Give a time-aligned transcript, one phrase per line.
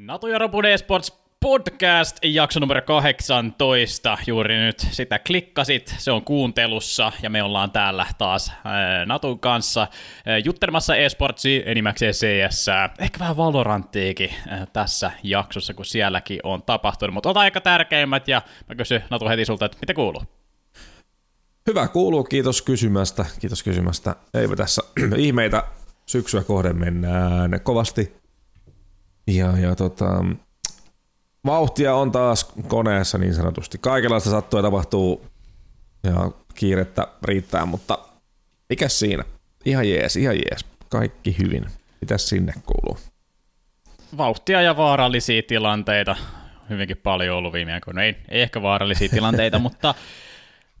[0.00, 4.18] Natu ja Robun eSports podcast, jakso numero 18.
[4.26, 9.86] Juuri nyt sitä klikkasit, se on kuuntelussa ja me ollaan täällä taas ää, Natun kanssa
[10.26, 12.66] ää, juttelemassa eSportsia, enimmäkseen CS,
[12.98, 14.30] ehkä vähän Valoranttiikin
[14.72, 19.44] tässä jaksossa, kun sielläkin on tapahtunut, mutta ota aika tärkeimmät ja mä kysyn Natu heti
[19.44, 20.22] sulta, että mitä kuuluu?
[21.66, 24.16] Hyvä kuuluu, kiitos kysymästä, kiitos kysymästä.
[24.34, 24.82] Eipä tässä
[25.16, 25.62] ihmeitä
[26.06, 28.19] syksyä kohden mennään kovasti.
[29.36, 30.24] Ja, ja tota,
[31.46, 33.78] vauhtia on taas koneessa niin sanotusti.
[33.78, 35.26] Kaikenlaista sattuu ja tapahtuu
[36.04, 37.98] ja kiirettä riittää, mutta
[38.68, 39.24] mikä siinä?
[39.64, 40.64] Ihan jees, ihan jees.
[40.88, 41.66] Kaikki hyvin.
[42.00, 42.98] Mitäs sinne kuuluu?
[44.16, 46.16] Vauhtia ja vaarallisia tilanteita.
[46.70, 48.02] Hyvinkin paljon ollut viime aikoina.
[48.02, 49.94] Ei, ei ehkä vaarallisia tilanteita, mutta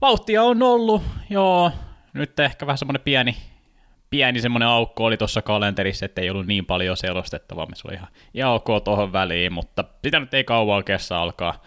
[0.00, 1.02] vauhtia on ollut.
[1.30, 1.72] Joo,
[2.12, 3.36] nyt ehkä vähän semmoinen pieni
[4.10, 8.08] pieni semmoinen aukko oli tuossa kalenterissa, että ei ollut niin paljon selostettavaa, se oli ihan,
[8.34, 11.62] ihan ok tuohon väliin, mutta sitä nyt ei kauan kestä alkaa,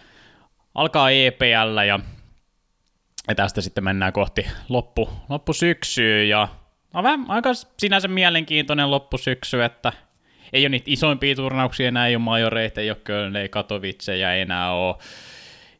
[0.76, 2.00] alkaa EPL ja,
[3.28, 6.48] ja tästä sitten mennään kohti loppu, loppusyksyä ja
[6.94, 9.94] on vähän aika sinänsä mielenkiintoinen loppusyksy, että
[10.54, 13.50] ei ole niitä isoimpia turnauksia enää, ei ole majoreita, ei ole Köln, ei
[14.42, 14.96] enää ole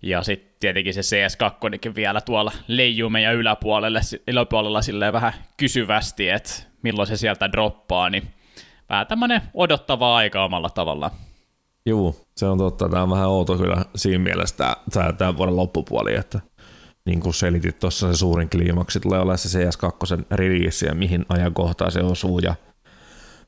[0.02, 6.54] ja sitten tietenkin se CS2 vielä tuolla leijuu meidän yläpuolelle, yläpuolella silleen vähän kysyvästi, että
[6.82, 8.24] milloin se sieltä droppaa, niin
[8.90, 11.12] vähän tämmöinen odottava aika omalla tavallaan.
[11.86, 12.90] Joo, se on totta.
[12.90, 14.56] Tämä on vähän outo kyllä siinä mielessä
[14.92, 16.40] tämä, tämä vuoden loppupuoli, että
[17.06, 21.92] niin kuin selitit tuossa se suurin kliimaksi tulee olemaan se CS2 release ja mihin ajankohtaan
[21.92, 22.56] se osuu ja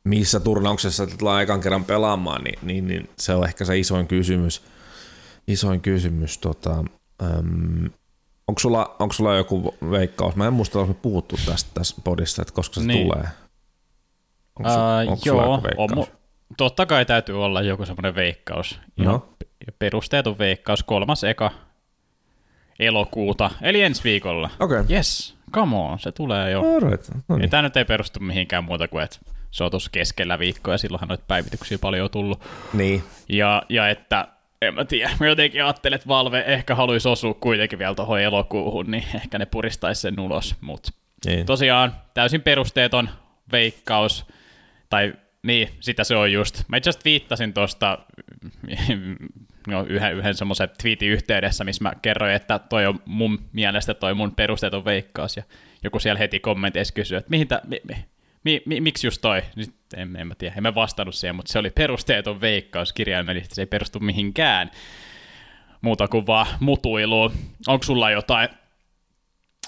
[0.04, 4.62] missä turnauksessa tullaan ekan kerran pelaamaan, niin, niin, niin se on ehkä se isoin kysymys–
[5.48, 6.38] isoin kysymys.
[6.38, 6.86] Tota,
[7.24, 7.90] äm,
[8.48, 10.36] onko, sulla, onko sulla joku veikkaus?
[10.36, 13.08] Mä en muista, että me puhuttu tästä tässä podissa, että koska se niin.
[13.08, 13.28] tulee.
[14.60, 16.16] Onko, uh, onko joo, on, mu-
[16.58, 18.80] totta kai täytyy olla joku semmoinen veikkaus.
[18.98, 19.30] No.
[19.80, 21.52] Perusteeton veikkaus, kolmas eka
[22.80, 24.50] elokuuta, eli ensi viikolla.
[24.60, 24.80] Okei.
[24.80, 24.96] Okay.
[24.96, 26.76] Yes, come on, se tulee jo.
[26.76, 27.10] Alright.
[27.28, 27.50] No niin.
[27.50, 29.18] Tämä nyt ei perustu mihinkään muuta kuin, että
[29.52, 32.42] se on tuossa keskellä viikkoa ja silloinhan noita päivityksiä paljon tullut.
[32.74, 33.04] Niin.
[33.30, 34.28] Ja, ja että
[34.62, 35.12] en mä tiedä.
[35.20, 39.46] Mä jotenkin ajattelen, että Valve ehkä haluaisi osua kuitenkin vielä tuohon elokuuhun, niin ehkä ne
[39.46, 40.56] puristaisi sen ulos.
[40.62, 40.92] Mutta
[41.26, 41.46] niin.
[41.46, 43.10] tosiaan täysin perusteeton
[43.52, 44.26] veikkaus,
[44.90, 45.14] tai
[45.44, 46.64] niin, sitä se on just.
[46.68, 48.00] Mä itse viittasin tuosta
[49.68, 54.14] no, yhden, yhden semmoisen tweetin yhteydessä, missä mä kerroin, että toi on mun mielestä toi
[54.14, 55.44] mun perusteeton veikkaus, ja
[55.84, 58.06] joku siellä heti kommenteissa kysyi, että mihin tä, mi, mi,
[58.44, 59.42] mi, mi, miksi just toi?
[59.56, 63.56] Niin en, en mä tiedä, en mä vastannut siihen, mutta se oli perusteeton veikkaus kirjaimellisesti,
[63.56, 64.72] se ei perustu mihinkään
[65.82, 67.32] muuta kuin vaan mutuiluun.
[67.68, 68.50] Onko sulla jotain,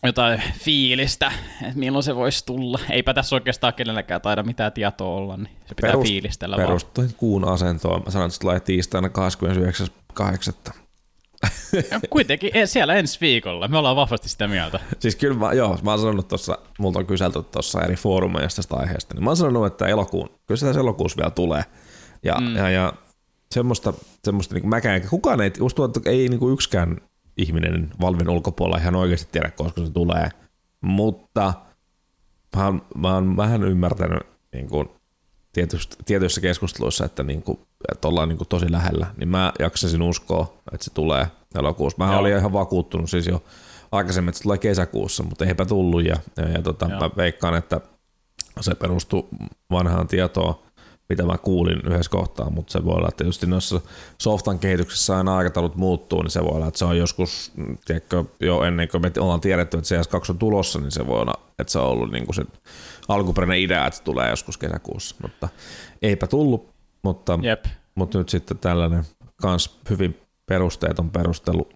[0.03, 2.79] jotain fiilistä, että milloin se voisi tulla?
[2.89, 7.47] Eipä tässä oikeastaan kenelläkään taida mitään tietoa olla, niin se pitää Perust, fiilistellä Perustuen kuun
[7.47, 8.01] asentoon.
[8.05, 9.09] Mä sanon, että se tulee tiistaina
[10.71, 10.86] 29.8.
[12.09, 14.79] Kuitenkin e, siellä ensi viikolla, me ollaan vahvasti sitä mieltä.
[14.99, 18.75] Siis kyllä mä, joo, mä oon sanonut tuossa, multa on kyselty tuossa eri foorumeista tästä
[18.75, 21.63] aiheesta, niin mä oon sanonut, että elokuun, kyllä sitä elokuussa vielä tulee.
[22.23, 22.55] Ja, mm.
[22.55, 22.93] ja, ja
[23.51, 23.93] semmoista,
[24.23, 26.97] semmoista niin mäkään, kukaan ei, just että ei niin kuin yksikään
[27.37, 30.29] ihminen Valvin ulkopuolella ihan oikeasti tiedä, koska se tulee.
[30.81, 31.53] Mutta
[32.55, 34.89] mä oon, mä oon vähän ymmärtänyt niin kuin,
[36.05, 37.59] tietyissä keskusteluissa, että, niin kuin,
[37.91, 42.05] että ollaan niin kuin tosi lähellä, niin mä jaksasin uskoa, että se tulee elokuussa.
[42.05, 43.43] Mä olin ihan vakuuttunut siis jo
[43.91, 46.05] aikaisemmin, että se tulee kesäkuussa, mutta eipä tullut.
[46.05, 47.81] Ja, ja, ja tota, mä veikkaan, että
[48.61, 49.29] se perustuu
[49.71, 50.55] vanhaan tietoon,
[51.09, 53.81] mitä mä kuulin yhdessä kohtaa, mutta se voi olla, että tietysti noissa
[54.17, 57.51] softan kehityksessä aina aikataulut muuttuu, niin se voi olla, että se on joskus,
[57.85, 61.33] tiedätkö, jo ennen kuin me ollaan tiedetty, että CS2 on tulossa, niin se voi olla,
[61.59, 62.45] että se on ollut niin kuin se
[63.07, 65.49] alkuperäinen idea, että se tulee joskus kesäkuussa, mutta
[66.01, 66.76] eipä tullut,
[67.07, 67.66] mutta, Jep.
[67.95, 69.03] mutta nyt sitten tällainen
[69.41, 71.69] kans hyvin perusteeton perustelu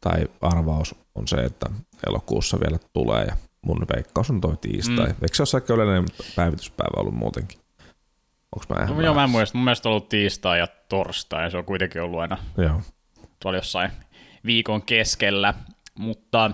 [0.00, 1.66] tai arvaus on se, että
[2.06, 5.06] elokuussa vielä tulee ja mun veikkaus on toi tiistai.
[5.06, 5.16] Mm.
[5.22, 6.04] Eikö se ole aika yleinen
[6.36, 7.58] päivityspäivä ollut muutenkin?
[8.56, 9.58] Onko mä no, joo, mä en muista.
[9.58, 12.82] Mun mielestä on ollut tiistai ja torstai, ja se on kuitenkin ollut aina joo.
[13.42, 13.90] tuolla jossain
[14.44, 15.54] viikon keskellä.
[15.98, 16.50] Mutta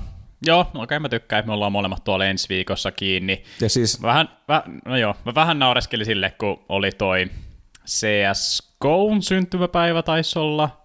[0.47, 3.45] joo, okei okay, mä tykkään, että me ollaan molemmat tuolla ensi viikossa kiinni.
[3.61, 4.03] Ja siis...
[4.03, 7.31] Vähän, väh, no joo, mä vähän naureskelin sille, kun oli toi
[7.87, 10.85] CSGOn syntymäpäivä taisi olla,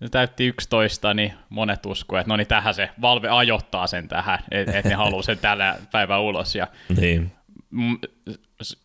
[0.00, 4.38] ne täytti 11, niin monet uskoo, että no niin tähän se, Valve ajoittaa sen tähän,
[4.50, 6.54] että et ne haluaa sen tällä päivän ulos.
[6.54, 6.66] Ja
[6.96, 7.32] niin.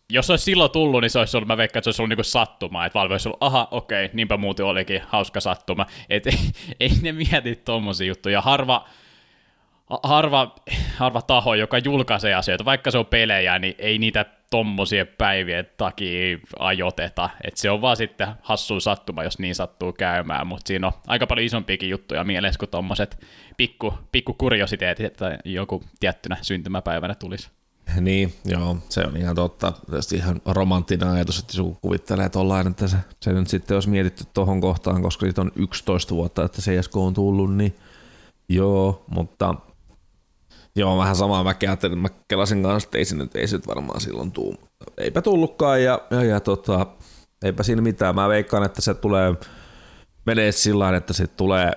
[0.09, 2.23] jos olisi silloin tullut, niin se olisi ollut, mä veikkaan, että se olisi ollut niinku
[2.23, 5.85] sattuma, että Valve olisi ollut, aha, okei, niinpä muuten olikin hauska sattuma.
[6.09, 6.39] Et ei,
[6.79, 8.41] ei ne mieti tommosia juttuja.
[8.41, 8.87] Harva,
[10.03, 10.55] harva,
[10.97, 16.37] harva taho, joka julkaisee asioita, vaikka se on pelejä, niin ei niitä tommosien päivien takia
[16.59, 17.29] ajoteta.
[17.43, 21.27] Et se on vaan sitten hassu sattuma, jos niin sattuu käymään, mutta siinä on aika
[21.27, 23.25] paljon isompiakin juttuja mielessä kuin tommoset
[23.57, 27.49] pikku, pikku kuriositeetit, että joku tiettynä syntymäpäivänä tulisi.
[28.01, 29.73] Niin, joo, se on ihan totta.
[29.91, 34.23] Tästä ihan romanttinen ajatus, että joku kuvittelee tollain, että se, se nyt sitten olisi mietitty
[34.33, 37.75] tuohon kohtaan, koska siitä on 11 vuotta, että CSK on tullut, niin
[38.49, 39.55] joo, mutta
[40.75, 43.67] joo, vähän samaa mä ajattelin, mä kelasin kanssa, että ei se nyt, ei se nyt
[43.67, 44.55] varmaan silloin tuu.
[44.97, 46.85] Eipä tullutkaan ja, ja, ja tota,
[47.43, 48.15] eipä siinä mitään.
[48.15, 49.35] Mä veikkaan, että se tulee,
[50.25, 51.71] menee sillä että se tulee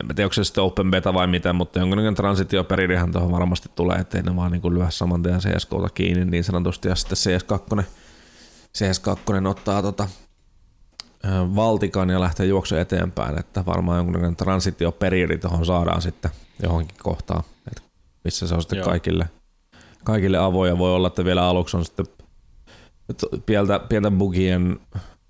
[0.00, 3.98] en tiedä, onko se sitten open beta vai mitä, mutta jonkinlainen transitioperiodihan tuohon varmasti tulee,
[3.98, 7.82] ettei ne vaan niin lyö saman tien CSKta kiinni niin sanotusti, ja sitten CS2,
[8.78, 10.08] CS2 ottaa tota,
[11.54, 16.30] valtikan ja lähtee juoksu eteenpäin, että varmaan jonkinlainen transitioperiodi tuohon saadaan sitten
[16.62, 17.42] johonkin kohtaan,
[18.24, 19.28] missä se on sitten kaikille,
[20.04, 20.78] kaikille avoja.
[20.78, 22.06] Voi olla, että vielä aluksi on sitten
[23.46, 24.80] pientä, pientä bugien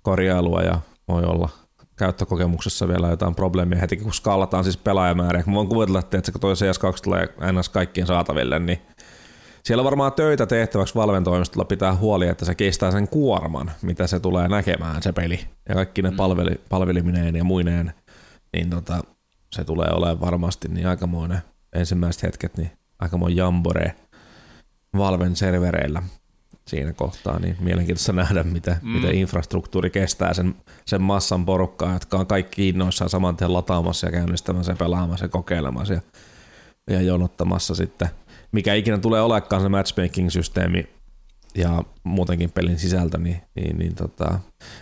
[0.01, 1.49] korjailua ja voi olla
[1.95, 5.43] käyttökokemuksessa vielä jotain probleemia heti, kun skaalataan siis pelaajamääriä.
[5.47, 7.69] Mä voin kuvitella, että kun toi CS2 tulee ns.
[7.69, 8.81] kaikkien saataville, niin
[9.63, 14.19] siellä on varmaan töitä tehtäväksi valmentoimistolla pitää huoli, että se kestää sen kuorman, mitä se
[14.19, 15.39] tulee näkemään se peli.
[15.69, 16.15] Ja kaikki ne mm.
[16.15, 17.93] palveli, palvelimineen ja muineen,
[18.53, 19.01] niin tota,
[19.51, 21.41] se tulee olemaan varmasti niin aikamoinen
[21.73, 23.95] ensimmäiset hetket, niin aikamoinen jambore
[24.97, 26.03] Valven servereillä
[26.67, 28.89] siinä kohtaa, niin mielenkiintoista nähdä, mitä, mm.
[28.89, 30.55] miten infrastruktuuri kestää sen,
[30.85, 35.29] sen massan porukkaa, jotka on kaikki innoissaan saman tien lataamassa ja käynnistämässä ja pelaamassa ja
[35.29, 36.01] kokeilemassa ja,
[36.89, 38.07] ja jonottamassa sitten,
[38.51, 40.87] mikä ikinä tulee olekaan se matchmaking-systeemi
[41.55, 44.39] ja muutenkin pelin sisältö, niin, niin, niin tota,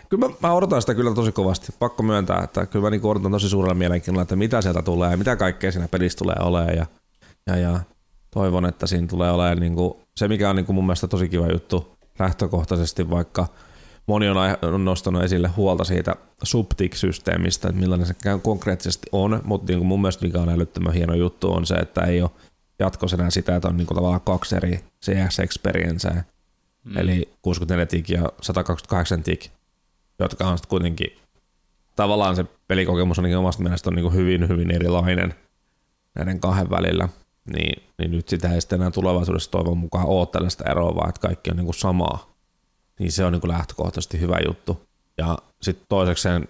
[0.10, 1.74] kyllä mä, mä, odotan sitä kyllä tosi kovasti.
[1.80, 5.18] Pakko myöntää, että kyllä mä niin odotan tosi suurella mielenkiinnolla, että mitä sieltä tulee ja
[5.18, 6.86] mitä kaikkea siinä pelissä tulee olemaan ja,
[7.48, 7.80] ja, ja
[8.34, 11.30] toivon, että siinä tulee olemaan niin kuin, se, mikä on niin kuin mun mielestä tosi
[11.30, 13.48] kiva juttu lähtökohtaisesti, vaikka
[14.08, 19.88] moni on, nostanut esille huolta siitä subtik-systeemistä, että millainen se konkreettisesti on, mutta niin kuin
[19.88, 22.32] mun mielestä mikä on älyttömän hieno juttu on se, että ei ole
[22.80, 26.24] jatkossa enää sitä, että on niin kuin tavallaan kaksi eri CS-experienceä,
[26.84, 26.98] mm.
[26.98, 29.50] eli 64 tik ja 128 tik,
[30.20, 31.18] jotka on sitten kuitenkin
[31.96, 35.36] tavallaan se pelikokemus on niin omasta mielestä on niin kuin hyvin, hyvin erilainen
[36.16, 37.10] näiden kahden välillä
[37.45, 41.22] niin, niin nyt sitä ei sitten enää tulevaisuudessa toivon mukaan ole tällaista eroa, vaan että
[41.22, 42.34] kaikki on niin kuin samaa.
[43.00, 44.81] Niin se on niin kuin lähtökohtaisesti hyvä juttu.
[45.18, 46.48] Ja sitten toisekseen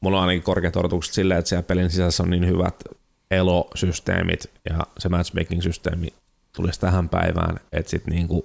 [0.00, 2.84] mulla on ainakin korkeat odotukset silleen, että siellä pelin sisässä on niin hyvät
[3.30, 6.08] elosysteemit ja se matchmaking-systeemi
[6.56, 8.42] tulisi tähän päivään, että sitten niin kuin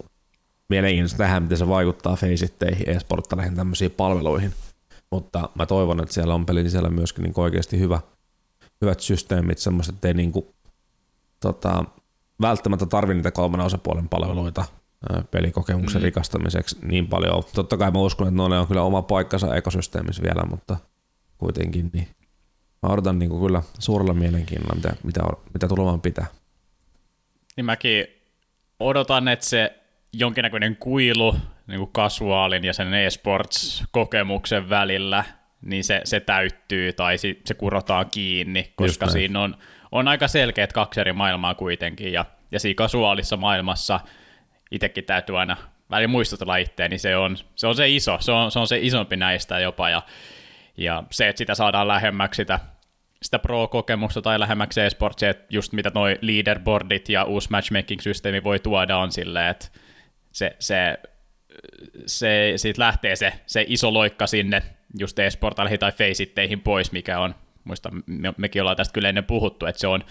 [0.70, 4.54] mielenkiintoista tähän, miten se vaikuttaa feisitteihin, e-sporttaleihin, tämmöisiin palveluihin.
[5.12, 8.00] Mutta mä toivon, että siellä on pelin sisällä myöskin niin oikeasti hyvä,
[8.82, 10.46] hyvät systeemit, semmoiset, että ei niin kuin
[11.42, 11.86] tota,
[12.42, 14.66] välttämättä tarvi niitä kolmen osapuolen palveluita
[15.32, 16.04] pelikokemuksen mm.
[16.04, 17.44] rikastamiseksi niin paljon.
[17.56, 20.78] Totta kai mä uskon, että ne on kyllä oma paikkansa ekosysteemissä vielä, mutta
[21.38, 22.08] kuitenkin niin
[22.84, 25.22] mä odotan niin kuin kyllä suurella mielenkiinnolla, mitä, mitä,
[25.54, 26.26] mitä tulemaan pitää.
[27.56, 28.06] Niin mäkin
[28.80, 29.74] odotan, että se
[30.14, 31.36] jonkinnäköinen kuilu
[31.68, 35.24] niin kuin kasuaalin ja sen e-sports-kokemuksen välillä,
[35.62, 39.58] niin se, se täyttyy tai se, se kurotaan kiinni, koska siinä on
[39.92, 44.00] on aika selkeät kaksi eri maailmaa kuitenkin, ja, ja siinä kasuaalissa maailmassa
[44.72, 45.58] itsekin täytyy aina
[45.90, 48.78] välillä muistutella itseä, niin se on, se on se iso, se on, se on se
[48.82, 50.02] isompi näistä jopa, ja,
[50.78, 52.60] ja se, että sitä saadaan lähemmäksi sitä,
[53.22, 58.98] sitä pro-kokemusta tai lähemmäksi esportsia, että just mitä noi leaderboardit ja uusi matchmaking-systeemi voi tuoda
[58.98, 59.68] on silleen, että
[60.32, 60.98] se, se,
[62.06, 64.64] se, siitä lähtee se, se iso loikka sinne
[65.00, 67.36] just esportaihin tai feisitteihin pois, mikä on
[67.68, 70.04] muista me, mekin ollaan tästä kyllä ennen puhuttu, että se on,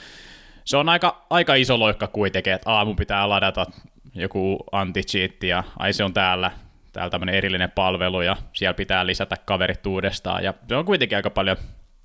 [0.64, 3.66] se on aika, aika iso loikka kuitenkin, että aamu pitää ladata
[4.14, 6.50] joku anti-cheat ja ai se on täällä,
[6.92, 11.30] täällä tämmöinen erillinen palvelu ja siellä pitää lisätä kaverit uudestaan ja se on kuitenkin aika
[11.30, 11.56] paljon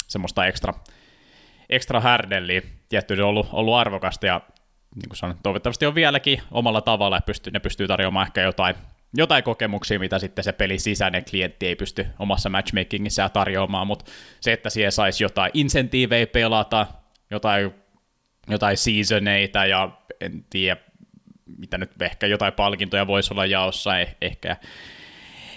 [0.07, 0.73] semmoista ekstra,
[1.69, 2.61] ekstra härdelliä.
[2.89, 4.41] Tietty se on ollut, ollut arvokasta ja
[4.95, 8.75] niin kuin sanon, toivottavasti on vieläkin omalla tavalla, että pystyy, ne pystyy tarjoamaan ehkä jotain
[9.13, 14.53] jotain kokemuksia, mitä sitten se pelin sisäinen klientti ei pysty omassa matchmakingissään tarjoamaan, mutta se,
[14.53, 16.87] että siellä saisi jotain insentiivejä pelata,
[17.31, 17.71] jotain,
[18.49, 19.89] jotain seasoneita ja
[20.21, 20.81] en tiedä,
[21.57, 24.57] mitä nyt ehkä jotain palkintoja voisi olla jaossa, eh, ehkä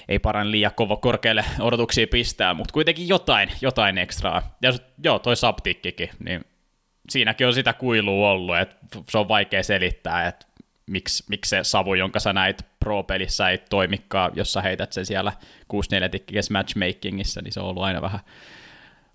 [0.09, 4.57] ei paran liian kova korkealle odotuksia pistää, mutta kuitenkin jotain, jotain ekstraa.
[4.63, 4.73] Ja
[5.05, 6.45] joo, toi subtikkikin, niin
[7.11, 8.77] siinäkin on sitä kuilua ollut, että
[9.11, 10.47] se on vaikea selittää, että
[10.87, 15.33] miksi, miksi se savu, jonka sä näit Pro-pelissä, ei toimikaan, jos sä heität sen siellä
[16.07, 18.21] 6-4 tikkikes matchmakingissa, niin se on ollut aina vähän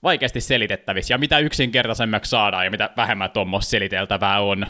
[0.03, 1.13] vaikeasti selitettävissä.
[1.13, 4.65] Ja mitä yksinkertaisemmaksi saadaan ja mitä vähemmän tuommoista seliteltävää on,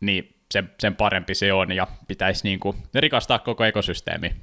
[0.00, 4.34] niin sen, sen parempi se on ja pitäisi niin kuin rikastaa koko ekosysteemi.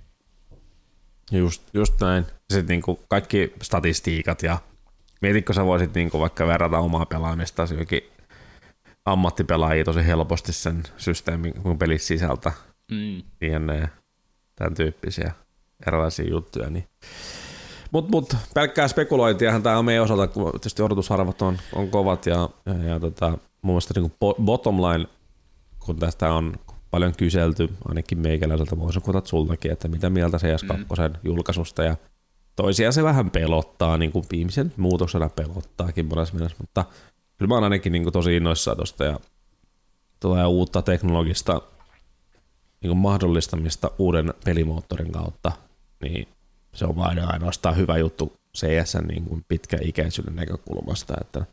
[1.31, 2.25] Just, just näin.
[2.49, 4.57] Sitten niin kuin kaikki statistiikat ja
[5.21, 8.01] mietitkö sä voisit niin kuin vaikka verrata omaa pelaamista jokin
[9.05, 12.51] ammattipelaajia tosi helposti sen systeemin kun pelit sisältä.
[12.91, 13.17] Mm.
[13.41, 13.87] Ja
[14.55, 15.31] tämän tyyppisiä
[15.87, 16.69] erilaisia juttuja.
[16.69, 16.87] Niin.
[17.91, 22.49] Mutta mut, pelkkää spekulointiahan tämä on meidän osalta, kun tietysti odotusarvot on, on kovat ja,
[22.65, 23.29] ja, ja tota,
[23.61, 24.13] mun mielestä niin
[24.45, 25.05] bottom line,
[25.79, 26.53] kun tästä on
[26.91, 31.15] paljon kyselty, ainakin meikäläiseltä voisin kutat sultakin, että mitä mieltä CS2 mm.
[31.23, 31.95] julkaisusta ja
[32.55, 36.85] toisia se vähän pelottaa, niin kuin viimeisen muutoksena pelottaakin monessa mielessä, mutta
[37.37, 39.19] kyllä mä oon ainakin niin kuin tosi innoissaan tosta ja
[40.19, 41.61] tulee uutta teknologista
[42.81, 45.51] niin kuin mahdollistamista uuden pelimoottorin kautta,
[46.01, 46.27] niin
[46.73, 51.45] se on vain ainoastaan hyvä juttu CS niin kuin pitkäikäisyyden näkökulmasta, että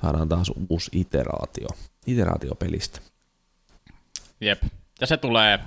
[0.00, 1.68] saadaan taas uusi iteraatio,
[2.06, 3.00] iteraatio pelistä.
[4.40, 4.62] Jep,
[5.00, 5.60] ja se tulee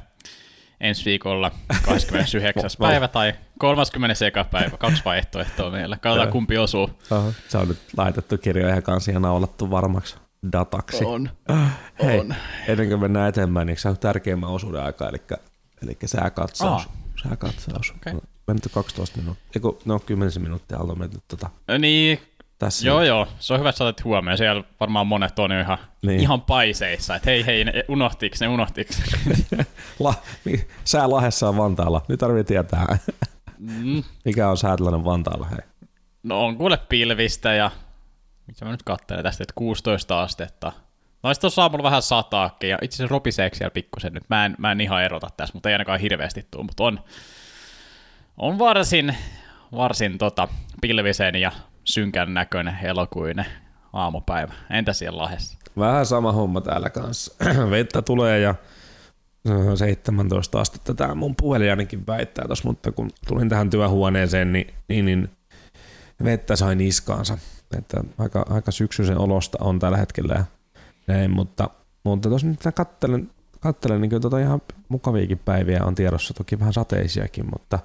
[0.81, 1.51] ensi viikolla
[1.85, 2.71] 29.
[2.79, 4.15] päivä tai 30.
[4.51, 4.77] päivä.
[4.77, 5.97] Kaksi vaihtoehtoa meillä.
[5.97, 6.89] Katsotaan kumpi osuu.
[7.11, 7.33] Aha.
[7.47, 10.15] Se on nyt laitettu kirjoja kanssa ja naulattu varmaksi
[10.51, 11.05] dataksi.
[11.05, 11.29] On.
[12.03, 12.35] Hei, on.
[12.67, 15.21] ennen kuin mennään eteenpäin, niin se on tärkeimmän osuuden aika, eli,
[15.83, 16.85] eli sääkatsaus.
[16.85, 16.91] Oh.
[17.23, 17.93] Sääkatsaus.
[17.95, 18.19] Okay.
[18.47, 21.50] Mennyt 12 minuuttia, eikö, no 10 minuuttia on mennyt tota.
[21.79, 22.19] Niin,
[22.62, 22.88] tässä.
[22.88, 23.27] Joo, joo.
[23.39, 24.38] Se on hyvä, että sä huomioon.
[24.38, 26.20] Siellä varmaan monet on ihan, niin.
[26.20, 29.01] ihan paiseissa, että hei, hei, ne unohtiks, ne unohtiks.
[30.00, 30.13] La,
[30.84, 32.01] sää Lahessa on Vantaalla.
[32.08, 32.98] Nyt tarvii tietää.
[33.58, 34.03] Mm.
[34.25, 35.60] Mikä on säätilanne Vantaalla, hei?
[36.24, 37.72] No on kuule pilvistä ja
[38.48, 40.72] mitä mä nyt katselen tästä, että 16 astetta.
[41.24, 44.24] No sitten tuossa aamulla vähän sataakin ja itse asiassa ropiseeksi siellä pikkusen nyt.
[44.30, 47.00] Mä en, mä en ihan erota tässä, mutta ei ainakaan hirveästi tule, mutta on,
[48.38, 49.15] on varsin,
[49.75, 50.48] varsin tota,
[50.82, 51.51] pilvisen ja
[51.83, 53.45] synkän näköinen elokuinen
[53.93, 54.53] aamupäivä.
[54.69, 55.57] Entä siellä Lahdessa?
[55.77, 57.35] Vähän sama homma täällä kanssa.
[57.71, 58.55] Vettä tulee ja
[59.75, 64.73] 17 äh, astetta tämä mun puhelin ainakin väittää tos, mutta kun tulin tähän työhuoneeseen, niin,
[64.88, 65.29] niin, niin
[66.23, 67.38] vettä sai niskaansa.
[67.77, 70.45] Että aika, aika syksyisen olosta on tällä hetkellä
[71.07, 71.69] näin, mutta,
[72.03, 76.73] mutta tuossa nyt kattelen, kattelen niin kyllä tota ihan mukaviakin päiviä on tiedossa, toki vähän
[76.73, 77.79] sateisiakin, mutta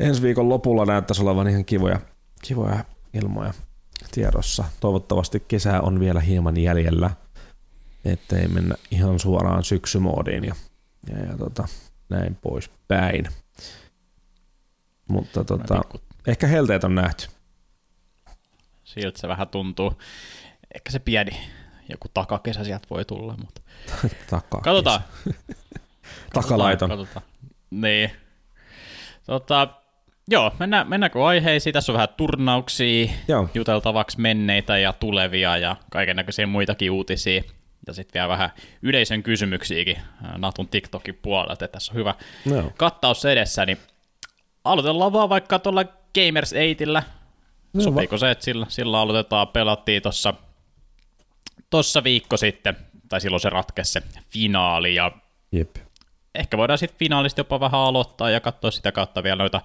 [0.00, 2.00] ensi viikon lopulla näyttäisi olevan ihan kivoja,
[2.42, 3.54] kivoja ilmoja
[4.10, 4.64] tiedossa.
[4.80, 7.10] Toivottavasti kesä on vielä hieman jäljellä,
[8.04, 10.54] ettei mennä ihan suoraan syksymoodiin ja,
[11.10, 11.68] ja, ja tota,
[12.08, 13.28] näin pois päin.
[15.08, 15.82] Mutta tota,
[16.26, 17.28] ehkä helteet on nähty.
[18.84, 19.92] Siltä se vähän tuntuu.
[20.74, 21.30] Ehkä se pieni
[21.88, 23.60] joku takakesä sieltä voi tulla, mutta
[24.30, 24.64] takakesä.
[24.64, 25.00] katsotaan.
[26.32, 26.90] Takalaiton.
[26.90, 27.26] Katsotaan.
[27.70, 28.10] Niin.
[29.26, 29.79] Tota,
[30.30, 31.72] Joo, mennään, mennäänkö aiheisiin?
[31.72, 33.48] Tässä on vähän turnauksia Joo.
[33.54, 37.42] juteltavaksi menneitä ja tulevia ja kaiken näköisiä muitakin uutisia.
[37.86, 38.50] Ja sitten vielä vähän
[38.82, 39.96] yleisön kysymyksiäkin
[40.36, 41.68] Natun TikTokin puolelta.
[41.68, 42.14] Tässä on hyvä
[42.46, 42.72] Joo.
[42.76, 43.78] kattaus edessä, niin
[44.64, 47.12] aloitellaan vaan vaikka tuolla Gamers 8
[47.72, 49.48] no, Sopiiko se, että sillä, sillä aloitetaan?
[49.48, 50.34] Pelattiin tuossa
[51.70, 52.76] tossa viikko sitten,
[53.08, 55.12] tai silloin se ratkesi se finaali, ja
[55.52, 55.76] Jep.
[56.34, 59.60] ehkä voidaan sitten finaalista jopa vähän aloittaa ja katsoa sitä kautta vielä noita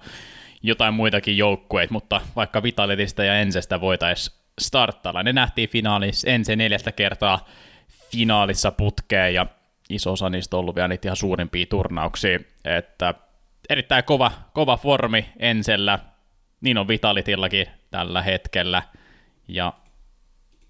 [0.66, 5.22] jotain muitakin joukkueita, mutta vaikka Vitalitista ja Ensestä voitaisiin starttailla.
[5.22, 7.46] Ne nähtiin finaalissa Ense neljästä kertaa
[8.12, 9.46] finaalissa putkeen ja
[9.90, 13.14] iso osa niistä on ollut vielä niitä ihan suurimpia turnauksia, että
[13.70, 15.98] erittäin kova, kova formi Ensellä,
[16.60, 18.82] niin on Vitalitillakin tällä hetkellä,
[19.48, 19.72] ja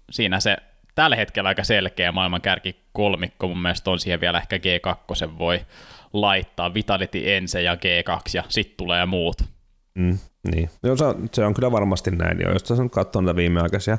[0.09, 0.57] siinä se
[0.95, 5.65] tällä hetkellä aika selkeä maailman kärki kolmikko, mun mielestä on siihen vielä ehkä G2 voi
[6.13, 9.56] laittaa, Vitality Ense ja G2, ja sitten tulee muut.
[9.97, 10.17] Mm,
[10.51, 10.69] niin.
[10.83, 12.41] No, se, on, se on kyllä varmasti näin.
[12.41, 12.51] Jo.
[12.51, 13.97] Jos sä nyt katsoo näitä viimeaikaisia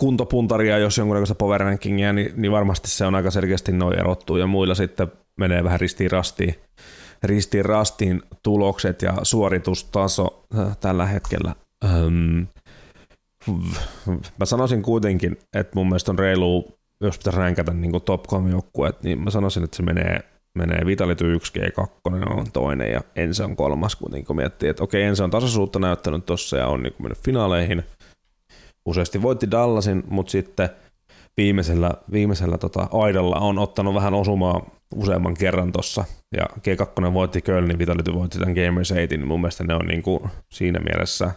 [0.00, 4.46] kuntopuntaria, jos jonkunnäköistä power rankingia, niin, niin, varmasti se on aika selkeästi noin erottuu ja
[4.46, 6.54] muilla sitten menee vähän ristiin rastiin,
[7.22, 11.54] ristiin rastiin tulokset ja suoritustaso äh, tällä hetkellä.
[11.84, 12.42] Ähm,
[14.38, 19.02] mä sanoisin kuitenkin, että mun mielestä on reilu, jos pitäisi ränkätä niin top 3 joukkueet,
[19.02, 23.56] niin mä sanoisin, että se menee menee Vitality 1, G2 on toinen ja Ense on
[23.56, 27.18] kolmas, kuitenkin kun miettii, että okei, Ense on tasaisuutta näyttänyt tossa ja on niin mennyt
[27.18, 27.82] finaaleihin.
[28.86, 30.68] Useasti voitti Dallasin, mutta sitten
[31.36, 36.04] viimeisellä, viimeisellä tota, aidalla on ottanut vähän osumaa useamman kerran tossa.
[36.36, 40.02] Ja G2 voitti Kölnin, Vitality voitti tämän Gamers 8, niin mun mielestä ne on niin
[40.02, 41.30] kuin siinä mielessä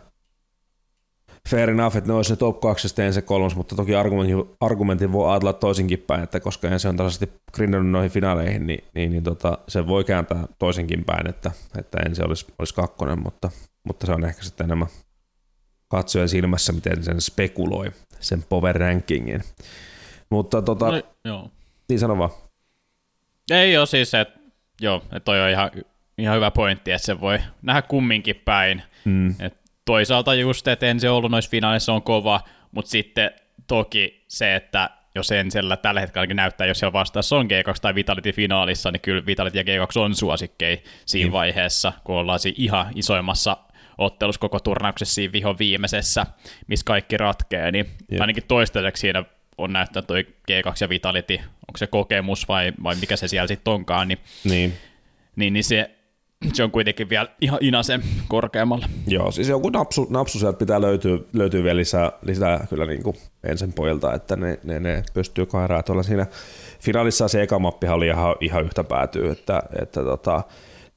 [1.49, 5.11] fair enough, että ne olisi ne top 2 ja se kolmas, mutta toki argumentin, argumentin
[5.11, 9.23] voi ajatella toisinkin päin, että koska ensin on tasaisesti grindannut noihin finaaleihin, niin, niin, niin
[9.23, 13.51] tota, se voi kääntää toisinkin päin, että, että ensin olisi, olisi kakkonen, mutta,
[13.87, 14.87] mutta se on ehkä sitten enemmän
[15.87, 19.43] katsojen silmässä, miten sen spekuloi, sen power rankingin.
[20.29, 21.51] Mutta tota, no, joo.
[21.89, 22.29] niin sano vaan.
[23.51, 24.39] Ei ole siis, että
[24.81, 25.71] joo, että toi on ihan,
[26.17, 28.83] ihan hyvä pointti, että se voi nähdä kumminkin päin.
[29.05, 29.35] Mm.
[29.39, 33.31] Et toisaalta just, että ensi ollut noissa finaalissa on kova, mutta sitten
[33.67, 38.31] toki se, että jos Ensellä tällä hetkellä näyttää, jos siellä vastaassa on G2 tai Vitality
[38.31, 41.33] finaalissa, niin kyllä Vitality ja G2 on suosikkei siinä mm.
[41.33, 43.57] vaiheessa, kun ollaan siinä ihan isoimmassa
[43.97, 46.25] ottelussa koko turnauksessa siinä viho viimeisessä,
[46.67, 48.21] missä kaikki ratkee, niin yep.
[48.21, 49.23] ainakin toistaiseksi siinä
[49.57, 53.73] on näyttänyt toi G2 ja Vitality, onko se kokemus vai, vai mikä se siellä sitten
[53.73, 54.73] onkaan, niin, niin.
[55.35, 55.91] niin, niin se,
[56.53, 58.89] se on kuitenkin vielä ihan inasen korkeammalla.
[59.07, 63.15] Joo, siis joku napsu, napsu sieltä pitää löytyä, löytyy vielä lisää, lisää kyllä niin kuin
[63.43, 66.25] ensin pojilta, että ne, ne, ne pystyy kairaa tuolla siinä
[66.79, 70.43] finaalissa se eka mappihan oli ihan, ihan yhtä päätyy, että, että tota,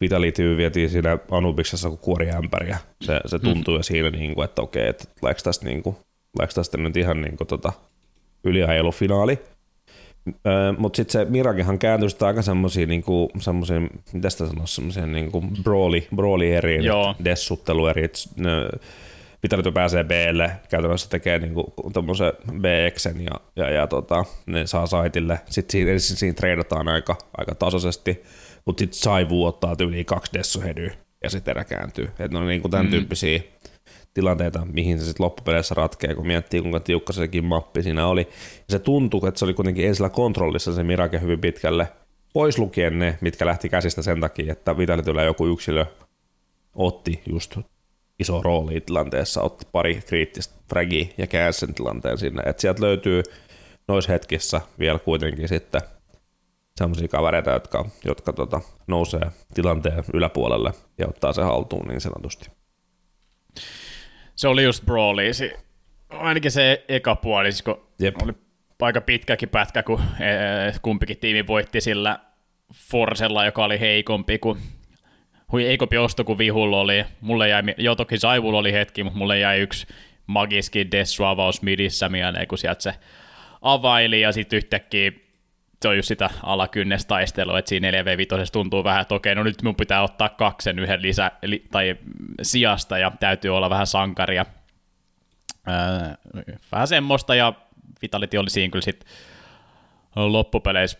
[0.01, 2.79] Vitality vietiin siinä Anubiksessa kuin kuoriämpäriä.
[3.03, 3.79] Se, se tuntuu mm.
[3.79, 5.97] jo siinä, niin kuin, että okei, että läks tästä, niin kuin,
[6.39, 7.73] läks tästä nyt ihan niin kuin, tota,
[8.45, 9.39] yliajelufinaali.
[10.27, 15.13] Öö, Mutta sitten se Mirakihan kääntyi sitä aika semmoisiin, niinku, semmoisiin, mitä sitä sanoisi, semmoisiin
[15.13, 16.79] niinku brawli, brawli eri,
[17.25, 18.09] dessuttelu eri,
[19.43, 25.41] Vitality pääsee Blle, käytännössä tekee niinku tommosen BXen ja, ja, ja tota, ne saa saitille.
[25.51, 28.23] Sitten siinä, ensin siinä treidataan aika, aika tasaisesti,
[28.65, 32.09] mutta sitten Saivu ottaa yli kaksi dessuhedyä ja sitten erä kääntyy.
[32.19, 32.91] Et ne on niinku tämän mm.
[32.91, 33.41] tyyppisiä
[34.17, 38.29] tilanteita, mihin se sitten loppupeleissä ratkee, kun miettii kuinka tiukka sekin mappi siinä oli.
[38.57, 41.89] Ja se tuntui, että se oli kuitenkin ensillä kontrollissa se Mirake hyvin pitkälle,
[42.33, 45.87] pois lukien ne, mitkä lähti käsistä sen takia, että Vitalityllä joku yksilö
[46.75, 47.57] otti just
[48.19, 52.43] iso rooli tilanteessa, otti pari kriittistä fragi ja käänsi sen tilanteen sinne.
[52.47, 53.23] että sieltä löytyy
[53.89, 55.81] noissa hetkissä vielä kuitenkin sitten
[56.79, 62.51] sellaisia kavereita, jotka, jotka tota, nousee tilanteen yläpuolelle ja ottaa se haltuun niin sanotusti
[64.37, 65.31] se oli just Brawly,
[66.09, 68.15] ainakin se eka puoli, siis kun Jep.
[68.23, 68.33] oli
[68.83, 72.19] aika pitkäkin pätkä, kun e, e, kumpikin tiimi voitti sillä
[72.75, 74.59] Forsella, joka oli heikompi kuin
[75.53, 77.05] hui heikompi osto kuin Vihulla oli.
[77.21, 79.87] Mulle jäi, jo toki Saivulla oli hetki, mutta mulle jäi yksi
[80.27, 82.95] magiski Dessu-avaus midissä mieleen, kun sieltä se
[83.63, 85.13] availi ja sitten yhtäkkiä
[85.83, 89.77] se on just sitä alakynnestaistelua, että siinä 4v5 tuntuu vähän, että okei, no nyt mun
[89.77, 91.97] pitää ottaa kaksen yhden lisä, li, tai
[92.43, 94.47] sijasta ja täytyy olla vähän sankaria.
[95.69, 97.53] Öö, vähän semmoista ja
[98.03, 99.09] Vitality oli siinä kyllä sitten
[100.15, 100.99] loppupeleissä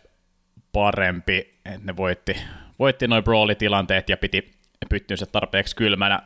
[0.73, 2.37] parempi, että ne voitti,
[2.79, 4.53] voitti noin brawlitilanteet ja piti
[4.89, 6.23] pyttynsä tarpeeksi kylmänä.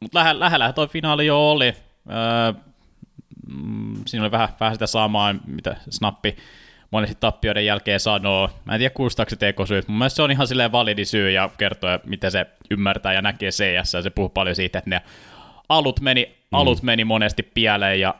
[0.00, 1.74] Mutta lähellä, lähellä toi finaali jo oli.
[2.10, 2.62] Öö,
[3.46, 6.36] mm, siinä oli vähän, vähän sitä samaa, mitä Snappi
[6.96, 8.50] monesti tappioiden jälkeen sanoo.
[8.64, 9.88] Mä en tiedä kuulostaako se tekosyyt.
[9.88, 13.50] Mun mielestä se on ihan silleen validi syy ja kertoo, miten se ymmärtää ja näkee
[13.50, 13.94] CS.
[13.94, 15.02] Ja se puhuu paljon siitä, että ne
[15.68, 16.58] alut meni, mm.
[16.58, 18.14] alut meni monesti pieleen ja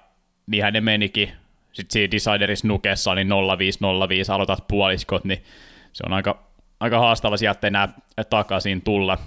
[0.46, 1.32] niinhän ne menikin.
[1.72, 3.26] Sitten siinä Decideris nukessa oli
[3.58, 5.44] 0505, aloitat puoliskot, niin
[5.92, 6.42] se on aika,
[6.80, 7.88] aika haastava sieltä enää
[8.30, 9.18] takaisin tulla.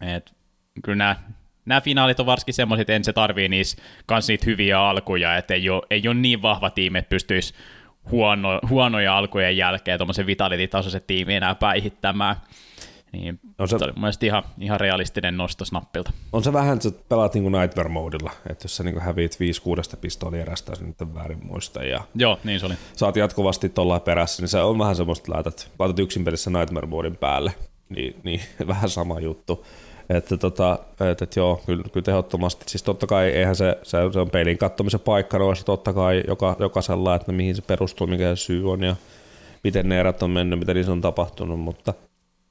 [0.00, 0.32] Et,
[0.84, 1.16] kyllä nämä,
[1.66, 5.54] nämä finaalit on varsinkin semmoiset, että en se tarvii niissä kans niitä hyviä alkuja, että
[5.54, 7.54] ei ole, ei ole niin vahva tiimi, että pystyisi
[8.10, 12.36] huono, huonoja alkujen jälkeen tuommoisen vitality-tasoisen tiimi enää päihittämään.
[13.12, 16.12] Niin on se, se oli mun mielestä ihan, ihan realistinen nosto snappilta.
[16.32, 19.38] On se vähän, että pelaat niin Nightmare modilla, että jos sä niin häviit
[19.94, 21.84] 5-6 pistoolia erästä, jos nyt väärin muista.
[21.84, 22.74] Ja Joo, niin se oli.
[22.96, 26.86] Saat jatkuvasti tuolla perässä, niin se on vähän semmoista, että laitat, laitat yksin pelissä Nightmare
[26.86, 27.52] modin päälle,
[27.88, 29.66] niin, niin vähän sama juttu.
[30.08, 30.78] Että tota,
[31.10, 32.64] et, et joo, kyllä, kyllä tehottomasti.
[32.68, 36.56] Siis totta kai eihän se, se, se on peilin kattomisen paikka noissa totta kai joka,
[36.58, 38.96] jokaisella, että mihin se perustuu, mikä se syy on ja
[39.64, 41.94] miten ne erät on mennyt, mitä niissä on tapahtunut, mutta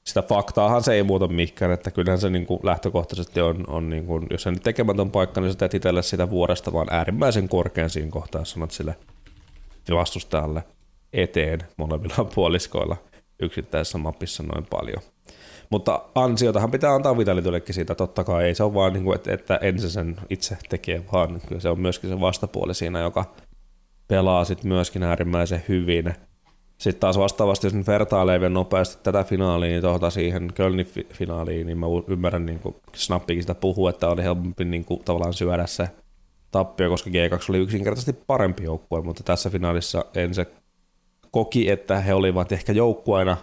[0.04, 4.06] sitä faktaahan se ei muuta mikään, että kyllähän se niin kuin lähtökohtaisesti on, on niin
[4.06, 7.90] kuin, jos se nyt tekemätön paikka, niin sä teet itselle sitä vuodesta vaan äärimmäisen korkean
[7.90, 8.96] siinä kohtaa, jos sanot sille
[9.92, 10.64] vastustajalle
[11.14, 12.98] eteen molemmilla puoliskoilla
[13.40, 15.02] yksittäisessä mapissa noin paljon.
[15.70, 19.34] Mutta ansiotahan pitää antaa Vitalityllekin siitä, totta kai ei se ole vaan, niin kuin, että,
[19.34, 23.26] että ensin sen itse tekee, vaan kyllä se on myöskin se vastapuoli siinä, joka
[24.08, 26.14] pelaa sitten myöskin äärimmäisen hyvin.
[26.78, 31.78] Sitten taas vastaavasti, jos vertailee vielä nopeasti tätä finaalia niin tuota siihen Kölnin finaaliin, niin
[31.78, 35.90] mä ymmärrän, niin kuin Snappikin sitä puhuu, että oli helpompi niin kuin, tavallaan syödä se
[36.52, 40.46] tappio, koska G2 oli yksinkertaisesti parempi joukkue, mutta tässä finaalissa en se
[41.32, 43.38] koki, että he olivat ehkä joukkueena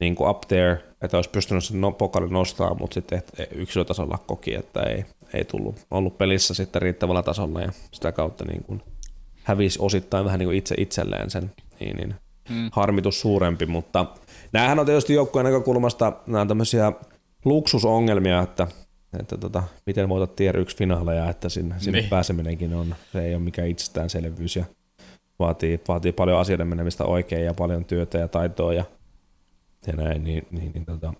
[0.00, 3.22] niin kuin up there, että olisi pystynyt sen no, pokalin nostamaan, mutta sitten
[3.54, 8.64] yksilötasolla koki, että ei, ei tullut ollut pelissä sitten riittävällä tasolla ja sitä kautta niin
[8.64, 8.82] kuin
[9.42, 12.14] hävisi osittain vähän niin kuin itse itselleen sen, niin, niin
[12.48, 12.70] mm.
[12.72, 14.06] harmitus suurempi, mutta
[14.52, 16.92] näähän on tietysti joukkueen näkökulmasta nämä tämmöisiä
[17.44, 18.66] luksusongelmia, että,
[19.20, 22.10] että tota, miten voitat tier 1 finaaleja, että sinne, sinne niin.
[22.10, 24.64] pääseminenkin on, se ei ole mikään itsestäänselvyys ja
[25.38, 28.84] vaatii, vaatii paljon asioiden menemistä oikein ja paljon työtä ja taitoa ja
[29.86, 31.12] ja näin, niin, niin, niin tota,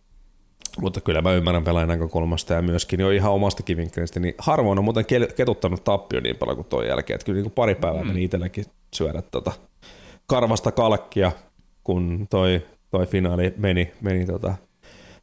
[0.80, 4.84] mutta kyllä mä ymmärrän pelaajan näkökulmasta ja myöskin jo ihan omastakin vinkkelistä, niin harvoin on
[4.84, 5.04] muuten
[5.36, 8.08] ketuttanut tappio niin paljon kuin tuon jälkeen, että kyllä niin kuin pari päivää mm.
[8.08, 9.52] meni itselläkin syödä tota
[10.26, 11.32] karvasta kalkkia,
[11.84, 14.54] kun toi, toi finaali meni, meni tota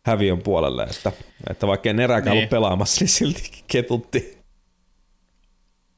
[0.05, 1.11] häviön puolelle, että,
[1.49, 2.39] että vaikka en erääkään niin.
[2.39, 4.37] ollut pelaamassa, niin silti ketutti.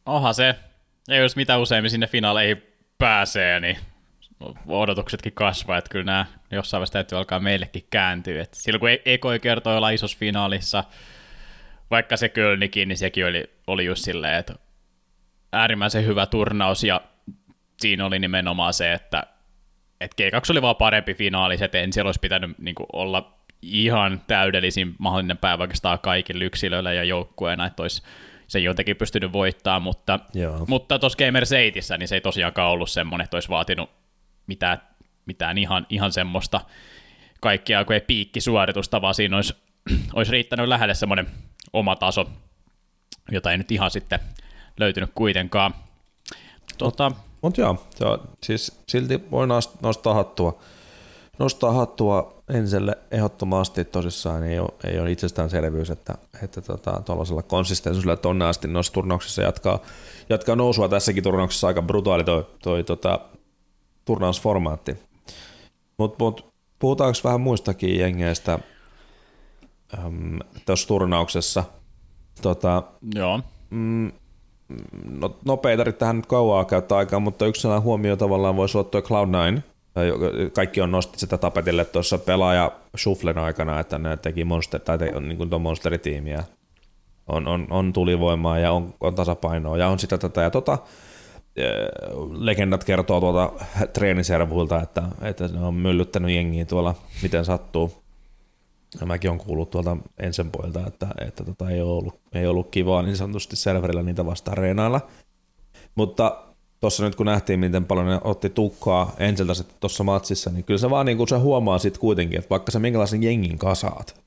[0.05, 0.55] Oha se,
[1.07, 2.63] ja jos mitä useimmin sinne finaaleihin
[2.97, 3.77] pääsee, niin
[4.67, 8.41] odotuksetkin kasvaa, että kyllä nämä jossain vaiheessa täytyy alkaa meillekin kääntyä.
[8.41, 10.83] Et silloin kun Ekoi kertoi olla isossa finaalissa,
[11.91, 14.55] vaikka se Kölnikin, niin sekin oli, oli just silleen, että
[15.53, 17.01] äärimmäisen hyvä turnaus, ja
[17.79, 19.23] siinä oli nimenomaan se, että,
[20.01, 24.21] että G2 oli vaan parempi finaali, että en siellä olisi pitänyt niin kuin, olla ihan
[24.27, 28.01] täydellisin mahdollinen päivä oikeastaan kaikille yksilöille ja joukkueena, että olisi
[28.47, 30.65] se jotenkin pystynyt voittaa, mutta, Joo.
[30.67, 33.89] mutta tuossa Gamer 8, niin se ei tosiaankaan ollut semmoinen, että olisi vaatinut
[34.47, 34.81] mitään,
[35.29, 36.61] mitään ihan, ihan semmoista
[37.39, 39.53] kaikkia ei piikkisuoritusta, vaan siinä olisi,
[40.13, 41.27] olisi riittänyt lähelle semmoinen
[41.73, 42.29] oma taso,
[43.31, 44.19] jota ei nyt ihan sitten
[44.79, 45.73] löytynyt kuitenkaan.
[46.77, 47.11] Tuota,
[47.41, 49.47] Mutta joo, se on, siis silti voi
[49.81, 50.59] nostaa hattua,
[51.39, 58.17] nostaa hattua Enselle ehdottomasti tosissaan ei ole, ei ole itsestäänselvyys, että, että tota, tuollaisella konsistensuudella
[58.17, 59.79] tonne asti noissa turnauksissa jatkaa,
[60.29, 63.19] jatkaa nousua tässäkin turnauksessa aika brutaali toi, toi tota,
[64.05, 65.08] turnausformaatti.
[65.99, 68.59] Mutta mut, puhutaanko vähän muistakin jengeistä
[70.65, 71.63] tuossa turnauksessa?
[72.41, 72.83] Tota,
[73.15, 73.39] Joo.
[73.69, 74.11] Mm,
[75.03, 79.01] no, nopeita tähän nyt kauaa käyttää aikaa, mutta yksi sellainen huomio tavallaan voisi olla tuo
[79.01, 79.61] Cloud9.
[80.53, 85.19] Kaikki on nosti sitä tapetille tuossa pelaaja Shufflen aikana, että ne teki monster, tai te,
[85.19, 86.43] niin kuin monsteritiimiä.
[87.27, 90.77] On, on, on tulivoimaa ja on, on tasapainoa ja on sitä tätä ja tota
[92.31, 93.51] legendat kertoo tuolta
[93.93, 97.91] treeniservuilta, että, että ne on myllyttänyt jengiä tuolla, miten sattuu.
[98.99, 102.71] Ja mäkin on kuullut tuolta ensin poilta, että, että tota ei, ole ollut, ei ollut
[102.71, 105.01] kivaa niin sanotusti serverillä niitä vastaan reenailla.
[105.95, 106.43] Mutta
[106.79, 110.89] tuossa nyt kun nähtiin, miten paljon ne otti tukkaa ensiltä tuossa matsissa, niin kyllä se
[110.89, 114.21] vaan niin kuin se huomaa sitten kuitenkin, että vaikka se minkälaisen jengin kasaat,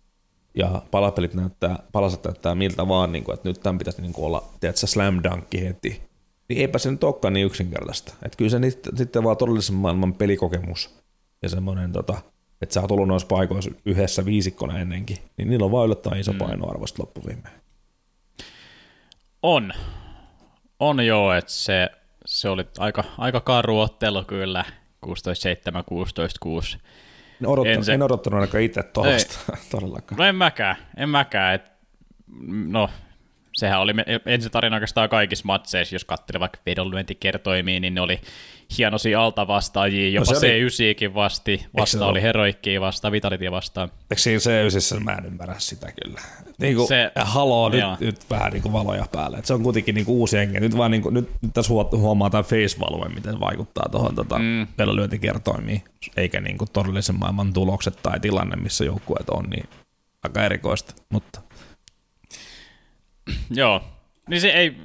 [0.54, 4.26] ja palapelit näyttää, palaset näyttää miltä vaan, niin kuin, että nyt tämän pitäisi niin kuin
[4.26, 6.02] olla, tiedätkö, slam dunkki heti,
[6.52, 8.14] niin eipä se nyt olekaan niin yksinkertaista.
[8.22, 8.58] Että kyllä se
[8.96, 10.94] sitten vaan todellisen maailman pelikokemus
[11.42, 12.18] ja semmoinen, tota,
[12.62, 16.32] että sä oot ollut noissa paikoissa yhdessä viisikkona ennenkin, niin niillä on vaan yllättävän iso
[16.32, 16.38] mm.
[16.38, 17.54] painoarvo loppuviimeen.
[19.42, 19.72] On.
[20.80, 21.90] On joo, että se,
[22.26, 24.64] se oli aika, aika karu ottelu kyllä,
[25.06, 26.78] 16-7, 16-6.
[27.40, 27.94] En, odottanut, en, se...
[27.94, 29.38] en odottanut ainakaan itse tuosta
[29.70, 30.18] todellakaan.
[30.18, 31.54] No en mäkään, en mäkään.
[31.54, 31.62] Et,
[32.66, 32.90] no,
[33.54, 33.92] sehän oli
[34.26, 38.20] ensi tarina oikeastaan kaikissa matseissa, jos katselee vaikka vedonlyöntikertoimia, niin ne oli
[38.78, 43.90] hienosia alta vastaajia, no jopa no C9kin vasti, vasta oli Heroikkiin vastaan, Vitalitia vastaan.
[44.10, 46.20] Eikö siinä C9 mä en ymmärrä sitä kyllä.
[46.58, 49.38] Niin kuin, se, haloo, nyt, nyt, vähän niin kuin valoja päälle.
[49.38, 50.60] Et se on kuitenkin niin kuin uusi henki.
[50.60, 52.76] Nyt, vaan niin kuin, nyt, nyt tässä huomaa tämä face
[53.14, 54.66] miten vaikuttaa tuohon tota, mm.
[54.78, 55.82] vedonlyöntikertoimiin,
[56.16, 59.68] eikä niin kuin todellisen maailman tulokset tai tilanne, missä joukkueet on, niin
[60.22, 61.40] aika erikoista, mutta
[63.50, 63.85] Joo,
[64.28, 64.76] niin se ei,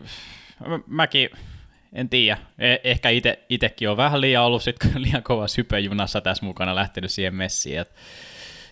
[0.88, 1.30] mäkin
[1.94, 2.38] en tiedä.
[2.60, 7.12] E- ehkä ite, itekin on vähän liian ollut sit, liian kova sypejunassa tässä mukana lähtenyt
[7.12, 7.80] siihen messiin.
[7.80, 7.94] Et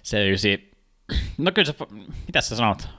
[0.04, 0.72] se ysi,
[1.38, 1.76] no kyllä se,
[2.28, 2.90] mitä sä sanot?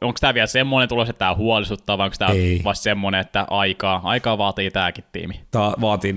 [0.00, 2.30] Onko tämä vielä semmoinen tulos, että tämä huolestuttaa, vai onko tämä
[2.64, 5.40] vasta semmoinen, että aikaa, aikaa vaatii tämäkin tiimi?
[5.50, 6.14] Tämä vaatii,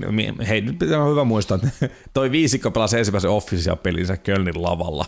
[0.48, 5.04] hei nyt pitää hyvä muistaa, että toi viisikko pelasi ensimmäisen Official pelinsä Kölnin lavalla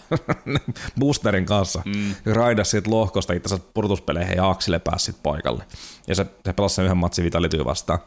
[1.00, 1.82] boosterin kanssa.
[1.84, 2.14] Mm.
[2.34, 5.64] Raidas siitä lohkosta itse asiassa purtuspeleihin ja Aksille pääsi paikalle.
[6.06, 7.98] Ja se, se pelasi sen yhden matsin Vitalityy vastaan.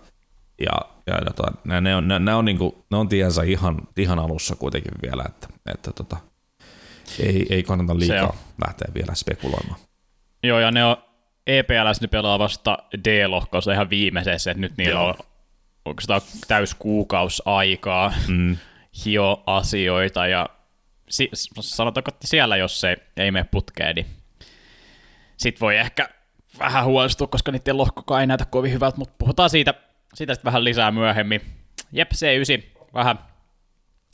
[0.65, 0.71] Ja,
[1.07, 4.55] ja tota, ne, ne, on, ne, ne on, niinku, ne on tiensä ihan, ihan alussa
[4.55, 6.17] kuitenkin vielä, että, että tota,
[7.19, 8.35] ei, ei kannata liikaa
[8.65, 9.79] lähteä vielä spekuloimaan.
[10.43, 10.97] Joo, ja ne on
[11.47, 15.07] EPLS ne pelaa vasta D-lohkossa ihan viimeisessä, että nyt niillä Joo.
[15.07, 15.15] on
[15.85, 18.57] oikeastaan täys kuukaus aikaa mm.
[19.05, 20.49] hio asioita, ja
[21.09, 24.05] si- sanotaanko, että siellä, jos se ei mene putkeen, niin
[25.37, 26.09] sit voi ehkä
[26.59, 29.73] vähän huolestua, koska niiden lohkokaan ei näytä kovin hyvältä, mutta puhutaan siitä,
[30.13, 31.41] siitä sitten vähän lisää myöhemmin.
[31.91, 33.19] Jep, C9, vähän,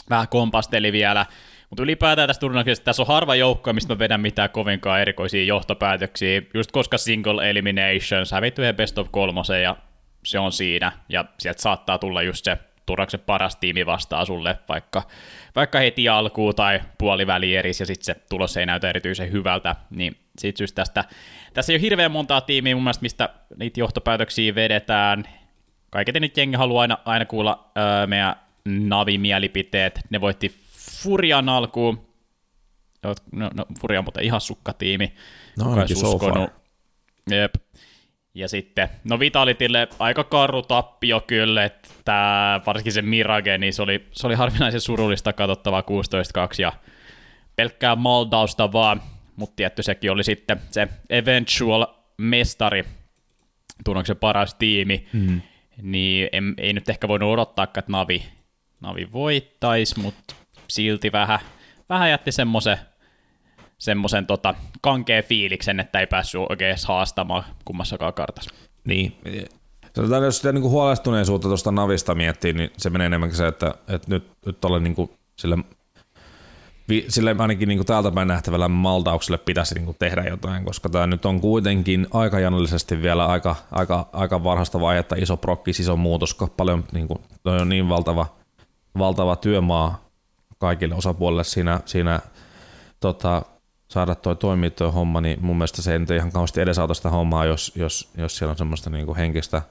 [0.10, 1.26] vähän kompasteli vielä.
[1.74, 6.42] Mutta ylipäätään tässä turnauksessa tässä on harva joukko, mistä mä vedän mitään kovinkaan erikoisia johtopäätöksiä,
[6.54, 9.76] just koska single eliminations, hävitty yhden best of kolmosen ja
[10.26, 15.04] se on siinä, ja sieltä saattaa tulla just se turnauksen paras tiimi vastaan sulle, vaikka,
[15.56, 20.16] vaikka heti alkuun tai puoliväli eris, ja sitten se tulos ei näytä erityisen hyvältä, niin
[20.38, 21.04] siitä syystä tästä,
[21.54, 25.24] tässä ei ole hirveän montaa tiimiä mun mielestä, mistä niitä johtopäätöksiä vedetään.
[25.90, 30.63] Kaiketi nyt jengi haluaa aina, aina kuulla öö, meidän Navi-mielipiteet, ne voitti
[31.04, 32.08] Furian alkuun.
[33.32, 35.14] No, no, Furia on muuten ihan sukkatiimi.
[35.58, 36.20] No ainakin so.
[37.32, 37.56] Jep.
[38.36, 44.08] Ja sitten, no Vitalitille aika karu tappio kyllä, että varsinkin se Mirage, niin se oli,
[44.12, 45.86] se oli harvinaisen surullista katsottavaa 16-2
[46.60, 46.74] ja
[47.56, 49.02] pelkkää maldausta vaan,
[49.36, 51.86] mutta tietty sekin oli sitten se eventual
[52.18, 52.86] mestari,
[53.86, 55.42] tunnoksen paras tiimi, mm.
[55.82, 58.24] niin en, ei nyt ehkä voinut odottaa, että Navi,
[58.82, 60.36] Navi voittaisi, mutta
[60.68, 61.40] silti vähän,
[61.90, 62.78] vähän jätti semmoisen
[63.84, 68.52] semmoisen tota, kankeen fiiliksen, että ei päässyt oikein haastamaan kummassakaan kartassa.
[68.84, 69.18] Niin.
[69.96, 73.74] Sanotaan, jos sitä niin kuin huolestuneisuutta tuosta Navista miettii, niin se menee enemmänkin se, että,
[73.88, 75.58] että nyt, nyt olen niin kuin sille,
[77.08, 81.08] sille ainakin niin kuin täältä päin nähtävällä maltaukselle pitäisi niin kuin tehdä jotain, koska tämä
[81.08, 86.38] nyt on kuitenkin aika janallisesti vielä aika, aika, aika varhaista vaihetta, iso prokkis, iso muutos,
[86.58, 88.26] paljon niin kuin, on niin valtava,
[88.98, 90.04] valtava työmaa
[90.64, 92.20] kaikille osapuolille siinä, siinä
[93.00, 93.42] tota,
[93.88, 97.10] saada toi toimia toi homma, niin mun mielestä se ei nyt ihan kauheasti edesauta sitä
[97.10, 99.62] hommaa, jos, jos, jos siellä on semmoista niin kuin henkistä,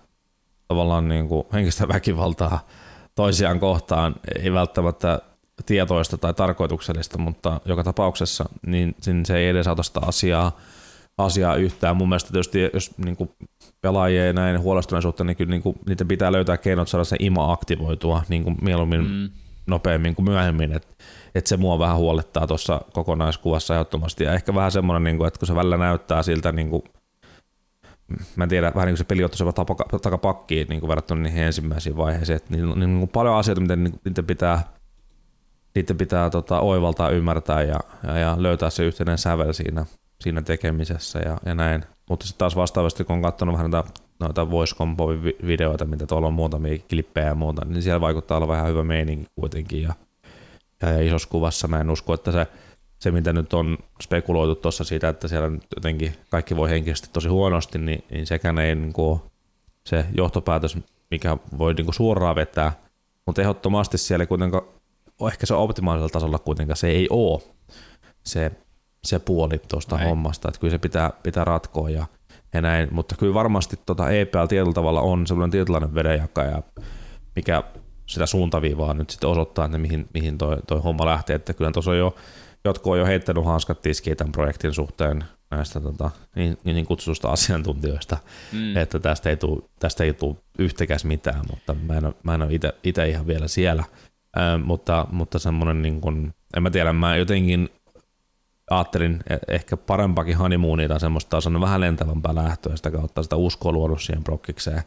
[0.69, 2.67] tavallaan niin kuin henkistä väkivaltaa
[3.15, 5.21] toisiaan kohtaan, ei välttämättä
[5.67, 10.57] tietoista tai tarkoituksellista, mutta joka tapauksessa niin, niin se ei edesauta sitä asiaa,
[11.19, 11.97] asiaa yhtään.
[11.97, 13.31] Mun mielestä tietysti, jos niin kuin
[13.81, 17.53] pelaajia ja näin huolestuneisuutta, niin kyllä niin kuin, niitä pitää löytää keinot saada se ima
[17.53, 19.31] aktivoitua niin kuin mieluummin mm.
[19.67, 20.73] Nopeammin kuin myöhemmin.
[20.73, 20.97] Et
[21.35, 24.25] että se mua vähän huolettaa tuossa kokonaiskuvassa ehdottomasti.
[24.25, 26.83] Ja ehkä vähän semmoinen, niin kuin, että kun se välillä näyttää siltä, niin kuin,
[28.37, 29.45] mä en tiedä, vähän niin kuin se peli ottaisi
[30.03, 32.37] takapakkiin niin kuin verrattuna niihin ensimmäisiin vaiheisiin.
[32.37, 34.63] Että niin, niin kuin paljon asioita, mitä niiden pitää,
[35.75, 39.87] niiden pitää tota, oivaltaa, ymmärtää ja, ja, ja, löytää se yhteinen sävel siinä,
[40.21, 41.85] siinä tekemisessä ja, ja näin.
[42.09, 45.09] Mutta sitten taas vastaavasti, kun on katsonut vähän noita, noita voice combo
[45.47, 49.27] videoita, mitä tuolla on muutamia klippejä ja muuta, niin siellä vaikuttaa olla vähän hyvä meininki
[49.41, 49.83] kuitenkin.
[49.83, 49.95] Ja,
[50.83, 51.69] ja isossa kuvassa.
[51.69, 52.47] Mä en usko, että se,
[52.99, 57.29] se mitä nyt on spekuloitu tuossa siitä, että siellä nyt jotenkin kaikki voi henkisesti tosi
[57.29, 59.21] huonosti, niin, niin sekään ei niin kuin,
[59.87, 60.79] se johtopäätös,
[61.11, 62.73] mikä voi niin kuin suoraan vetää,
[63.27, 64.63] mutta ehdottomasti siellä kuitenkaan,
[65.29, 67.43] ehkä se optimaalisella tasolla kuitenkaan se ei ole
[68.25, 68.53] se,
[69.05, 72.07] se puoli tuosta hommasta, että kyllä se pitää, pitää ratkoa ja,
[72.55, 76.63] ja näin, mutta kyllä varmasti tota EPL tietyllä tavalla on semmoinen tietynlainen vedenjakaja,
[77.37, 77.63] mikä
[78.07, 81.37] sitä suuntaviivaa nyt sitten osoittaa, että mihin, mihin toi, toi homma lähtee.
[81.37, 82.15] Että kyllä tuossa on jo,
[82.65, 88.17] jotkut on jo heittänyt hanskat tiskiin tämän projektin suhteen näistä tota, niin, niin kutsutusta asiantuntijoista,
[88.53, 88.77] mm.
[88.77, 92.75] että tästä ei tule, tästä ei tule yhtäkäs mitään, mutta mä en, mä en ole
[92.85, 93.85] itse ihan vielä siellä.
[94.37, 97.69] Ö, mutta, mutta semmoinen, niin kuin, en mä tiedä, mä jotenkin
[98.71, 103.73] ajattelin e-, ehkä parempakin honeymoonia tai semmoista on vähän lentävämpää lähtöä sitä kautta sitä uskoa
[103.73, 104.83] luonut siihen prokkikseen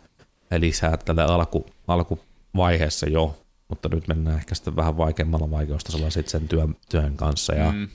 [0.57, 2.19] lisää tälle alku, alku
[2.55, 3.35] vaiheessa jo,
[3.67, 7.87] mutta nyt mennään ehkä sitten vähän vaikeammalla vaikeustasolla sitten sen työn, työn kanssa ja mm.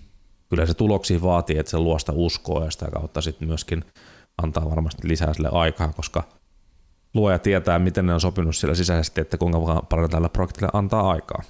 [0.48, 3.84] kyllä se tuloksi vaatii, että se luo sitä uskoa ja sitä kautta sitten myöskin
[4.42, 6.22] antaa varmasti lisää sille aikaa, koska
[7.14, 11.42] luoja tietää, miten ne on sopinut siellä sisäisesti, että kuinka paljon tällä projektille antaa aikaa.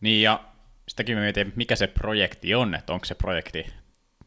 [0.00, 0.44] Niin ja
[0.92, 3.66] sitäkin me mietin, mikä se projekti on, että onko se projekti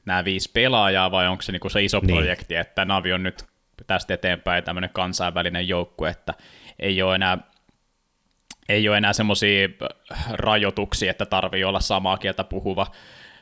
[0.06, 2.15] nämä viisi pelaajaa vai onko se niinku se iso niin.
[2.15, 3.43] projekti, että Navi on nyt
[3.88, 6.34] tästä eteenpäin tämmöinen kansainvälinen joukkue, että
[6.80, 7.38] ei ole enää
[8.69, 9.69] ei ole enää semmoisia
[10.32, 12.88] rajoituksia, että tarvii olla samaa kieltä puhuva,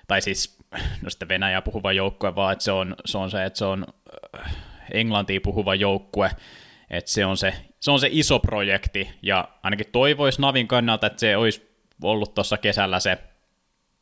[0.08, 0.60] tai siis
[1.02, 3.86] no sitten Venäjä puhuva joukkue, vaan että se on, se on se, että se on
[4.40, 4.56] äh,
[4.92, 6.32] englantia puhuva joukkue,
[6.90, 11.20] että se on se, se on se iso projekti, ja ainakin toivoisi Navin kannalta, että
[11.20, 11.73] se olisi
[12.04, 13.18] ollut tuossa kesällä se,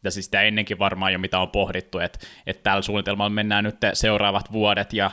[0.03, 3.77] ja siis sitä ennenkin varmaan jo mitä on pohdittu, että, että tällä suunnitelmalla mennään nyt
[3.93, 5.11] seuraavat vuodet, ja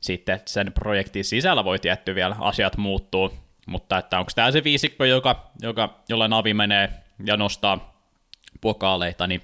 [0.00, 3.34] sitten sen projektin sisällä voi tietty vielä asiat muuttuu,
[3.66, 6.90] mutta että onko tämä se viisikko, joka, joka, jolla Navi menee
[7.26, 7.94] ja nostaa
[8.60, 9.42] pokaaleita, niin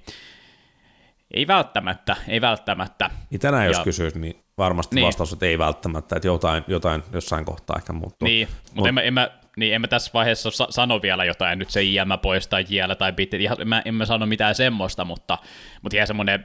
[1.31, 3.11] ei välttämättä, ei välttämättä.
[3.31, 5.07] Niin tänään ja, jos kysyisi, niin varmasti niin.
[5.07, 8.29] vastaus, että ei välttämättä, että jotain, jotain jossain kohtaa ehkä muuttuu.
[8.29, 8.89] Niin, mutta Mut.
[8.89, 11.83] en, mä, en, mä, niin en mä tässä vaiheessa sa- sano vielä jotain, nyt se
[11.83, 15.39] IM pois tai JL tai bit, ihan, en, mä, en mä sano mitään semmoista, mutta,
[15.83, 16.45] mutta ihan semmoinen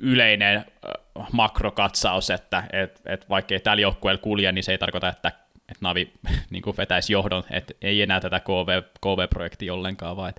[0.00, 5.08] yleinen äh, makrokatsaus, että et, et vaikka ei tällä joukkueella kulje, niin se ei tarkoita,
[5.08, 5.32] että
[5.68, 6.12] että Navi
[6.50, 10.32] niin kuin vetäisi johdon, että ei enää tätä KV, KV-projektia ollenkaan, vaan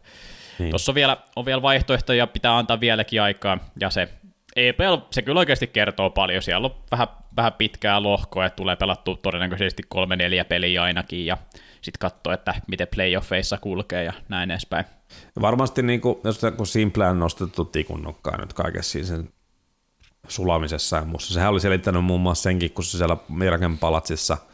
[0.60, 0.70] niin.
[0.70, 4.10] tuossa on vielä, on vielä vaihtoehtoja, pitää antaa vieläkin aikaa, ja se
[4.56, 9.16] EPL, se kyllä oikeasti kertoo paljon, siellä on vähän, vähän pitkää lohkoa, että tulee pelattu
[9.16, 11.38] todennäköisesti kolme neljä peliä ainakin, ja
[11.82, 14.86] sitten katsoa, että miten playoffeissa kulkee ja näin edespäin.
[15.42, 19.30] Varmasti niin kuin, jos kun Simple on nostettu tikun nokkaan nyt kaikessa sen
[20.28, 21.34] sulamisessa ja muussa.
[21.34, 24.38] Sehän oli selittänyt muun muassa senkin, kun se siellä Miraken palatsissa–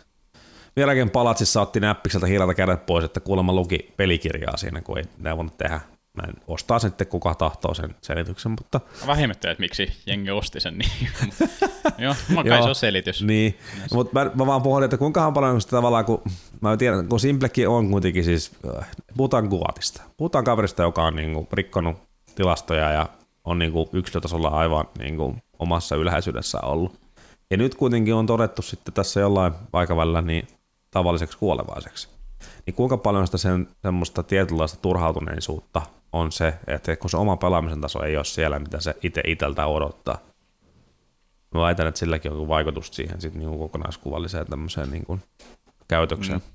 [0.75, 5.37] Vieläkin palatsissa otti näppikseltä hiilalta kädet pois, että kuulemma luki pelikirjaa siinä, kun ei ne
[5.37, 5.79] voinut tehdä,
[6.17, 8.81] mä en ostaa sitten kuka tahtoo sen selityksen, mutta...
[9.07, 10.91] Vähimmättä, että miksi jengi osti sen, niin
[11.97, 13.23] joo, mä kai se on selitys.
[13.23, 13.57] Niin,
[13.93, 16.21] mutta mä, mä, vaan pohdin, että kuinka paljon sitä tavallaan, kun
[16.61, 20.01] mä tiedän, kun Simplekin on kuitenkin siis, äh, puhutaan kuvatista.
[20.17, 21.97] Puhutaan kaverista, joka on niin kuin, rikkonut
[22.35, 23.09] tilastoja ja
[23.43, 26.99] on niin kuin, yksilötasolla aivan niin kuin, omassa ylhäisyydessä ollut.
[27.51, 30.47] Ja nyt kuitenkin on todettu sitten tässä jollain aikavälillä niin
[30.91, 32.09] tavalliseksi kuolevaiseksi.
[32.65, 35.81] Niin kuinka paljon sitä sen, semmoista tietynlaista turhautuneisuutta
[36.13, 39.65] on se, että kun se oma pelaamisen taso ei ole siellä, mitä se itse iteltä
[39.65, 40.17] odottaa.
[41.53, 45.21] Mä väitän, että silläkin on vaikutus siihen sit niin kokonaiskuvalliseen tämmöiseen niin kuin
[45.87, 46.39] käytökseen.
[46.39, 46.53] Mm.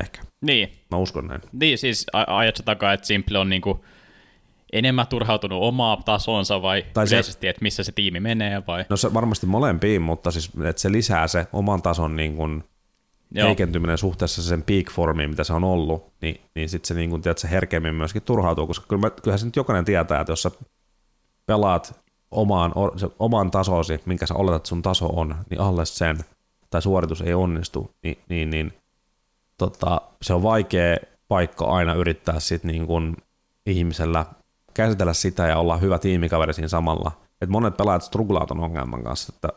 [0.00, 0.22] Ehkä.
[0.40, 0.72] Niin.
[0.90, 1.40] Mä uskon näin.
[1.52, 3.84] Niin, siis ajat takaa, että Simple on niinku
[4.72, 8.84] enemmän turhautunut omaa tasonsa vai tai yleisesti, se, että missä se tiimi menee vai?
[8.88, 12.64] No se varmasti molempiin, mutta siis että se lisää se oman tason niin kuin
[13.34, 13.46] Joo.
[13.46, 17.22] heikentyminen suhteessa sen peak formiin, mitä se on ollut, niin, niin sitten se, niin kun,
[17.22, 20.42] tiedät, se herkemmin myöskin turhautuu, koska kyllä mä, kyllähän se nyt jokainen tietää, että jos
[20.42, 20.50] sä
[21.46, 26.18] pelaat omaan, se, oman tasosi, minkä sä oletat, että sun taso on, niin alle sen,
[26.70, 28.72] tai suoritus ei onnistu, niin, niin, niin
[29.58, 30.96] tota, se on vaikea
[31.28, 33.16] paikka aina yrittää sit niin kun
[33.66, 34.26] ihmisellä
[34.74, 37.12] käsitellä sitä ja olla hyvä tiimikaveri siinä samalla.
[37.40, 39.48] Et monet pelaajat struglaat on ongelman kanssa, että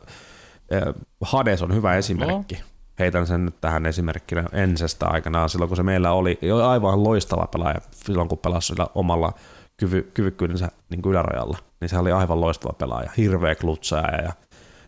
[1.20, 2.54] Hades on hyvä esimerkki.
[2.54, 7.46] No heitän sen nyt tähän esimerkkinä Ensestä aikanaan, silloin kun se meillä oli aivan loistava
[7.46, 9.32] pelaaja, silloin kun pelasi sillä omalla
[9.76, 14.32] kyvy, kyvykkyydensä niin kuin ylärajalla, niin se oli aivan loistava pelaaja, hirveä klutsaaja ja,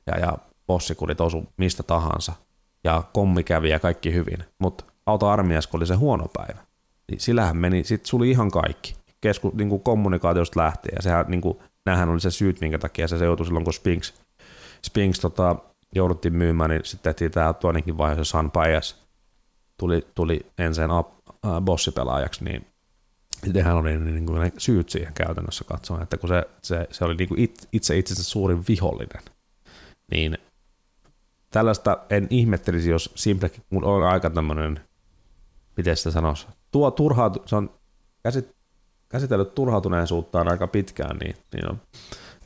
[0.06, 2.32] ja, ja bossikudit osu mistä tahansa,
[2.84, 6.60] ja kommi kävi ja kaikki hyvin, mutta auto-armias, kun oli se huono päivä,
[7.10, 11.40] niin sillähän meni, sit suli ihan kaikki, kesku, niin kuin kommunikaatiosta lähtien, ja sehän, niin
[11.40, 11.58] kuin,
[12.10, 14.14] oli se syyt, minkä takia se, se joutui silloin, kun Spinks,
[14.86, 15.56] Spinks tota,
[15.96, 19.06] jouduttiin myymään, niin sitten tehtiin tämä toinenkin vaihe, se San Pajas
[19.78, 22.66] tuli, tuli ensin äh, bossipelaajaksi, niin
[23.44, 27.04] sittenhän oli niin, niin kuin ne syyt siihen käytännössä katsoen, että kun se, se, se
[27.04, 29.22] oli niin kuin it, itse itsensä suurin vihollinen,
[30.10, 30.38] niin
[31.50, 34.80] tällaista en ihmettelisi, jos Simplekin kun on aika tämmöinen,
[35.76, 37.70] miten sitä sanoisi, tuo turhautu, se on
[38.22, 38.56] käsit,
[39.08, 41.80] käsitellyt turhautuneisuuttaan aika pitkään, niin, niin on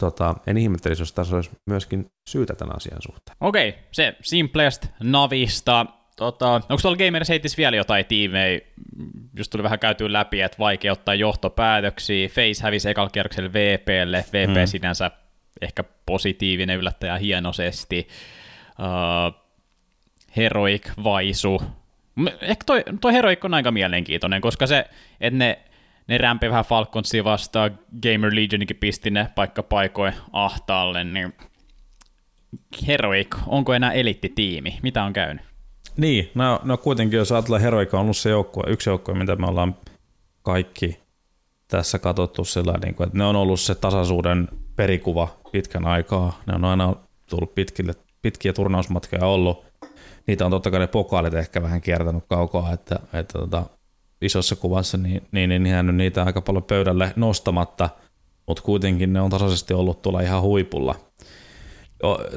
[0.00, 3.36] tota, en ihmettelisi, jos tässä olisi myöskin syytä tämän asian suhteen.
[3.40, 5.86] Okei, okay, se Simplest Navista.
[6.16, 8.60] Tota, onko tuolla Gamers Heitis vielä jotain tiimejä,
[9.36, 12.28] just tuli vähän käytyä läpi, että vaikea ottaa johtopäätöksiä.
[12.28, 14.66] Face hävisi ekalla kierroksella VPlle, VP hmm.
[14.66, 15.10] sinänsä
[15.60, 18.08] ehkä positiivinen yllättäjä hienoisesti.
[18.78, 19.40] Uh,
[20.36, 21.62] Heroic Vaisu.
[22.40, 24.84] Ehkä toi, toi Heroic on aika mielenkiintoinen, koska se,
[25.20, 25.58] että ne
[26.10, 31.32] ne rämpi vähän Falconsia vastaan, Gamer Legionikin pisti ne paikka paikoin ahtaalle, niin
[32.86, 34.78] Heroic, onko enää elittitiimi?
[34.82, 35.44] Mitä on käynyt?
[35.96, 39.46] Niin, no, no kuitenkin jos ajatellaan Heroic on ollut se joukkue, yksi joukkue, mitä me
[39.46, 39.76] ollaan
[40.42, 41.00] kaikki
[41.68, 46.40] tässä katsottu sillä niin kuin, että ne on ollut se tasaisuuden perikuva pitkän aikaa.
[46.46, 46.94] Ne on aina
[47.28, 47.92] tullut pitkille,
[48.22, 49.64] pitkiä turnausmatkoja ollut.
[50.26, 53.66] Niitä on totta kai ne pokaalit ehkä vähän kiertänyt kaukaa, että, että tota,
[54.22, 57.90] isossa kuvassa, niin, niin, niin jäänyt niitä aika paljon pöydälle nostamatta,
[58.46, 60.94] mutta kuitenkin ne on tasaisesti ollut tuolla ihan huipulla.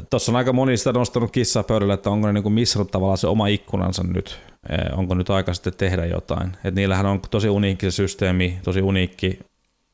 [0.09, 3.27] Tuossa on aika moni sitä nostanut kissaa pöydälle, että onko ne niinku missannut tavallaan se
[3.27, 6.51] oma ikkunansa nyt, e, onko nyt aika sitten tehdä jotain.
[6.63, 9.39] Et niillähän on tosi uniikki se systeemi, tosi uniikki,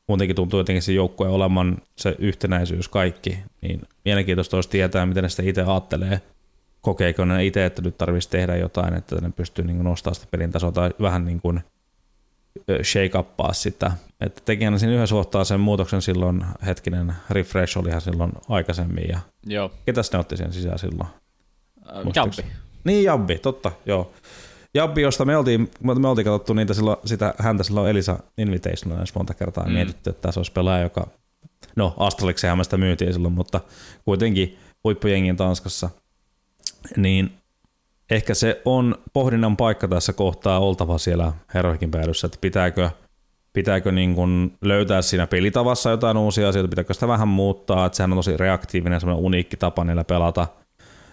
[0.08, 5.28] muutenkin tuntuu jotenkin se joukkue oleman se yhtenäisyys kaikki, niin mielenkiintoista olisi tietää, miten ne
[5.28, 6.20] sitä itse ajattelee,
[6.80, 10.50] kokeeko ne itse, että nyt tarvitsisi tehdä jotain, että ne pystyy niin nostamaan sitä pelin
[10.50, 11.60] tasoa tai vähän niin kuin
[12.82, 13.92] shake uppaa sitä.
[14.20, 19.08] Että tekijänä siinä yhdessä kohtaa sen muutoksen silloin, hetkinen refresh olihan silloin aikaisemmin.
[19.08, 19.70] Ja joo.
[19.86, 21.08] Ketäs ne otti sen sisään silloin?
[21.88, 22.52] Äh, Jabbi.
[22.84, 24.12] Niin, Jabbi, totta, joo.
[24.74, 29.34] Jabbi, josta me oltiin, me oltiin katsottu niitä silloin, sitä häntä silloin Elisa Invitationalissa monta
[29.34, 29.72] kertaa mm.
[29.72, 31.06] mietitty, että tässä olisi pelaaja, joka,
[31.76, 33.60] no Astralixenhan sitä myytiin silloin, mutta
[34.04, 35.90] kuitenkin huippujengin Tanskassa,
[36.96, 37.39] niin
[38.10, 42.90] ehkä se on pohdinnan paikka tässä kohtaa oltava siellä Heroikin päädyssä, että pitääkö,
[43.52, 48.12] pitääkö niin kuin löytää siinä pelitavassa jotain uusia asioita, pitääkö sitä vähän muuttaa, että sehän
[48.12, 50.46] on tosi reaktiivinen, semmoinen uniikki tapa niillä pelata,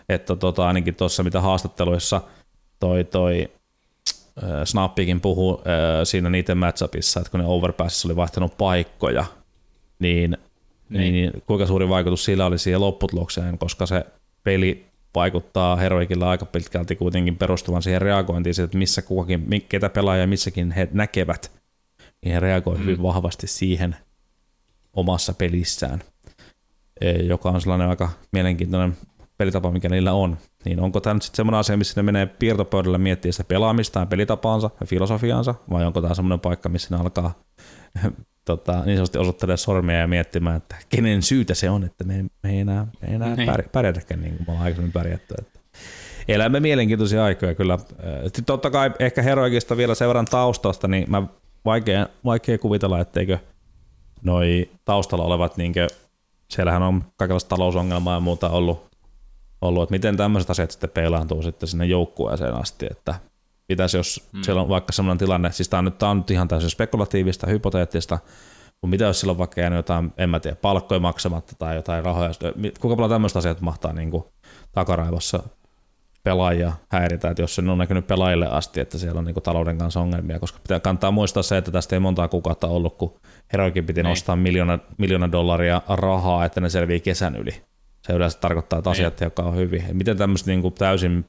[0.09, 2.21] että tota, ainakin tuossa mitä haastatteluissa
[2.79, 3.51] toi, toi
[4.43, 5.63] äh, Snappikin puhui äh,
[6.03, 9.25] siinä niiden matchupissa, että kun ne overpassissa oli vaihtanut paikkoja,
[9.99, 10.37] niin,
[10.89, 11.13] niin.
[11.13, 14.05] niin kuinka suuri vaikutus sillä oli siihen lopputulokseen, koska se
[14.43, 14.87] peli
[15.17, 20.87] vaikuttaa heroikilla aika pitkälti kuitenkin perustuvan siihen reagointiin, että missä kukakin, ketä pelaajia missäkin he
[20.91, 21.51] näkevät,
[22.23, 22.85] niin he reagoivat mm.
[22.85, 23.95] hyvin vahvasti siihen
[24.93, 26.03] omassa pelissään,
[27.01, 28.97] e, joka on sellainen aika mielenkiintoinen
[29.37, 32.97] pelitapa, mikä niillä on, niin onko tämä nyt sitten semmoinen asia, missä ne menee piirtopöydällä
[32.97, 37.33] miettiä sitä pelaamistaan, pelitapaansa ja filosofiaansa, vai onko tämä semmoinen paikka, missä ne alkaa
[38.47, 42.49] tota, niin sanotusti osoittelee sormia ja miettimään, että kenen syytä se on, että me, me
[42.49, 43.49] ei enää, me ei enää niin.
[43.71, 45.35] pärjätäkään niin kuin me ollaan aikaisemmin pärjätty.
[45.39, 45.59] Että
[46.27, 47.79] elämme mielenkiintoisia aikoja kyllä.
[48.23, 51.23] Sitten totta kai ehkä Heroikista vielä sen verran taustasta, niin mä
[51.65, 53.37] vaikea, vaikea kuvitella, etteikö
[54.23, 55.87] noi taustalla olevat, niin kuin,
[56.49, 58.87] siellähän on kaikenlaista talousongelmaa ja muuta ollut,
[59.61, 63.15] ollut, että miten tämmöiset asiat sitten peilaantuu sitten sinne joukkueeseen asti, että
[63.67, 64.41] pitäisi, jos mm.
[64.43, 67.47] siellä on vaikka sellainen tilanne, siis tämä on nyt, tämä on nyt ihan täysin spekulatiivista,
[67.47, 68.19] hypoteettista,
[68.65, 72.31] mutta mitä jos silloin vaikka jäänyt jotain, en mä tiedä, palkkoja maksamatta tai jotain rahoja,
[72.79, 74.23] kuinka paljon tämmöistä asiat mahtaa niin kuin
[74.71, 75.43] takaraivossa
[76.23, 79.77] pelaajia häiritä, että jos se on näkynyt pelaajille asti, että siellä on niin kuin talouden
[79.77, 83.19] kanssa ongelmia, koska pitää kantaa muistaa se, että tästä ei montaa kuukautta ollut, kun
[83.53, 84.09] Heroikin piti niin.
[84.09, 87.51] nostaa miljoona, miljoona dollaria rahaa, että ne selvii kesän yli.
[88.07, 89.25] Se yleensä tarkoittaa, että asiat, niin.
[89.25, 89.83] jotka on hyvin.
[89.93, 91.25] Miten tämmöiset niin kuin täysin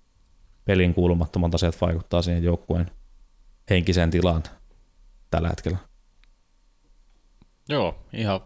[0.69, 2.91] pelin kuulumattomat asiat vaikuttaa siihen joukkueen
[3.71, 4.43] henkiseen tilaan
[5.31, 5.79] tällä hetkellä?
[7.69, 8.41] Joo, ihan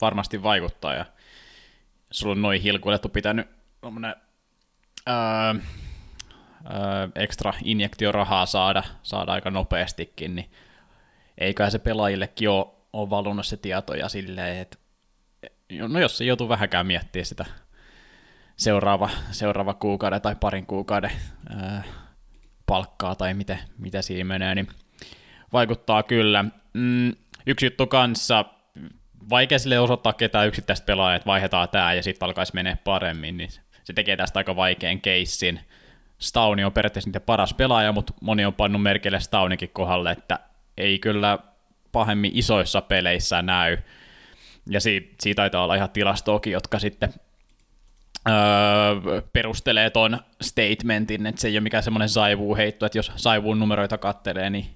[0.00, 1.04] varmasti vaikuttaa ja
[2.10, 3.48] sulla on noin hilkuilettu pitänyt
[3.84, 3.94] öö,
[5.14, 10.50] öö, ekstra injektiorahaa saada, saada aika nopeastikin, niin
[11.38, 14.78] eiköhän se pelaajillekin ole, ole valunut se tietoja silleen, että
[15.88, 17.44] no jos se joutuu vähäkään miettimään sitä
[18.56, 21.12] seuraava, seuraava kuukauden tai parin kuukauden
[21.48, 21.84] ää,
[22.66, 24.68] palkkaa tai mitä, mitä siinä menee, niin
[25.52, 26.44] vaikuttaa kyllä.
[26.72, 27.12] Mm,
[27.46, 28.44] yksi juttu kanssa,
[29.30, 33.50] vaikea sille osoittaa ketään yksittäistä pelaajaa, että vaihdetaan tämä ja sitten alkaisi menee paremmin, niin
[33.84, 35.60] se tekee tästä aika vaikean keissin.
[36.18, 40.38] Stauni on periaatteessa niiden paras pelaaja, mutta moni on pannut merkille Staunikin kohdalle, että
[40.76, 41.38] ei kyllä
[41.92, 43.78] pahemmin isoissa peleissä näy.
[44.70, 47.14] Ja siitä, siitä taitaa olla ihan tilastoakin, jotka sitten
[48.28, 53.58] öö, perustelee ton statementin, että se ei ole mikään semmoinen saivuu heitto, että jos saivuun
[53.58, 54.66] numeroita kattelee, niin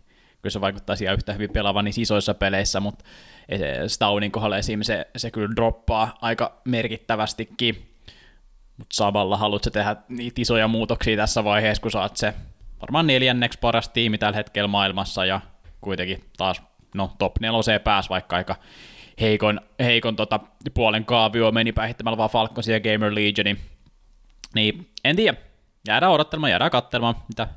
[0.43, 3.05] kyllä se vaikuttaa siihen yhtä hyvin pelaavan niissä isoissa peleissä, mutta
[3.87, 4.83] Staunin kohdalla esim.
[4.83, 7.87] Se, se kyllä droppaa aika merkittävästikin.
[8.77, 12.35] Mutta samalla haluatko tehdä niitä isoja muutoksia tässä vaiheessa, kun saat se
[12.81, 15.41] varmaan neljänneksi paras tiimi tällä hetkellä maailmassa ja
[15.81, 16.63] kuitenkin taas
[16.95, 18.57] no, top neloseen pääs vaikka aika
[19.21, 20.41] heikon, heikon tota,
[20.75, 23.59] puolen kaavio meni päihittämällä vaan Falconsia ja Gamer Legionin.
[24.55, 25.39] Niin en tiedä,
[25.89, 27.49] jäädään odottelemaan, jäädään katselemaan, mitä,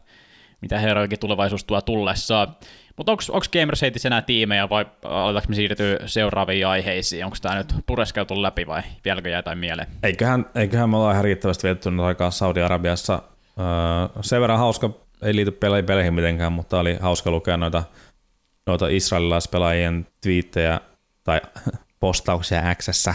[0.62, 2.56] mitä Heroikin tulevaisuus tuo tullessaan.
[2.98, 7.26] Mutta onko Gamers Hateissa enää tiimejä vai aletaanko me siirtyä seuraaviin aiheisiin?
[7.26, 9.88] Onko tämä nyt pureskeltu läpi vai vieläkö jää jotain mieleen?
[10.04, 13.22] Eiköhän, eiköhän me olla ihan riittävästi vietetty aikaa Saudi-Arabiassa.
[13.60, 14.90] Öö, sen verran hauska,
[15.22, 17.84] ei liity peleihin mitenkään, mutta oli hauska lukea noita,
[18.66, 20.82] noita israelilaispelaajien twiittejä
[21.24, 21.42] tai
[22.00, 23.14] postauksia x öö,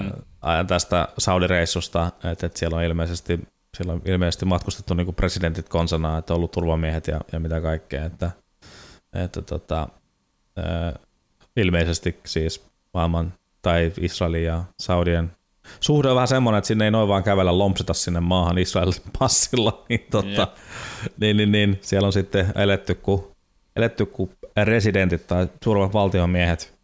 [0.00, 0.66] mm.
[0.66, 3.40] tästä Saudi-reissusta, että, että siellä on ilmeisesti
[3.76, 8.04] siellä on ilmeisesti matkustettu niin presidentit konsana, että on ollut turvamiehet ja, ja mitä kaikkea,
[8.04, 8.30] että
[9.14, 9.88] että tota,
[11.56, 13.32] ilmeisesti siis maailman
[13.62, 15.32] tai Israelin ja Saudien
[15.80, 19.84] suhde on vähän semmoinen, että sinne ei noin vaan kävellä lompsita sinne maahan Israelin passilla,
[19.88, 20.48] niin, tota,
[21.20, 23.24] niin, niin, niin, siellä on sitten eletty kuin,
[23.76, 24.30] eletty kuin
[24.64, 26.77] residentit tai suurimmat valtionmiehet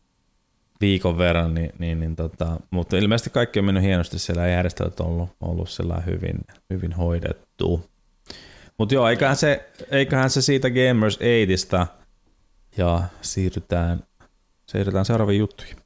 [0.81, 5.07] viikon verran, niin, niin, niin tota, mutta ilmeisesti kaikki on mennyt hienosti, siellä järjestelyt on
[5.07, 5.69] ollut, ollut
[6.07, 6.39] hyvin,
[6.71, 7.91] hyvin hoidettu.
[8.79, 11.87] Mutta joo, eiköhän se, eiköhän se siitä Gamers 8
[12.77, 14.03] ja siirrytään,
[14.67, 15.77] siirrytään seuraaviin juttuihin.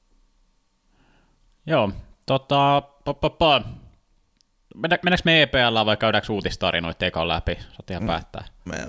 [1.66, 1.92] Joo,
[2.26, 3.62] tota, pa, pa, pa.
[4.82, 7.54] Mennäänkö me EPL vai käydäänkö uutistarinoita ekaan läpi?
[7.54, 8.06] Saat ihan mm.
[8.06, 8.44] päättää.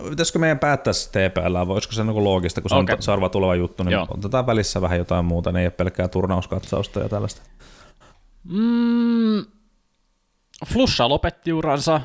[0.10, 2.96] Pitäisikö meidän päättää sitten EPL, vai olisiko se niinku loogista, kun se okay.
[2.96, 4.08] on seuraava tuleva juttu, niin Joo.
[4.10, 7.42] otetaan välissä vähän jotain muuta, ne ei ole pelkkää turnauskatsausta ja tällaista.
[8.44, 9.46] Mm,
[10.66, 12.02] Flusha lopetti uransa.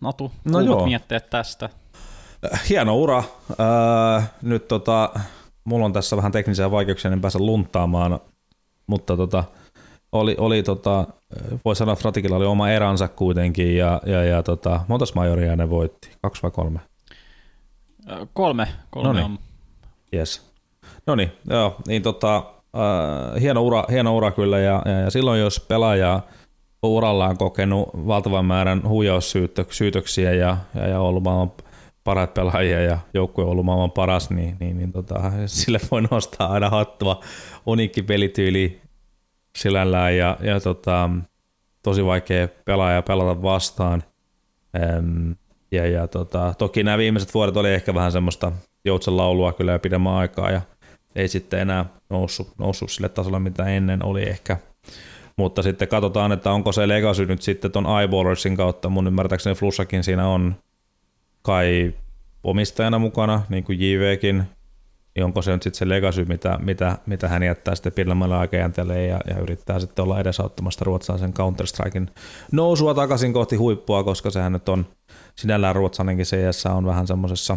[0.00, 0.86] Natu, no joo.
[0.86, 1.70] mietteet tästä?
[2.68, 3.18] hieno ura.
[4.18, 5.10] Äh, nyt tota,
[5.64, 8.20] mulla on tässä vähän teknisiä vaikeuksia, niin pääsen lunttaamaan,
[8.86, 9.44] mutta tota,
[10.14, 11.06] oli, oli tota,
[11.64, 15.70] voi sanoa, että Fratikilla oli oma eränsä kuitenkin, ja, ja, ja tota, montas majoria ne
[15.70, 16.10] voitti?
[16.22, 16.80] Kaksi vai kolme?
[18.32, 18.68] Kolme.
[18.90, 19.24] kolme Noniin.
[19.24, 19.38] on.
[20.14, 20.54] Yes.
[21.06, 25.40] No niin, joo, niin tota, äh, hieno, ura, hieno ura kyllä, ja, ja, ja silloin
[25.40, 26.20] jos pelaaja
[26.82, 31.52] urallaan kokenut valtavan määrän huijaussyytöksiä ja, ja, ja ollut maailman
[32.04, 36.48] parat pelaajia ja joukkue on ollut maailman paras, niin, niin, niin tota, sille voi nostaa
[36.48, 37.20] aina hattua.
[37.66, 38.83] Unikki pelityyli
[39.56, 41.10] silällään ja, ja tota,
[41.82, 44.02] tosi vaikea pelaaja pelata vastaan.
[44.76, 45.32] Ähm,
[45.72, 48.52] ja, ja tota, toki nämä viimeiset vuodet oli ehkä vähän semmoista
[48.84, 50.60] joutsen laulua kyllä jo pidemmän aikaa ja
[51.16, 54.56] ei sitten enää noussut, noussut sille tasolle, mitä ennen oli ehkä.
[55.36, 58.88] Mutta sitten katsotaan, että onko se legacy nyt sitten ton Eyeballersin kautta.
[58.88, 60.54] Mun ymmärtääkseni Flussakin siinä on
[61.42, 61.94] kai
[62.44, 64.44] omistajana mukana, niin kuin JVkin,
[65.14, 69.06] niin onko se nyt sitten se legacy, mitä, mitä, mitä hän jättää sitten pidemmälle aikajänteelle
[69.06, 72.10] ja, ja yrittää sitten olla edesauttamasta ruotsalaisen Counter-Strikein
[72.52, 74.86] nousua takaisin kohti huippua, koska sehän nyt on
[75.36, 77.56] sinällään ruotsalainenkin CS on vähän semmoisessa,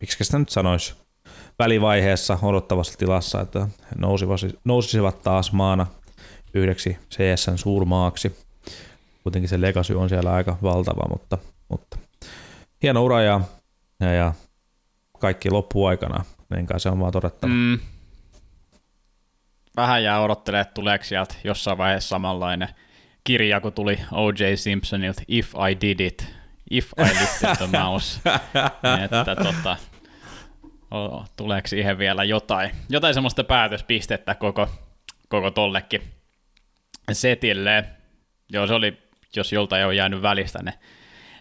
[0.00, 0.94] miksi sitä nyt sanoisi,
[1.58, 3.68] välivaiheessa odottavassa tilassa, että
[4.64, 5.86] nousisivat taas maana
[6.54, 8.36] yhdeksi CSN suurmaaksi.
[9.22, 11.98] Kuitenkin se legacy on siellä aika valtava, mutta, mutta
[12.82, 13.40] hieno ura ja,
[14.00, 14.34] ja, ja
[15.18, 17.52] kaikki loppuaikana, niin kai se on vaan todettava.
[17.52, 17.78] Mm.
[19.76, 22.68] Vähän jää odottelemaan, että tuleeko sieltä jossain vaiheessa samanlainen
[23.24, 24.54] kirja, kun tuli O.J.
[24.54, 26.26] Simpsonilta If I Did It,
[26.70, 28.20] If I Lifted the Mouse.
[29.04, 29.76] että tota,
[31.36, 34.68] tuleeko siihen vielä jotain, jotain semmoista päätöspistettä koko,
[35.28, 36.02] koko tollekin
[37.12, 37.84] setille.
[38.52, 38.98] Joo, se oli,
[39.36, 40.74] jos joltain on jäänyt välistä ne,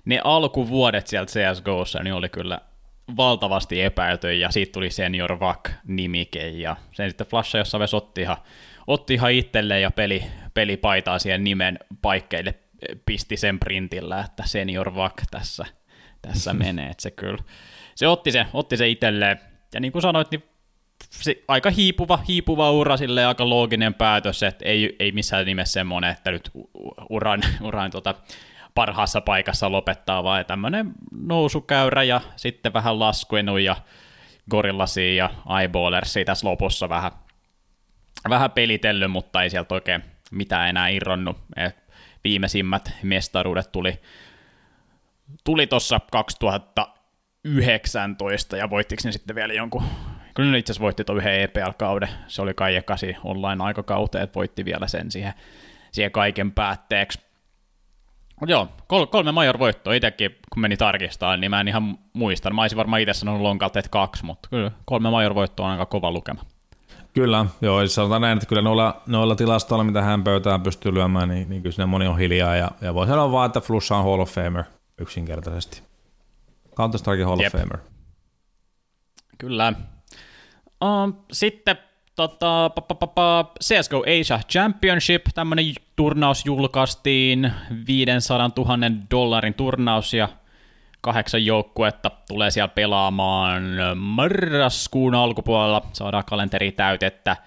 [0.06, 2.62] ne alkuvuodet sieltä CSGOssa, niin oli kyllä
[3.18, 8.38] valtavasti epäilty, ja siitä tuli Senior Vak-nimike, ja sen sitten Flasha jossain vaiheessa otti ihan,
[8.88, 12.56] otti ihan itselleen ja peli, pelipaitaa siihen nimen paikkeille,
[13.06, 15.66] pisti sen printillä, että Senior Vak tässä,
[16.22, 17.44] tässä menee, että se kyllä,
[17.96, 19.40] se otti se, otti se itselleen,
[19.74, 20.44] ja niin kuin sanoit, niin
[21.10, 26.12] se, aika hiipuva, hiipuva ura, sille aika looginen päätös, että ei, ei missään nimessä semmoinen,
[26.12, 26.52] että nyt
[27.10, 28.16] uran, uran tota,
[28.76, 33.76] parhaassa paikassa lopettaa, vaan tämmöinen nousukäyrä ja sitten vähän laskuenu ja
[34.50, 37.12] Gorillasi ja Eyeballersia tässä lopussa vähän,
[38.30, 41.38] vähän pelitellyt, mutta ei sieltä oikein mitään enää irronnut.
[41.56, 41.76] Et
[42.24, 44.02] viimeisimmät mestaruudet tuli,
[45.44, 49.84] tuli tuossa 2019 ja voittiko ne sitten vielä jonkun,
[50.34, 54.66] kyllä ne itse asiassa voitti tuon yhden EPL-kauden, se oli kai ekasi online-aikakauteen, että voitti
[54.66, 55.34] vielä sen siihen,
[55.92, 57.25] siihen kaiken päätteeksi.
[58.48, 59.94] Joo, kol- kolme major voittoa.
[59.94, 62.50] Itsekin, kun meni tarkistaa, niin mä en ihan muista.
[62.54, 65.86] Mä olisin varmaan itse sanonut lonkalta, että kaksi, mutta kyllä kolme major voittoa on aika
[65.86, 66.42] kova lukema.
[67.14, 71.30] Kyllä, joo, siis sanotaan näin, että kyllä noilla, noilla tilastoilla, mitä hän pöytään pystyy lyömään,
[71.30, 74.04] niin, niin kyllä siinä moni on hiljaa, ja, ja voi sanoa vaan, että Flussa on
[74.04, 74.64] Hall of Famer
[74.98, 75.84] yksinkertaisesti.
[76.70, 77.56] Counter-Strike Hall Jep.
[77.56, 77.78] of Famer.
[79.38, 79.74] Kyllä.
[80.84, 81.78] Um, sitten
[82.16, 87.52] tota, pa, pa, pa, CSGO Asia Championship, tämmönen turnaus julkaistiin,
[87.88, 88.78] 500 000
[89.12, 90.30] dollarin turnaus ja
[91.02, 93.64] kahdeksan joukkuetta tulee siellä pelaamaan
[93.96, 97.38] marraskuun alkupuolella, saadaan kalenteri täytettä.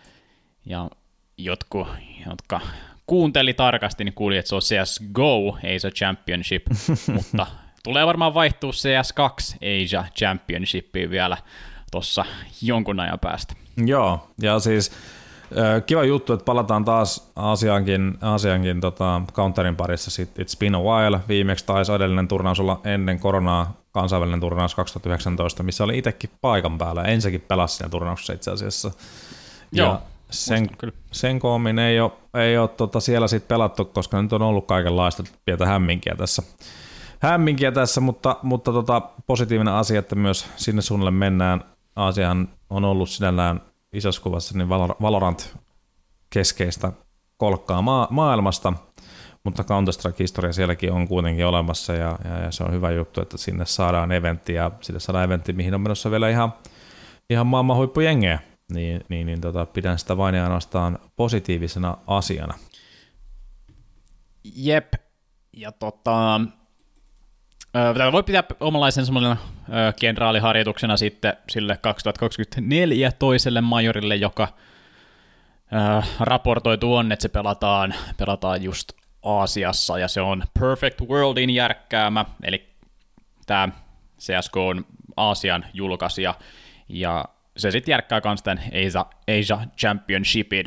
[0.66, 0.90] Ja
[1.38, 1.88] jotkut,
[2.30, 2.60] jotka
[3.06, 6.66] kuunteli tarkasti, niin kuuli, että se on CSGO Asia Championship,
[7.14, 7.46] mutta
[7.84, 11.36] tulee varmaan vaihtua CS2 Asia Championshipiin vielä
[11.90, 12.24] tuossa
[12.62, 13.54] jonkun ajan päästä.
[13.86, 14.92] Joo, ja siis
[15.86, 20.22] kiva juttu, että palataan taas Aasiankin, Aasiankin tota, counterin parissa.
[20.22, 21.20] It's been a while.
[21.28, 27.02] Viimeksi taisi edellinen turnaus olla ennen koronaa kansainvälinen turnaus 2019, missä oli itsekin paikan päällä.
[27.02, 28.90] Ensinnäkin pelasi siinä turnauksessa itse asiassa.
[29.72, 30.00] Joo, ja
[30.30, 30.70] sen,
[31.12, 35.22] sen koomin ei ole, ei ole tota siellä sit pelattu, koska nyt on ollut kaikenlaista
[35.44, 36.42] pientä hämminkiä tässä.
[37.20, 41.64] Hämminkiä tässä, mutta, mutta tota, positiivinen asia, että myös sinne suunnalle mennään.
[41.98, 43.60] Aasiahan on ollut sinällään
[43.92, 44.68] isossa kuvassa niin
[45.02, 45.56] Valorant
[46.30, 46.92] keskeistä
[47.36, 48.72] kolkkaa maa- maailmasta,
[49.44, 53.66] mutta Counter-Strike-historia sielläkin on kuitenkin olemassa ja, ja, ja, se on hyvä juttu, että sinne
[53.66, 56.52] saadaan eventti ja sinne saadaan eventti, mihin on menossa vielä ihan,
[57.30, 58.38] ihan maailman huippujengejä,
[58.72, 62.54] niin, niin, niin tota, pidän sitä vain ja ainoastaan positiivisena asiana.
[64.56, 64.92] Jep,
[65.52, 66.40] ja tota,
[67.96, 69.36] Tämä voi pitää omanlaisen semmoinen
[70.00, 74.48] kenraaliharjoituksena sitten sille 2024 toiselle majorille, joka
[76.20, 82.68] raportoitu on, että se pelataan, pelataan just Aasiassa, ja se on Perfect Worldin järkkäämä, eli
[83.46, 83.68] tämä
[84.18, 84.84] CSK on
[85.16, 86.34] Aasian julkaisija,
[86.88, 87.24] ja
[87.56, 89.06] se sitten järkkää myös tämän Asia,
[89.38, 90.64] Asia Championshipin.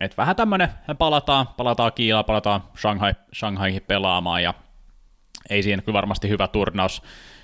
[0.00, 0.68] Et vähän tämmönen,
[0.98, 4.54] palataan, palataan Kiilaan, palataan Shanghai, Shanghaihin pelaamaan, ja
[5.50, 7.02] ei siinä kyllä varmasti hyvä turnaus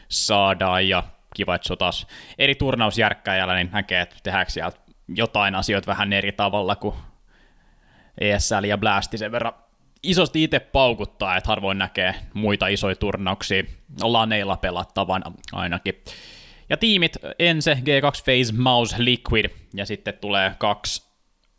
[0.08, 1.02] saadaan, ja
[1.34, 2.06] kiva, että se on taas
[2.38, 6.94] eri turnausjärkkäjällä, niin näkee, että tehdäänkö sieltä jotain asioita vähän eri tavalla kuin
[8.20, 9.52] ESL ja Blasti sen verran
[10.02, 13.62] isosti itse paukuttaa, että harvoin näkee muita isoja turnauksia
[14.02, 15.22] laneilla pelattavan
[15.52, 15.94] ainakin.
[16.68, 21.02] Ja tiimit Ense, G2 Phase, Mouse, Liquid, ja sitten tulee kaksi,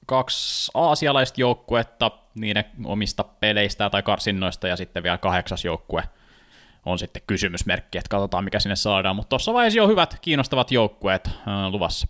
[0.06, 6.04] kaksi aasialaista joukkuetta niiden omista peleistä tai karsinnoista, ja sitten vielä kahdeksas joukkue–
[6.86, 11.28] on sitten kysymysmerkki, että katsotaan mikä sinne saadaan, mutta tuossa vaiheessa jo hyvät, kiinnostavat joukkueet
[11.28, 12.08] äh, luvassa.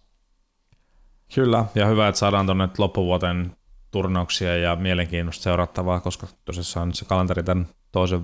[1.35, 3.55] Kyllä, ja hyvä, että saadaan tuonne loppuvuoteen
[3.91, 8.23] turnauksia ja mielenkiinnosta seurattavaa, koska tosissaan se kalenteri tämän toisen,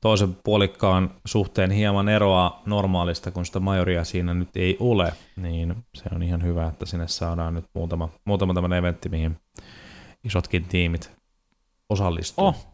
[0.00, 6.04] toisen puolikkaan suhteen hieman eroaa normaalista, kun sitä majoria siinä nyt ei ole, niin se
[6.14, 9.36] on ihan hyvä, että sinne saadaan nyt muutama, muutama tämmöinen eventti, mihin
[10.24, 11.10] isotkin tiimit
[11.88, 12.46] osallistuu.
[12.46, 12.69] Oh.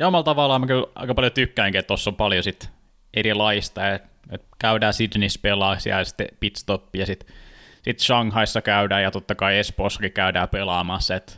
[0.00, 2.70] Ja omalla tavallaan mä kyllä aika paljon tykkäänkin, että tuossa on paljon sit
[3.14, 7.34] erilaista, että et käydään Sydneyssä pelaa siellä sitten pitstop ja sitten
[7.82, 11.32] sit Shanghaissa käydään ja totta kai Espoossakin käydään pelaamassa, että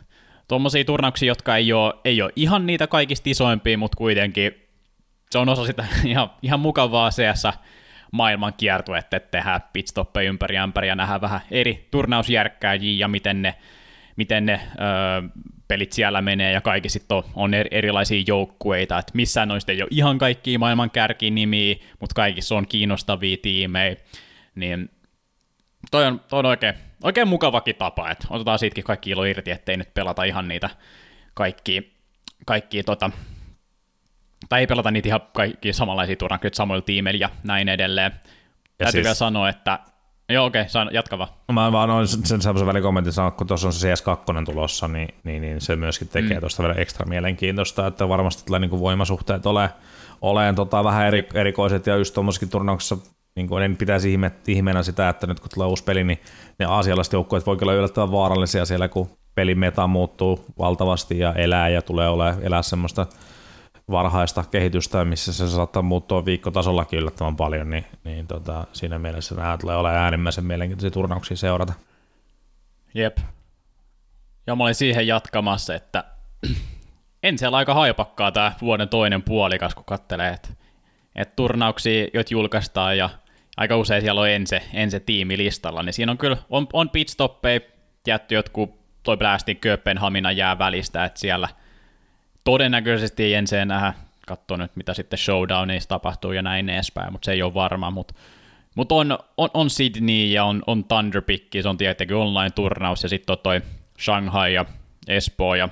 [0.47, 4.65] tuommoisia turnauksia, jotka ei ole, ei ole ihan niitä kaikista isoimpia, mutta kuitenkin
[5.31, 7.47] se on osa sitä ihan, ihan mukavaa CS
[8.11, 13.55] maailman kiertuetta, että tehdään pitstoppeja ympäri ämpäri ja nähdään vähän eri turnausjärkkääjiä ja miten ne,
[14.15, 15.29] miten ne öö,
[15.67, 19.89] pelit siellä menee ja kaikki sitten on, on erilaisia joukkueita, että missään noista ei ole
[19.91, 23.95] ihan kaikki maailman kärkinimiä, mutta kaikissa on kiinnostavia tiimejä,
[24.55, 24.89] niin
[25.91, 29.77] toi on, toi on oikein, oikein mukavakin tapa, että otetaan siitäkin kaikki ilo irti, ettei
[29.77, 30.69] nyt pelata ihan niitä
[31.33, 31.93] kaikki,
[32.45, 33.11] kaikki tota,
[34.49, 38.11] tai ei pelata niitä ihan kaikki samanlaisia turnakkeja samoilla tiimeillä ja näin edelleen.
[38.15, 38.29] Ja
[38.77, 39.03] Täytyy siis...
[39.03, 39.79] vielä sanoa, että
[40.29, 41.29] Joo, okei, okay, jatka vaan.
[41.51, 45.41] Mä vaan noin sen semmoisen välikommentin sanoa, kun tuossa on se CS2 tulossa, niin, niin,
[45.41, 46.39] niin se myöskin tekee mm.
[46.39, 49.69] tuosta vielä ekstra mielenkiintoista, että varmasti tulee niin voimasuhteet ole,
[50.21, 52.97] oleen tota, vähän eri, erikoiset ja just tuommoisessakin turnauksessa
[53.35, 56.19] niin kuin en pitäisi ihme, ihmeenä sitä, että nyt kun tulee uusi peli, niin
[56.59, 61.69] ne aasialaiset joukkueet voi olla yllättävän vaarallisia siellä, kun pelin meta muuttuu valtavasti ja elää
[61.69, 63.05] ja tulee ole, elää semmoista
[63.91, 69.57] varhaista kehitystä, missä se saattaa muuttua viikkotasollakin yllättävän paljon, niin, niin tota, siinä mielessä nämä
[69.57, 71.73] tulee olemaan äärimmäisen mielenkiintoisia turnauksia seurata.
[72.93, 73.17] Jep.
[74.47, 76.03] Ja mä olin siihen jatkamassa, että
[77.23, 80.49] en siellä aika haipakkaa tämä vuoden toinen puolikas, kun katselee, että,
[81.15, 83.09] että turnauksia, joita julkaistaan ja
[83.57, 87.59] aika usein siellä on ense, ense tiimi listalla, niin siinä on kyllä, on, on pitstoppeja,
[88.07, 91.49] jätty jotkut toi Blastin Kööpenhamina jää välistä, että siellä–
[92.45, 93.93] todennäköisesti ei ensin nähdä,
[94.27, 98.13] katso nyt mitä sitten showdownissa tapahtuu ja näin edespäin, mutta se ei ole varma, mutta
[98.75, 103.33] mut on, on, on, Sydney ja on, on Thunderpick, se on tietenkin online-turnaus ja sitten
[103.33, 103.61] on toi
[103.99, 104.65] Shanghai ja
[105.07, 105.69] Espoo ja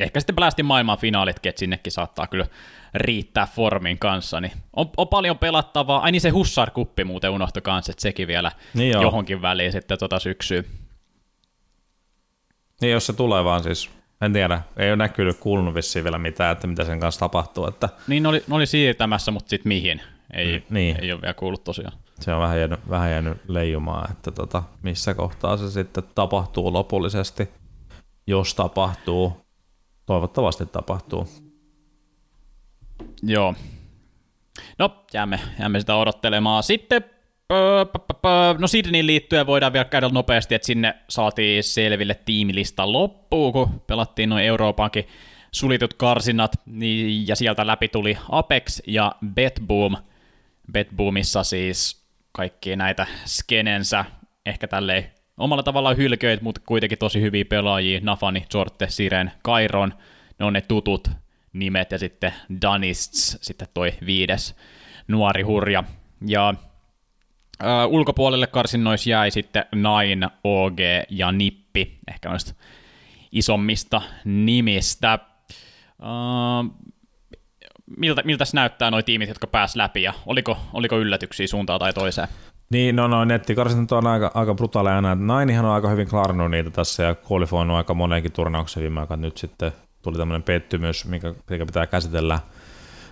[0.00, 2.46] ehkä sitten Blastin maailman finaalitkin, että sinnekin saattaa kyllä
[2.94, 6.00] riittää formin kanssa, niin on, on paljon pelattavaa.
[6.00, 10.18] Ai niin se Hussar-kuppi muuten unohtui kanssa, että sekin vielä niin johonkin väliin sitten tota
[10.18, 10.64] syksyä.
[12.80, 13.90] Niin jos se tulee vaan siis
[14.20, 17.66] en tiedä, ei ole näkynyt, kuulunut vissiin vielä mitään, että mitä sen kanssa tapahtuu.
[17.66, 17.88] Että...
[18.08, 20.00] Niin, ne oli, ne oli siirtämässä, mutta sitten mihin?
[20.32, 20.96] Ei, mm, niin.
[21.00, 21.92] ei ole vielä kuullut tosiaan.
[22.20, 27.48] Se on vähän jäänyt, vähän jäänyt leijumaan, että tota, missä kohtaa se sitten tapahtuu lopullisesti.
[28.26, 29.46] Jos tapahtuu,
[30.06, 31.28] toivottavasti tapahtuu.
[33.22, 33.54] Joo.
[34.78, 36.62] No, jäämme, jäämme sitä odottelemaan.
[36.62, 37.04] Sitten
[38.58, 44.28] No Sydneyin liittyen voidaan vielä käydä nopeasti, että sinne saatiin selville tiimilista loppuun, kun pelattiin
[44.28, 45.06] noin Euroopankin
[45.52, 49.96] sulitut karsinat, niin, ja sieltä läpi tuli Apex ja Betboom.
[50.72, 54.04] Betboomissa siis kaikki näitä skenensä,
[54.46, 59.94] ehkä tälleen omalla tavallaan hylköit, mutta kuitenkin tosi hyviä pelaajia, Nafani, Sorte, Siren, Kairon,
[60.38, 61.08] ne on ne tutut
[61.52, 62.32] nimet, ja sitten
[62.62, 64.56] Danists, sitten toi viides
[65.08, 65.84] nuori hurja.
[66.26, 66.54] Ja
[67.88, 70.78] Ulkopuolelle karsinnoissa jäi sitten Nine, OG
[71.10, 72.54] ja Nippi, ehkä noista
[73.32, 75.18] isommista nimistä.
[76.02, 76.90] Uh,
[77.96, 82.28] miltä, miltä näyttää nuo tiimit, jotka pääs läpi, ja oliko, oliko yllätyksiä suuntaan tai toiseen?
[82.70, 85.14] Niin, no, no nettikarsinta on aika, aika brutaaleja aina.
[85.14, 89.20] Nainihan on aika hyvin klarnut niitä tässä ja qualifoinut aika moneenkin turnauksen viime aikoina.
[89.20, 92.40] Nyt sitten tuli tämmöinen pettymys, mikä, mikä pitää käsitellä,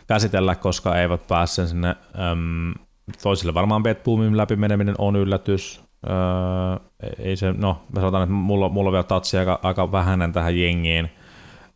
[0.07, 2.75] käsitellä, koska eivät pääse sinne äm,
[3.23, 5.81] toisille varmaan Betboomin läpi meneminen on yllätys.
[6.07, 10.33] Öö, ei se, no, mä sanotaan, että mulla, mulla on vielä tatsi aika, aika vähäinen
[10.33, 11.11] tähän jengiin,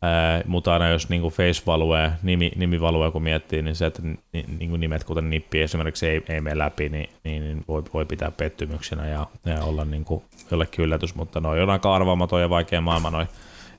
[0.04, 4.02] öö, mutta aina jos niin face value, nimi, nimi value, kun miettii, niin se, että
[4.32, 8.04] niin kuin nimet kuten Nippi esimerkiksi ei, ei mene läpi, niin, niin, niin voi, voi
[8.04, 12.50] pitää pettymyksenä ja, ja olla niin kuin jollekin yllätys, mutta no on aika arvaamaton ja
[12.50, 13.28] vaikea maailma noin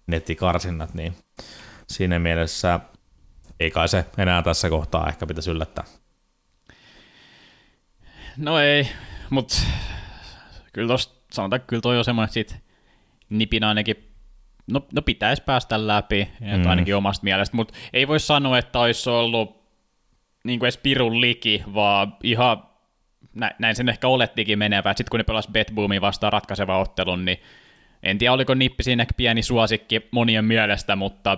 [0.07, 1.13] nettikarsinnat, niin
[1.87, 2.79] siinä mielessä
[3.59, 5.83] ei kai se enää tässä kohtaa ehkä pitäisi yllättää.
[8.37, 8.87] No ei,
[9.29, 9.55] mutta
[10.73, 12.55] kyllä tosta, sanotaan, että kyllä toi on semmoinen, että
[13.29, 14.13] nipin ainakin
[14.67, 16.69] no, no pitäisi päästä läpi, mm.
[16.69, 19.63] ainakin omasta mielestä, mutta ei voi sanoa, että olisi ollut
[20.43, 22.63] niin kuin edes pirun liki, vaan ihan
[23.59, 24.93] näin sen ehkä olettikin menevä.
[24.93, 27.37] Sitten kun ne pelasivat Betboomin vastaan ratkaiseva ottelun, niin
[28.03, 31.37] en tiedä oliko Nippi siinä pieni suosikki monien mielestä, mutta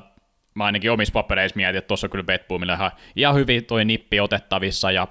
[0.55, 4.91] mä ainakin omissa papereissa mietin, että tuossa kyllä Betboomilla ihan, ihan hyvin toi Nippi otettavissa
[4.91, 5.07] ja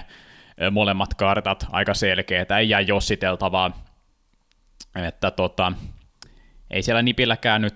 [0.70, 3.86] molemmat kartat aika selkeitä, ei jää jossiteltavaa.
[4.96, 5.72] Että tota,
[6.70, 7.74] ei siellä nipilläkään nyt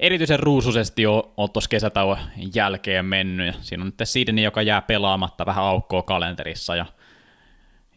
[0.00, 2.18] erityisen ruusuisesti ole, ole tuossa kesätauon
[2.54, 3.56] jälkeen mennyt.
[3.60, 6.76] Siinä on nyt Sidney, joka jää pelaamatta vähän aukkoa kalenterissa.
[6.76, 6.86] Ja,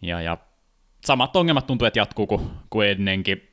[0.01, 0.37] ja, ja
[1.05, 3.49] samat ongelmat tuntuu, että jatkuu kuin, kuin ennenkin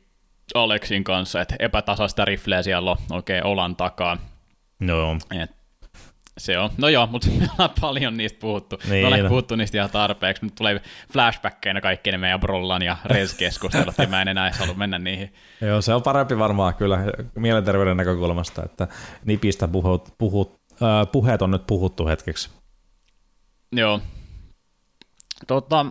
[0.54, 4.18] Aleksin kanssa, että epätasaista rifleä siellä on oikein olan takaa.
[4.80, 5.18] No.
[5.42, 5.50] Et
[6.38, 6.70] se on.
[6.78, 8.76] No joo, mutta me ollaan paljon niistä puhuttu.
[8.88, 9.28] Niin, me ollaan no.
[9.28, 10.44] puhuttu niistä ihan tarpeeksi.
[10.44, 10.80] Nyt tulee
[11.12, 15.34] flashbackkeina kaikki ne meidän Brollan ja Res-keskustelut, ja mä en enää halua mennä niihin.
[15.60, 16.98] Joo, se on parempi varmaan kyllä
[17.34, 18.88] mielenterveyden näkökulmasta, että
[19.24, 22.50] nipistä puhut, puhut, äh, puheet on nyt puhuttu hetkeksi.
[23.72, 24.00] Joo.
[25.46, 25.86] Tota,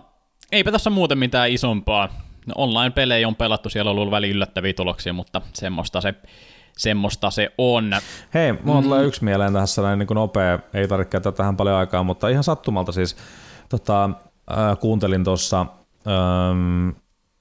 [0.52, 2.08] eipä tässä muuten mitään isompaa.
[2.46, 6.14] No, online-pelejä on pelattu, siellä on ollut väli yllättäviä tuloksia, mutta semmoista se
[6.76, 7.96] semmoista se on.
[8.34, 8.84] Hei, mulla mm.
[8.84, 12.28] tulee yksi mieleen tässä näin niin kuin nopea, ei tarvitse käyttää tähän paljon aikaa, mutta
[12.28, 13.16] ihan sattumalta siis
[13.68, 14.04] tota,
[14.50, 15.66] äh, kuuntelin tuossa
[16.06, 16.88] ähm,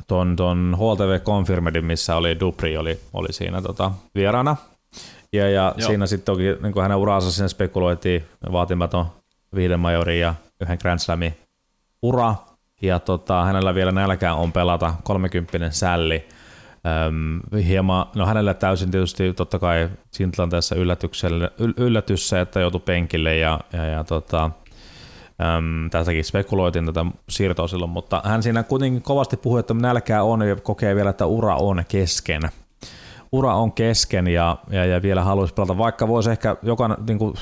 [0.07, 4.55] ton, ton HLTV Confirmedin, missä oli Dupri oli, oli siinä tota, vieraana.
[5.33, 9.05] Ja, ja siinä sitten toki niin kuin hänen uraansa sinne spekuloitiin vaatimaton
[9.55, 11.38] viiden majorin ja yhden Grand Slamin
[12.01, 12.36] ura.
[12.81, 16.27] Ja tota, hänellä vielä nälkää on pelata 30 sälli
[16.86, 20.75] Öm, hieman, no hänelle täysin tietysti totta kai siinä tilanteessa
[21.77, 27.91] yllätys se, että joutui penkille ja, ja, ja tota, äm, tästäkin spekuloitiin tätä siirtoa silloin,
[27.91, 31.83] mutta hän siinä kuitenkin kovasti puhui, että nälkää on ja kokee vielä, että ura on
[31.88, 32.41] kesken.
[33.31, 37.33] Ura on kesken ja, ja, ja vielä haluaisi pelata, vaikka voisi ehkä joka, niin kuin,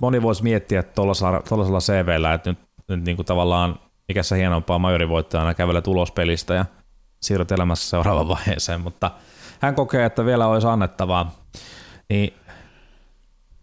[0.00, 2.58] moni voisi miettiä tuollaisella CVllä, että nyt,
[2.88, 6.64] nyt niin kuin tavallaan ikässä hienompaa majorivoittajana kävellä tulospelistä ja
[7.20, 9.10] siirryt elämässä seuraavaan vaiheeseen, mutta
[9.60, 11.34] hän kokee, että vielä olisi annettavaa.
[12.08, 12.34] Niin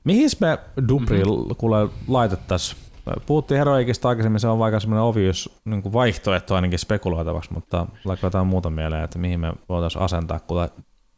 [0.04, 1.56] mihin me Dubri mm-hmm.
[1.58, 2.82] kuule laitettaisiin?
[3.26, 8.48] Puhuttiin Heroikista aikaisemmin, se on vaikka semmoinen obvious niin vaihtoehto ainakin spekuloitavaksi, mutta laiko jotain
[8.48, 10.70] muuta mieleen, että mihin me voitaisiin asentaa, kun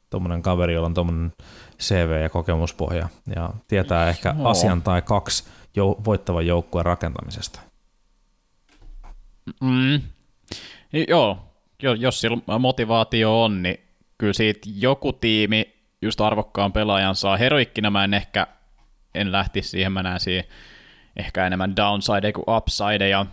[0.09, 1.33] tuommoinen kaveri, jolla on tuommoinen
[1.81, 4.49] CV ja kokemuspohja ja tietää ehkä no.
[4.49, 5.43] asian tai kaksi
[5.77, 7.59] jou- voittavan joukkueen rakentamisesta.
[9.61, 10.01] Mm.
[11.07, 11.46] Joo,
[11.99, 13.79] jos sillä motivaatio on, niin
[14.17, 17.37] kyllä siitä joku tiimi just arvokkaan pelaajan saa.
[17.37, 18.47] Heroikkina mä en ehkä
[19.15, 20.43] en lähtisi siihen, mä näen siihen
[21.15, 23.25] ehkä enemmän downside kuin upside, ja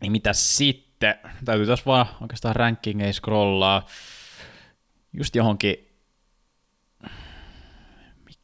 [0.00, 1.14] niin mitä sitten,
[1.44, 3.86] täytyy tässä vaan oikeastaan rankingeissa scrollaa,
[5.12, 5.88] just johonkin,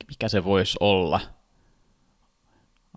[0.08, 1.20] mikä se voisi olla,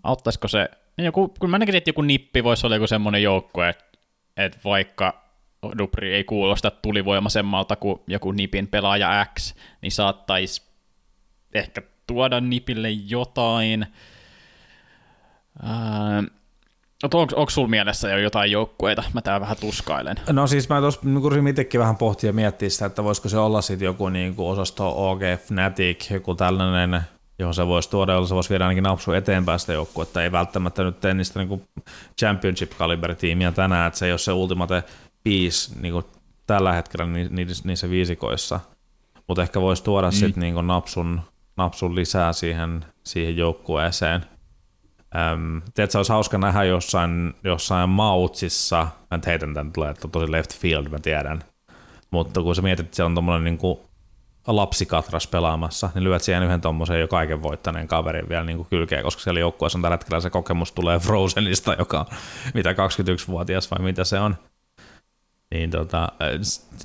[0.02, 0.68] auttaisiko se,
[0.98, 3.84] joku, kun mä näkisin, että joku nippi voisi olla joku semmoinen joukko, että,
[4.36, 5.19] että vaikka
[5.78, 10.62] Dupri ei kuulosta tulivoimaisemmalta kuin joku Nipin pelaaja X, niin saattaisi
[11.54, 13.86] ehkä tuoda Nipille jotain.
[15.62, 16.22] Ää,
[17.04, 19.02] onko, onko sulla mielessä jo jotain joukkueita?
[19.12, 20.16] Mä täällä vähän tuskailen.
[20.32, 23.62] No siis mä tuossa niin itsekin vähän pohtia ja miettiä sitä, että voisiko se olla
[23.62, 27.00] sitten joku niin kuin osasto OG Fnatic, joku tällainen,
[27.38, 30.22] johon se voisi tuoda, jolla se voisi viedä ainakin napsu eteenpäin sitä joukkuetta.
[30.22, 31.62] Ei välttämättä nyt tee niistä niin
[32.20, 34.82] championship-kaliberitiimiä tänään, että se ei ole se ultimate
[35.24, 36.04] viisi niin kuin
[36.46, 38.60] tällä hetkellä niissä, niissä viisikoissa,
[39.28, 40.12] mutta ehkä voisi tuoda mm.
[40.12, 41.20] sitten niin napsun,
[41.56, 44.24] napsun lisää siihen, siihen joukkueeseen.
[45.16, 50.32] Ähm, tiedätkö, olisi hauska nähdä jossain, jossain mautsissa, mä nyt heitän tämän, tulee että tosi
[50.32, 51.42] left field, mä tiedän,
[52.10, 53.78] mutta kun sä mietit, että siellä on tommonen niin kuin
[54.46, 59.22] lapsikatras pelaamassa, niin lyöt siihen yhden tommosen jo kaiken voittaneen kaverin vielä niin kylkeä, koska
[59.22, 62.06] siellä joukkueessa on tällä hetkellä se kokemus tulee Frozenista, joka on
[62.54, 64.36] mitä 21-vuotias vai mitä se on.
[65.54, 66.08] Niin tota,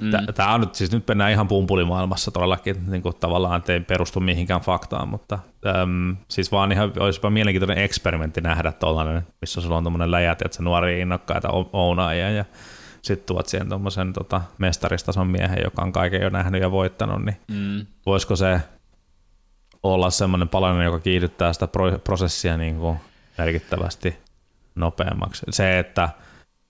[0.02, 0.12] mm.
[0.36, 4.62] tämä on nyt, siis nyt mennään ihan pumpulimaailmassa todellakin, niin kuin tavallaan, ei perustu mihinkään
[4.62, 5.40] faktaan, mutta
[5.82, 10.58] äm, siis vaan ihan olisipa mielenkiintoinen eksperimentti nähdä tuollainen, missä sulla on tuommoinen läjät, että
[10.58, 12.46] se nuori innokkaita ounaajia ja
[13.02, 17.38] sitten tuot siihen tuommoisen tota, mestaristason miehen, joka on kaiken jo nähnyt ja voittanut, niin
[17.48, 17.86] mm.
[18.06, 18.62] voisiko se
[19.84, 21.68] olla semmoinen palanen, joka kiihdyttää sitä
[22.04, 22.98] prosessia niin kuin
[23.38, 24.18] merkittävästi
[24.76, 25.46] nopeammaksi.
[25.50, 26.10] Se, että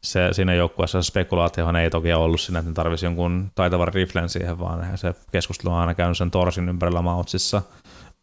[0.06, 4.60] se, siinä joukkueessa spekulaatiohan ei toki ollut siinä, että ne tarvisi jonkun taitavan riflen siihen,
[4.60, 7.62] vaan se keskustelu on aina käynyt sen torsin ympärillä Mautsissa.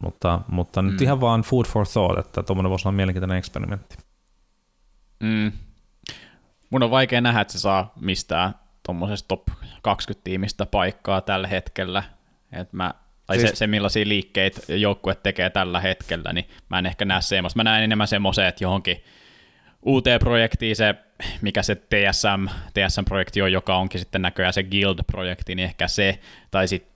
[0.03, 0.87] Mutta, mutta mm.
[0.87, 3.97] nyt ihan vaan food for thought, että tuommoinen voisi olla mielenkiintoinen eksperimentti.
[5.19, 5.51] Mm.
[6.69, 8.55] Mun on vaikea nähdä, että se saa mistään
[8.85, 9.47] tuommoisesta top
[9.81, 12.03] 20 tiimistä paikkaa tällä hetkellä.
[12.51, 12.93] Et mä,
[13.25, 13.49] tai siis...
[13.49, 17.59] se, se, millaisia liikkeitä joukkue tekee tällä hetkellä, niin mä en ehkä näe semmoista.
[17.59, 19.03] Mä näen enemmän semmoisen, että johonkin
[19.85, 20.95] UT-projektiin se,
[21.41, 26.19] mikä se TSM, TSM-projekti on, joka onkin sitten näköjään se Guild-projekti, niin ehkä se,
[26.51, 26.93] tai sitten,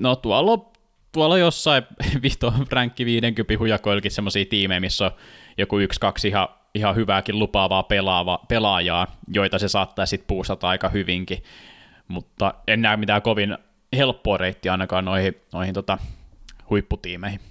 [0.00, 0.70] no tuolla,
[1.12, 1.82] tuolla jossain
[2.22, 5.10] vihto ränkki 50 hujakoillakin semmoisia tiimejä, missä on
[5.58, 10.88] joku yksi, kaksi ihan, ihan hyvääkin lupaavaa pelaava, pelaajaa, joita se saattaa sitten puustata aika
[10.88, 11.42] hyvinkin,
[12.08, 13.58] mutta en näe mitään kovin
[13.96, 15.98] helppoa reittiä ainakaan noihin, noihin tota,
[16.70, 17.49] huipputiimeihin.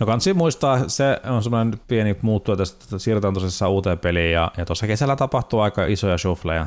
[0.00, 2.64] No kansi muistaa, se on semmoinen pieni muuttu, että
[2.98, 6.66] siirrytään tosissaan uuteen peliin ja, ja tuossa kesällä tapahtuu aika isoja shuffleja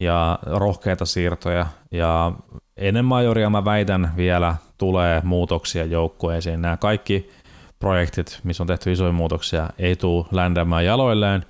[0.00, 2.32] ja rohkeita siirtoja ja
[2.76, 6.62] ennen majoria mä väitän vielä tulee muutoksia joukkueisiin.
[6.62, 7.30] Nämä kaikki
[7.78, 11.44] projektit, missä on tehty isoja muutoksia, ei tule ländämään jaloilleen,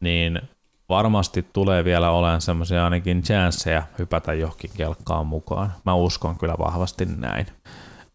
[0.00, 0.40] niin
[0.88, 5.72] varmasti tulee vielä olemaan semmoisia ainakin chanceja hypätä johonkin kelkkaan mukaan.
[5.84, 7.46] Mä uskon kyllä vahvasti näin.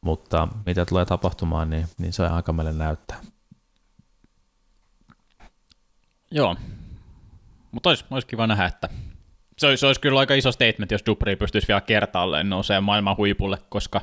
[0.08, 3.18] Mutta mitä tulee tapahtumaan, niin, niin se aika meille näyttää.
[6.32, 6.56] Joo,
[7.72, 8.90] mutta olisi, olisi kiva nähdä, että
[9.58, 13.18] se olisi, se olisi kyllä aika iso statement, jos Dupri pystyisi vielä kertaalleen nousemaan maailman
[13.18, 14.02] huipulle, koska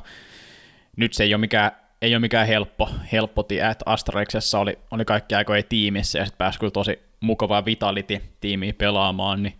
[0.97, 5.05] nyt se ei ole mikään, ei ole mikään helppo, helppo tie, että Astraxessa oli, oli
[5.05, 9.59] kaikki aikoja tiimissä ja sitten pääsi kyllä tosi mukavaa Vitality-tiimiä pelaamaan, niin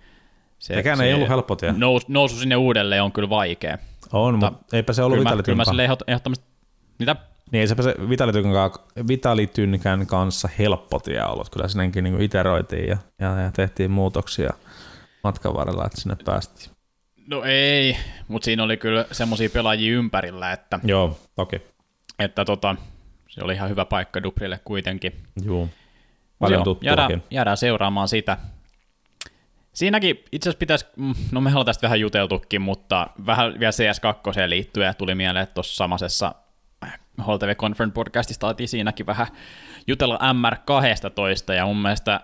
[0.60, 1.72] se, Sekään se ei ollut helppo tie.
[1.78, 3.78] Nous, nousu sinne uudelleen on kyllä vaikea.
[4.14, 5.44] On, mutta, mutta eipä se ollut Vitality.
[5.44, 6.46] Kyllä mä sille ehdottomasti,
[7.00, 7.16] mitä?
[7.52, 7.96] Niin ei se, se
[9.08, 11.50] Vitalitynkään kanssa helppo tie ollut.
[11.50, 14.54] Kyllä sinnekin niin iteroitiin ja, ja, ja, tehtiin muutoksia
[15.24, 16.70] matkan varrella, että sinne päästiin.
[17.28, 17.98] No ei,
[18.28, 20.80] mutta siinä oli kyllä semmoisia pelaajia ympärillä, että...
[20.84, 21.56] Joo, toki.
[21.56, 21.68] Okay.
[22.20, 22.76] Että tota,
[23.30, 25.24] se oli ihan hyvä paikka Dubrille kuitenkin.
[25.46, 25.70] Joo,
[26.40, 28.38] paljon Joo, jäädään, jäädään seuraamaan sitä.
[29.76, 34.50] Siinäkin itse asiassa pitäisi, mm, no me ollaan tästä vähän juteltukin, mutta vähän vielä CS2
[34.50, 36.36] liittyen tuli mieleen, että tuossa samaisessa
[37.28, 39.28] HLTV Conference podcastista alettiin siinäkin vähän
[39.88, 42.22] jutella MR12, ja mun mielestä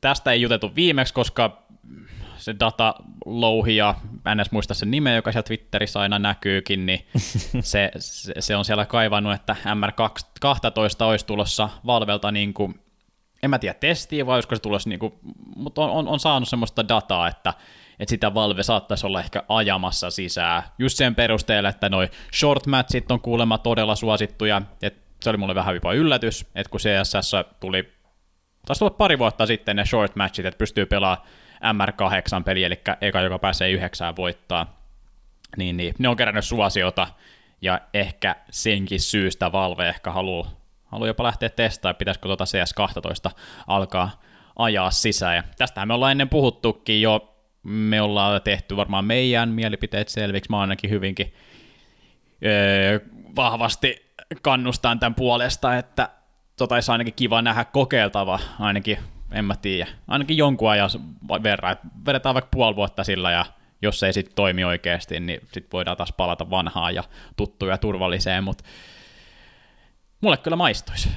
[0.00, 1.62] tästä ei juteltu viimeksi, koska
[2.36, 2.94] se data
[3.26, 3.94] louhi ja
[4.26, 7.06] en edes muista sen nimeä, joka siellä Twitterissä aina näkyykin, niin
[7.60, 12.80] se, se, se on siellä kaivannut, että MR12 olisi tulossa Valvelta niin kuin,
[13.42, 15.14] en mä tiedä testiä vai olisiko se tulossa, niin kuin,
[15.56, 17.54] mutta on, on, on saanut semmoista dataa, että,
[17.98, 23.10] että sitä Valve saattaisi olla ehkä ajamassa sisään, just sen perusteella, että noi short matchit
[23.10, 27.92] on kuulemma todella suosittuja, että se oli mulle vähän jopa yllätys, että kun CSS tuli,
[28.66, 31.28] taisi tulla pari vuotta sitten ne short matchit, että pystyy pelaamaan
[31.64, 34.78] MR8-peli, eli eka, joka pääsee yhdeksään voittaa,
[35.56, 37.06] niin, niin ne on kerännyt suosiota,
[37.62, 40.57] ja ehkä senkin syystä Valve ehkä haluaa
[40.88, 43.30] haluaa jopa lähteä testaamaan, pitäisikö tuota CS12
[43.66, 44.20] alkaa
[44.56, 45.36] ajaa sisään.
[45.36, 50.60] Ja tästähän me ollaan ennen puhuttukin jo, me ollaan tehty varmaan meidän mielipiteet selviksi, mä
[50.60, 51.34] ainakin hyvinkin
[52.44, 53.00] öö,
[53.36, 56.08] vahvasti kannustan tämän puolesta, että
[56.56, 58.98] tota olisi ainakin kiva nähdä kokeiltava, ainakin
[59.32, 60.90] en mä tiedä, ainakin jonkun ajan
[61.42, 63.44] verran, että vedetään vaikka puoli vuotta sillä ja
[63.82, 67.04] jos se ei sitten toimi oikeasti, niin sitten voidaan taas palata vanhaan ja
[67.36, 68.64] tuttuun ja turvalliseen, mutta
[70.20, 71.08] mulle kyllä maistuisi.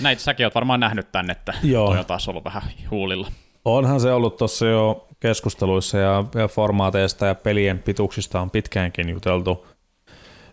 [0.00, 1.86] Näitä säkin oot varmaan nähnyt tänne, että Joo.
[1.86, 3.28] toi on taas ollut vähän huulilla.
[3.64, 9.66] Onhan se ollut tuossa jo keskusteluissa ja, ja formaateista ja pelien pituuksista on pitkäänkin juteltu.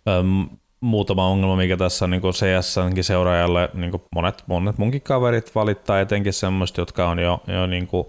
[0.08, 0.50] Öm,
[0.82, 6.34] muutama ongelma, mikä tässä on niin CS seuraajalle, niin monet, monet munkin kaverit valittaa, etenkin
[6.34, 8.08] semmoiset, jotka on jo, jo niin kuin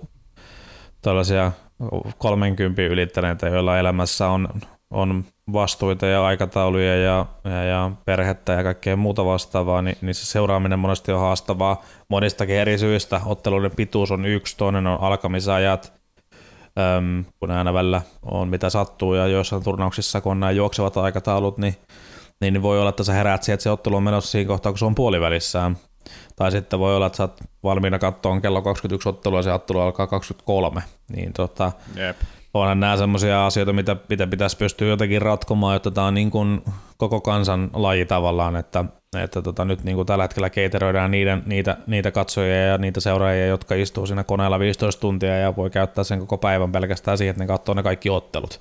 [1.03, 1.53] tällaisia
[2.18, 4.49] 30 ylittäneitä, joilla elämässä on,
[4.91, 10.26] on vastuita ja aikatauluja ja, ja, ja perhettä ja kaikkea muuta vastaavaa, niin, niin se
[10.26, 13.20] seuraaminen monesti on haastavaa monistakin eri syistä.
[13.26, 15.93] Otteluiden pituus on yksi, toinen on alkamisajat,
[16.99, 21.59] äm, kun aina välillä on mitä sattuu ja joissain turnauksissa, kun on nämä juoksevat aikataulut,
[21.59, 21.76] niin
[22.41, 24.78] niin voi olla, että sä heräät siihen, että se ottelu on menossa siinä kohtaa, kun
[24.78, 25.76] se on puolivälissään.
[26.36, 29.80] Tai sitten voi olla, että sä oot valmiina katsoa kello 21 ottelua ja se ottelu
[29.80, 30.82] alkaa 23.
[31.12, 32.16] Niin tota, Jep.
[32.55, 36.62] Onhan nämä sellaisia asioita, mitä, mitä pitäisi pystyä jotenkin ratkomaan, jotta tämä on niin kuin
[36.96, 38.84] koko kansan laji tavallaan, että,
[39.18, 43.46] että tota, nyt niin kuin tällä hetkellä keiteroidaan niiden, niitä, niitä katsojia ja niitä seuraajia,
[43.46, 47.42] jotka istuu siinä koneella 15 tuntia ja voi käyttää sen koko päivän pelkästään siihen, että
[47.42, 48.61] ne katsoo ne kaikki ottelut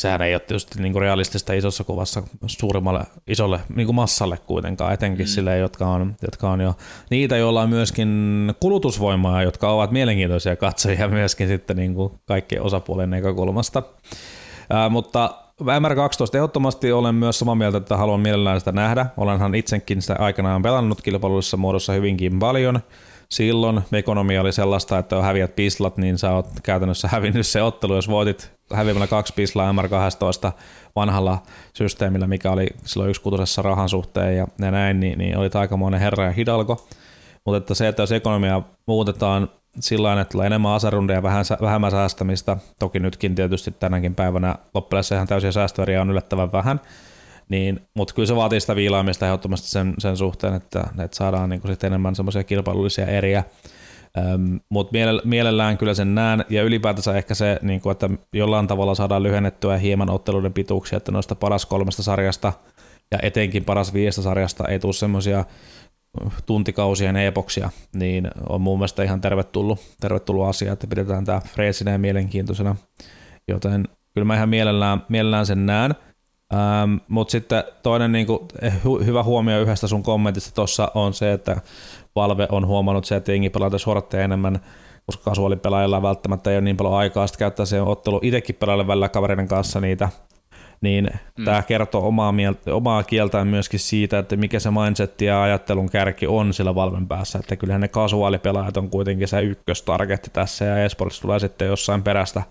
[0.00, 4.92] sehän ei ole tietysti niin kuin realistista isossa kuvassa suurimmalle isolle niin kuin massalle kuitenkaan,
[4.92, 5.28] etenkin mm.
[5.28, 6.74] sille, jotka on, jotka on jo
[7.10, 8.08] niitä, joilla on myöskin
[8.60, 13.82] kulutusvoimaa, jotka ovat mielenkiintoisia katsojia myöskin sitten niin kuin kaikkien osapuolen näkökulmasta.
[14.70, 19.06] Ää, mutta MR12 ehdottomasti olen myös samaa mieltä, että haluan mielellään sitä nähdä.
[19.16, 22.80] Olenhan itsekin sitä aikanaan pelannut kilpailuissa muodossa hyvinkin paljon.
[23.28, 27.94] Silloin ekonomia oli sellaista, että jos häviät pislat, niin sä oot käytännössä hävinnyt se ottelu.
[27.94, 30.52] Jos voitit häviämällä kaksi pislaa MR12
[30.96, 31.42] vanhalla
[31.72, 36.24] systeemillä, mikä oli silloin yksi rahan suhteen ja, ja näin, niin, niin oli aikamoinen herra
[36.24, 36.86] ja hidalko.
[37.46, 39.48] Mutta että se, että jos ekonomia muutetaan
[39.80, 45.04] sillä että tulee enemmän asarundeja ja vähän, vähemmän säästämistä, toki nytkin tietysti tänäkin päivänä loppujen
[45.14, 46.80] ihan täysiä säästöjä on yllättävän vähän,
[47.48, 51.60] niin, mutta kyllä se vaatii sitä viilaamista ehdottomasti sen, sen suhteen, että, että saadaan niin
[51.60, 53.44] kuin enemmän semmoisia kilpailullisia eriä
[54.68, 54.92] Mutta
[55.24, 59.76] mielellään kyllä sen näen, ja ylipäätänsä ehkä se, niin kuin, että jollain tavalla saadaan lyhennettyä
[59.76, 62.52] hieman otteluiden pituuksia, että noista paras kolmesta sarjasta
[63.10, 65.44] ja etenkin paras viidestä sarjasta ei tule semmoisia
[66.46, 71.98] tuntikausien epoksia, niin on mun mielestä ihan tervetullut, tervetullut asia, että pidetään tämä freesinä ja
[71.98, 72.76] mielenkiintoisena,
[73.48, 75.94] joten kyllä mä ihan mielellään, mielellään sen näen.
[76.54, 81.32] Ähm, Mutta sitten toinen niin kuin, eh, hyvä huomio yhdestä sun kommentista tuossa on se,
[81.32, 81.60] että
[82.20, 84.60] Valve on huomannut se, että jengi pelaa shortteja enemmän,
[85.06, 89.08] koska kasuaalipelaajilla välttämättä ei ole niin paljon aikaa sitten käyttää se ottelu itsekin pelaajalle välillä
[89.08, 90.08] kavereiden kanssa niitä,
[90.80, 91.44] niin mm.
[91.44, 96.26] tämä kertoo omaa, mieltä, omaa kieltään myöskin siitä, että mikä se mindset ja ajattelun kärki
[96.26, 101.20] on sillä Valven päässä, että kyllähän ne kasuaalipelaajat on kuitenkin se ykköstargetti tässä ja esports
[101.20, 102.42] tulee sitten jossain perästä,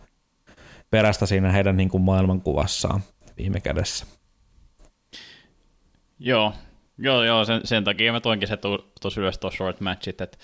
[0.89, 3.01] perästä siinä heidän niin kuin maailmankuvassaan
[3.37, 4.05] viime kädessä.
[6.19, 6.53] Joo,
[6.99, 8.57] joo, joo sen, sen takia mä toinkin se
[9.01, 10.37] tuossa ylös tuossa short matchit, että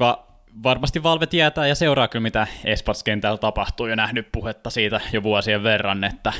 [0.00, 0.26] va,
[0.62, 5.62] varmasti Valve tietää ja seuraa kyllä, mitä esports-kentällä tapahtuu, ja nähnyt puhetta siitä jo vuosien
[5.62, 6.32] verran, että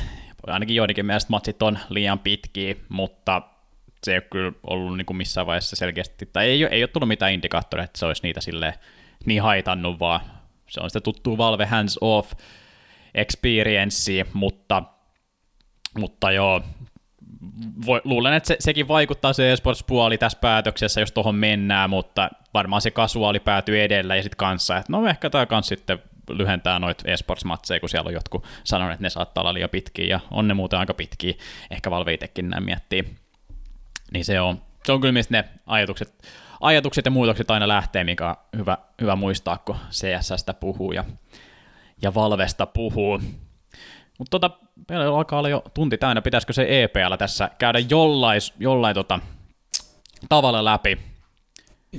[0.47, 3.43] ainakin joidenkin mielestä matsit on liian pitkiä, mutta
[4.05, 7.09] se ei ole kyllä ollut niin kuin missään vaiheessa selkeästi, tai ei, ei ole tullut
[7.09, 8.74] mitään indikaattoreita, että se olisi niitä sille
[9.26, 10.20] niin haitannut, vaan
[10.68, 12.32] se on sitä tuttua Valve hands off
[13.14, 14.82] experience, mutta
[15.99, 16.62] mutta joo,
[17.86, 22.82] voi, luulen, että se, sekin vaikuttaa se esports-puoli tässä päätöksessä, jos tuohon mennään, mutta varmaan
[22.82, 27.11] se kasuaali päätyy edellä ja sitten kanssa, että no ehkä tämä kanssa sitten lyhentää noita
[27.11, 30.55] esports-matseja, kun siellä on jotkut sanonut, että ne saattaa olla liian pitkiä, ja on ne
[30.55, 31.34] muuten aika pitkiä,
[31.70, 33.05] ehkä Valve itsekin näin miettii.
[34.12, 36.28] Niin se on, se on kyllä mistä ne ajatukset,
[36.61, 41.05] ajatukset ja muutokset aina lähtee, mikä on hyvä, hyvä muistaa, kun CSSstä puhuu ja,
[42.03, 43.20] ja Valvesta puhuu.
[44.19, 44.51] Mutta tota,
[44.89, 49.21] meillä alkaa olla jo tunti täynnä, pitäisikö se EPL tässä käydä jollain, jollain tota,
[50.29, 51.16] tavalla läpi?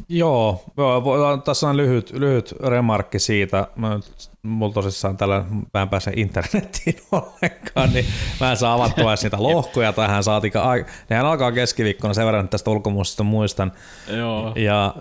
[0.09, 3.67] Joo, joo tässä on lyhyt, lyhyt remarkki siitä.
[3.75, 3.99] Mä,
[4.43, 8.05] mulla tosissaan tällä, mä en pääse internettiin ollenkaan, niin
[8.39, 10.73] mä en saa avattua edes niitä lohkoja tähän saatika.
[11.09, 13.71] Nehän alkaa keskiviikkona sen verran, että tästä ulkomuustista muistan.
[14.17, 14.53] Joo.
[14.55, 14.93] Ja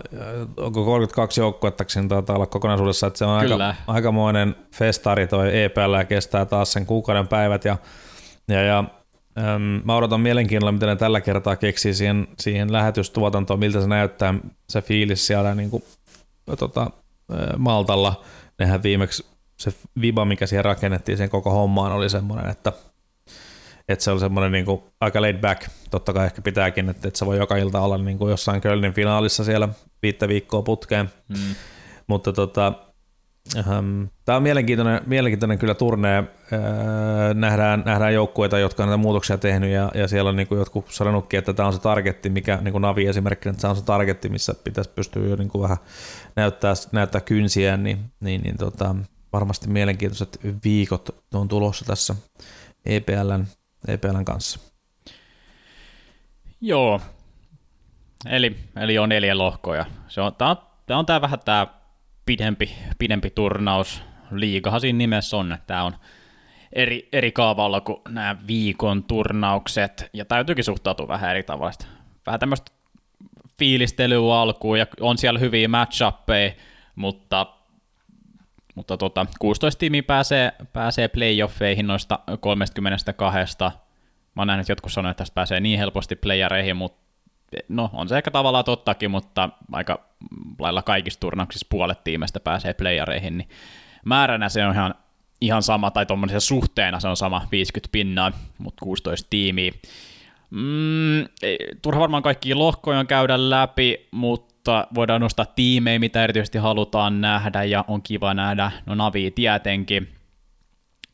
[0.57, 5.93] onko 32 joukkuetta, niin taitaa olla kokonaisuudessa, että se on aika, aikamoinen festari toi EPL
[5.93, 7.77] ja kestää taas sen kuukauden päivät ja
[8.47, 8.83] ja, ja
[9.83, 14.33] mä odotan mielenkiinnolla, miten ne tällä kertaa keksii siihen, siihen lähetystuotantoon, miltä se näyttää
[14.69, 15.83] se fiilis siellä niin kuin,
[16.59, 16.91] tota,
[17.57, 18.23] Maltalla.
[18.59, 19.25] Nehän viimeksi
[19.59, 22.73] se viba, mikä siihen rakennettiin sen koko hommaan, oli semmoinen, että,
[23.87, 25.67] että se oli semmoinen niin kuin, aika laid back.
[25.89, 28.93] Totta kai ehkä pitääkin, että, että se voi joka ilta olla niin kuin jossain Kölnin
[28.93, 29.69] finaalissa siellä
[30.01, 31.09] viittä viikkoa putkeen.
[31.27, 31.55] Mm.
[32.07, 32.73] Mutta tota,
[34.25, 36.23] Tämä on mielenkiintoinen, mielenkiintoinen kyllä turne.
[37.33, 40.91] Nähdään, nähdään joukkueita, jotka on näitä muutoksia tehnyt ja, ja siellä on niin kuin jotkut
[40.91, 43.85] sanonutkin, että tämä on se targetti, mikä niin kuin Navi esimerkkinä, että tämä on se
[43.85, 45.77] targetti, missä pitäisi pystyä jo niin kuin vähän
[46.35, 48.95] näyttää, näyttää kynsiä, niin, niin, niin tota,
[49.33, 52.15] varmasti mielenkiintoiset viikot on tulossa tässä
[52.85, 53.45] EPLn,
[53.87, 54.59] EPLn kanssa.
[56.61, 57.01] Joo,
[58.25, 59.85] eli, eli on neljä lohkoja.
[60.07, 61.67] Se on, tämä on, tämä on tämä vähän tämä
[62.27, 64.03] pidempi, pidempi turnaus.
[64.31, 65.95] Liigahan siinä nimessä on, että tämä on
[66.73, 71.73] eri, eri kaavalla kuin nämä viikon turnaukset, ja täytyykin suhtautua vähän eri tavalla.
[72.25, 72.71] Vähän tämmöistä
[73.59, 76.03] fiilistelyä alkuun, ja on siellä hyviä match
[76.95, 77.47] mutta,
[78.75, 83.57] mutta tota, 16 tiimiä pääsee, pääsee playoffeihin noista 32.
[84.35, 87.07] Mä oon nähnyt, jotkut sanoivat, että tästä pääsee niin helposti playereihin, mutta
[87.69, 90.06] no on se ehkä tavallaan tottakin, mutta aika
[90.59, 93.49] lailla kaikissa turnauksissa puolet tiimestä pääsee playereihin, niin
[94.05, 94.95] määränä se on ihan,
[95.41, 99.71] ihan sama, tai tuommoisen suhteena se on sama 50 pinnaa, mutta 16 tiimiä.
[100.49, 101.25] Mm,
[101.81, 107.85] turha varmaan kaikki lohkoja käydä läpi, mutta voidaan nostaa tiimejä, mitä erityisesti halutaan nähdä, ja
[107.87, 110.07] on kiva nähdä, no Navi tietenkin.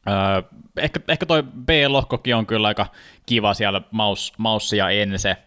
[0.10, 2.86] Öö, ehkä, ehkä toi B-lohkokin on kyllä aika
[3.26, 5.38] kiva siellä, Maus, Maussi ja Ense,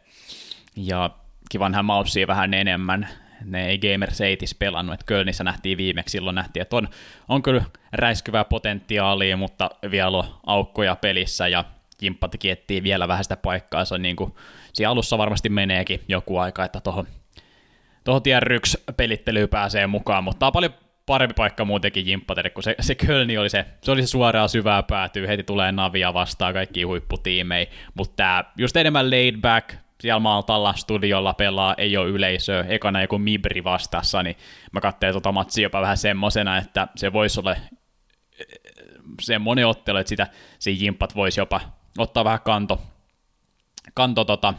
[0.76, 1.10] ja
[1.50, 3.08] kiva nähdä Maussia vähän enemmän.
[3.44, 6.88] Ne ei Gamers 8 pelannut, että Kölnissä nähtiin viimeksi, silloin nähtiin, että on,
[7.28, 11.64] on kyllä räiskyvää potentiaalia, mutta vielä on aukkoja pelissä ja
[12.02, 14.34] Jimppa etsii vielä vähän sitä paikkaansa, niin kuin
[14.72, 17.06] siinä alussa varmasti meneekin joku aika, että tuohon
[18.04, 20.74] tuohon tier 1 pelittelyyn pääsee mukaan, mutta tämä on paljon
[21.06, 24.82] parempi paikka muutenkin Jimppatelle, kun se, se Kölni oli se, se oli se suoraan syvää
[24.82, 30.74] päätyy, heti tulee Navia vastaan kaikki huipputiimei, mutta tämä just enemmän laid back, siellä Maltalla
[30.76, 34.36] studiolla pelaa, ei ole yleisöä, ekana joku Mibri vastassa, niin
[34.72, 37.56] mä katsoin tota matsia jopa vähän semmosena, että se voisi olla
[39.22, 40.26] semmoinen ottelu, että sitä,
[40.58, 41.60] se jimpat voisi jopa
[41.98, 42.82] ottaa vähän kanto,
[43.94, 44.54] kanto tota,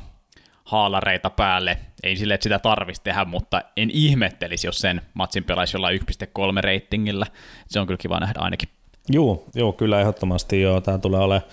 [0.63, 1.77] haalareita päälle.
[2.03, 6.61] Ei sille, että sitä tarvitsisi tehdä, mutta en ihmettelisi, jos sen matsin pelaisi jollain 1.3
[6.61, 7.25] reitingillä.
[7.67, 8.69] Se on kyllä kiva nähdä ainakin.
[9.09, 10.81] Joo, joo kyllä ehdottomasti joo.
[10.81, 11.51] Tämä tulee olemaan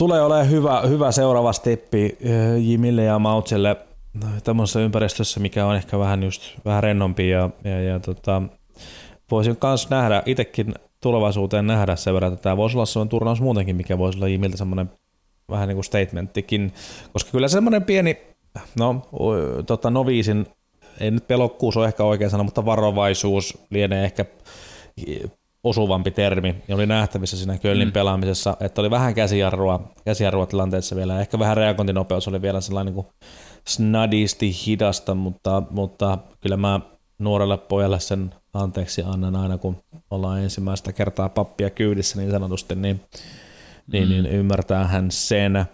[0.00, 3.76] tulee olemaan hyvä, hyvä seuraava steppi eh, Jimille ja Mautselle
[4.44, 8.42] tämmöisessä ympäristössä, mikä on ehkä vähän just vähän rennompi ja, ja, ja tota,
[9.30, 13.76] voisin myös nähdä itsekin tulevaisuuteen nähdä sen verran, että tämä voisi olla sellainen turnaus muutenkin,
[13.76, 14.90] mikä voisi olla Jimiltä semmoinen
[15.50, 16.72] vähän niin kuin statementtikin,
[17.12, 18.18] koska kyllä semmoinen pieni,
[18.78, 19.02] no
[19.66, 20.46] tota, noviisin,
[21.00, 24.24] ei nyt pelokkuus ole ehkä oikein sana, mutta varovaisuus lienee ehkä
[25.64, 27.92] osuvampi termi, ja oli nähtävissä siinä Kölnin mm.
[27.92, 33.04] pelaamisessa, että oli vähän käsijarrua, käsijarrua tilanteessa vielä, ehkä vähän reagointinopeus oli vielä sellainen niin
[33.04, 33.14] kuin
[33.66, 36.80] snadisti hidasta, mutta, mutta kyllä mä
[37.18, 39.76] nuorelle pojalle sen anteeksi annan aina, kun
[40.10, 43.00] ollaan ensimmäistä kertaa pappia kyydissä niin sanotusti, niin,
[43.92, 44.10] niin, mm.
[44.10, 45.64] niin ymmärtää hän sen.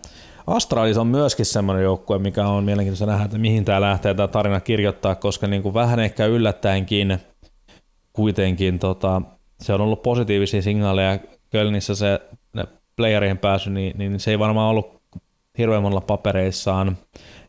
[0.46, 4.60] Astralis on myöskin semmoinen joukkue, mikä on mielenkiintoista nähdä, että mihin tämä lähtee tämä tarina
[4.60, 7.18] kirjoittaa, koska niin kuin vähän ehkä yllättäenkin
[8.12, 9.22] kuitenkin tota,
[9.60, 11.18] se on ollut positiivisia signaaleja
[11.50, 12.20] Kölnissä se
[12.96, 15.02] playerien pääsy, niin, niin se ei varmaan ollut
[15.58, 16.96] hirveän monella papereissaan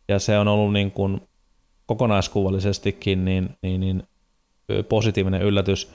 [0.08, 1.22] ja se on ollut niin kuin
[1.86, 4.04] kokonaiskuvallisestikin niin, niin, niin
[4.90, 5.92] positiivinen yllätys.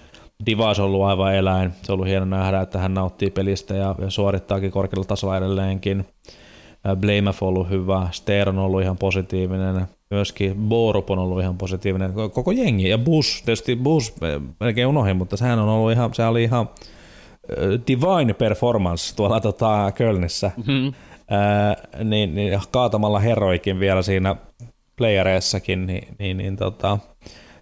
[0.47, 1.73] Divas on ollut aivan eläin.
[1.83, 6.05] Se on ollut hieno nähdä, että hän nauttii pelistä ja, ja suorittaakin korkealla tasolla edelleenkin.
[7.01, 12.13] Blamef on ollut hyvä, Ster on ollut ihan positiivinen, myöskin Borup on ollut ihan positiivinen,
[12.13, 14.15] koko jengi ja Bus, tietysti Bus
[14.61, 16.69] melkein unohin, mutta sehän on ollut ihan, se oli ihan
[17.87, 20.51] divine performance tuolla tota, Kölnissä.
[20.57, 20.93] Mm-hmm.
[21.31, 24.37] Ää, niin, niin, kaatamalla heroikin vielä siinä
[24.97, 26.99] playereissakin, niin, niin, niin tota,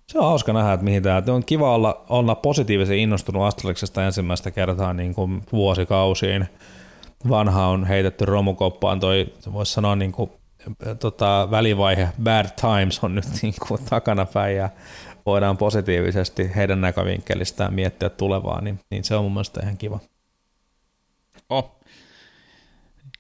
[0.07, 1.23] se on hauska nähdä, että mihin tämä.
[1.29, 6.47] On kiva olla, olla positiivisen innostunut Astraliksesta ensimmäistä kertaa niin kuin vuosikausiin.
[7.29, 10.31] Vanha on heitetty romukoppaan, toi voisi sanoa niin kuin,
[11.01, 14.71] tota, välivaihe Bad Times on nyt niin kuin takanapäin ja
[15.27, 20.01] voidaan positiivisesti heidän näkövinkkelistään miettiä tulevaa, niin, niin se on mun mielestä ihan kiva.
[21.49, 21.81] Oh,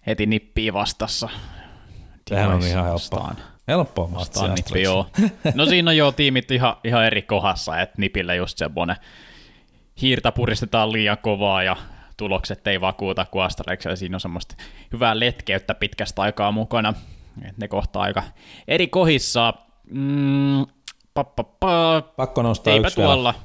[0.06, 1.28] heti nippii vastassa.
[2.28, 3.34] Sehän on ihan helppoa.
[3.68, 5.06] Helppoa vastaan nippi, joo.
[5.54, 8.96] No siinä on jo tiimit ihan, ihan eri kohdassa, että nipillä just semmoinen
[10.02, 11.76] hiirtä puristetaan liian kovaa ja
[12.16, 13.96] tulokset ei vakuuta kuin Astraxella.
[13.96, 14.54] Siinä on semmoista
[14.92, 16.94] hyvää letkeyttä pitkästä aikaa mukana.
[17.48, 18.22] Et ne kohtaa aika
[18.68, 19.54] eri kohissa.
[19.90, 20.66] Mm,
[21.14, 22.02] pa, pa, pa.
[22.16, 23.32] Pakko nostaa Eipä yksi tuolla.
[23.32, 23.44] Vielä.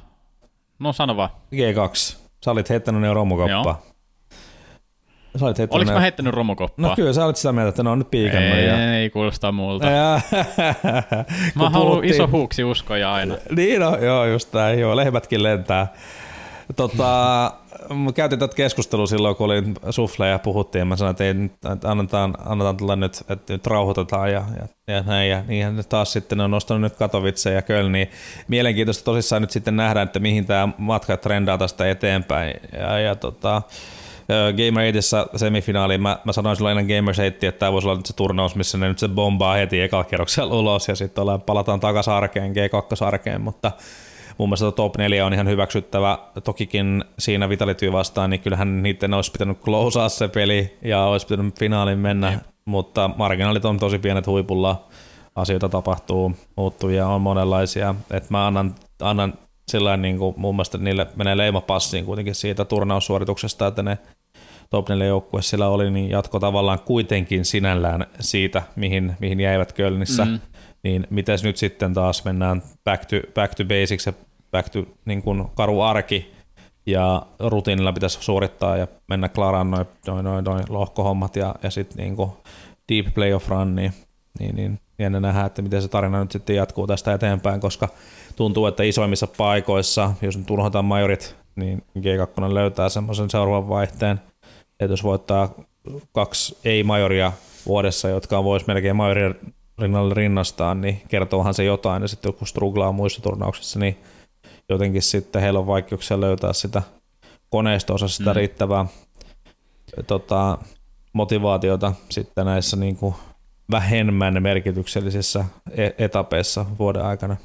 [0.78, 1.30] No sano vaan.
[1.54, 2.16] G2.
[2.44, 3.82] Sä olit heittänyt ne romukoppaa.
[5.36, 5.94] Sä olit heittänyt Oliko ne...
[5.94, 6.88] mä heittänyt romukoppaa?
[6.88, 8.58] No kyllä, sä olit sitä mieltä, että ne on nyt piikannut.
[8.58, 8.94] Ei, ja...
[8.94, 9.86] ei kuulosta multa.
[11.54, 12.14] mä haluan puhuttiin...
[12.14, 13.36] iso huuksi uskoja aina.
[13.56, 14.78] Niin no, joo, just näin.
[14.78, 15.86] Joo, lehmätkin lentää.
[16.76, 17.52] Tota,
[18.14, 21.34] käytiin tätä keskustelua silloin, kun oli sufle ja puhuttiin, mä sanoin, että, ei,
[21.72, 26.12] että annetaan, annetaan tulla nyt, että nyt rauhoitetaan ja, ja, ja näin, ja niin taas
[26.12, 28.10] sitten on nostanut nyt Katowice ja Köln, niin
[28.48, 33.62] mielenkiintoista tosissaan nyt sitten nähdä, että mihin tämä matka trendaa tästä eteenpäin, ja, ja tota,
[34.56, 38.06] Gamer 8 semifinaaliin, mä, mä sanoin silloin ennen Gamer 8, että tämä voisi olla nyt
[38.06, 42.12] se turnaus, missä ne nyt se bombaa heti ekalla kerroksella ulos ja sitten palataan takaisin
[42.12, 43.72] arkeen, G2-arkeen, mutta
[44.38, 46.18] mun mielestä top 4 on ihan hyväksyttävä.
[46.44, 51.58] Tokikin siinä Vitality vastaan, niin kyllähän niiden olisi pitänyt closea se peli ja olisi pitänyt
[51.58, 52.38] finaaliin mennä, ja.
[52.64, 54.84] mutta marginaalit on tosi pienet huipulla.
[55.34, 57.94] Asioita tapahtuu, muuttujia on monenlaisia.
[58.10, 59.34] Et mä annan, annan
[59.68, 63.98] sillä niin kuin mun mielestä niille menee leimapassiin kuitenkin siitä turnaussuorituksesta, että ne
[64.70, 70.24] top 4 joukkue sillä oli, niin jatko tavallaan kuitenkin sinällään siitä, mihin, mihin jäivät Kölnissä.
[70.24, 70.40] Mm.
[70.86, 74.12] Niin miten nyt sitten taas mennään back to, back to basics ja
[74.50, 76.32] back to niin kuin karu arki,
[76.86, 81.96] ja rutiinilla pitäisi suorittaa ja mennä klaraan noin noi, noi, noi lohkohommat ja, ja sitten
[81.96, 82.16] niin
[82.92, 83.92] deep playoff run, niin,
[84.38, 87.88] niin, niin jännä nähdä, että miten se tarina nyt sitten jatkuu tästä eteenpäin, koska
[88.36, 94.20] tuntuu, että isoimmissa paikoissa, jos nyt unohdetaan majorit, niin G2 löytää semmoisen seuraavan vaihteen,
[94.80, 95.54] että jos voittaa
[96.12, 97.32] kaksi ei-majoria
[97.66, 99.34] vuodessa, jotka voisi melkein majorin
[99.78, 103.98] rinnalle rinnastaa, niin kertoohan se jotain, ja sitten kun struglaa muissa turnauksissa, niin
[104.68, 106.82] jotenkin sitten heillä on vaikeuksia löytää sitä
[107.50, 108.36] koneistoa, sitä mm.
[108.36, 108.86] riittävää
[110.06, 110.58] tota,
[111.12, 113.14] motivaatiota sitten näissä niin kuin
[113.70, 117.36] vähemmän merkityksellisissä e-, etapeissa vuoden aikana.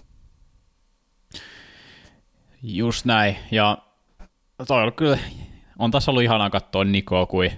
[2.64, 3.78] Just näin, ja
[4.68, 5.20] toi on kyllä,
[5.80, 7.52] on tässä ollut ihanaa katsoa Nikoa, kuin,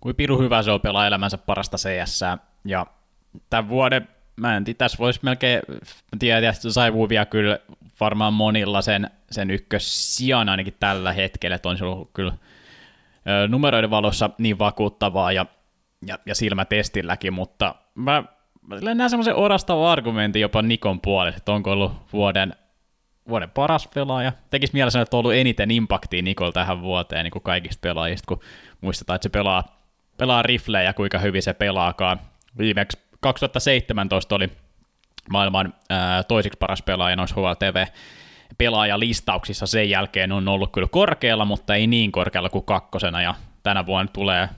[0.00, 2.20] kuin piru hyvä se on pelaa elämänsä parasta CS,
[2.64, 2.86] ja
[3.50, 5.62] tämän vuoden, mä en tiedä, tässä voisi melkein,
[6.18, 7.58] tiedä, että sai vielä kyllä
[8.00, 12.32] varmaan monilla sen, sen ykkössijan ainakin tällä hetkellä, että on se ollut kyllä
[13.48, 15.46] numeroiden valossa niin vakuuttavaa ja,
[16.06, 18.24] ja, ja silmätestilläkin, mutta mä
[18.78, 22.54] mä näen semmoisen orastavan argumentin jopa Nikon puolelle, että onko ollut vuoden,
[23.28, 24.32] vuoden paras pelaaja.
[24.50, 28.40] Tekisi mielessä, että on ollut eniten impaktia Nikol tähän vuoteen niin kuin kaikista pelaajista, kun
[28.80, 29.64] muistetaan, että se pelaa,
[30.16, 32.20] pelaa riflejä kuinka hyvin se pelaakaan.
[32.58, 34.50] Viimeksi 2017 oli
[35.30, 37.86] maailman ää, toisiksi paras pelaaja noissa HLTV
[38.58, 43.86] pelaajalistauksissa sen jälkeen on ollut kyllä korkealla, mutta ei niin korkealla kuin kakkosena, ja tänä
[43.86, 44.48] vuonna tulee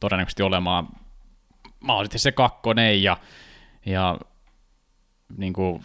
[0.00, 0.88] todennäköisesti olemaan
[1.80, 3.16] mahdollisesti se kakkonen, ja,
[3.86, 4.18] ja
[5.36, 5.84] niin kuin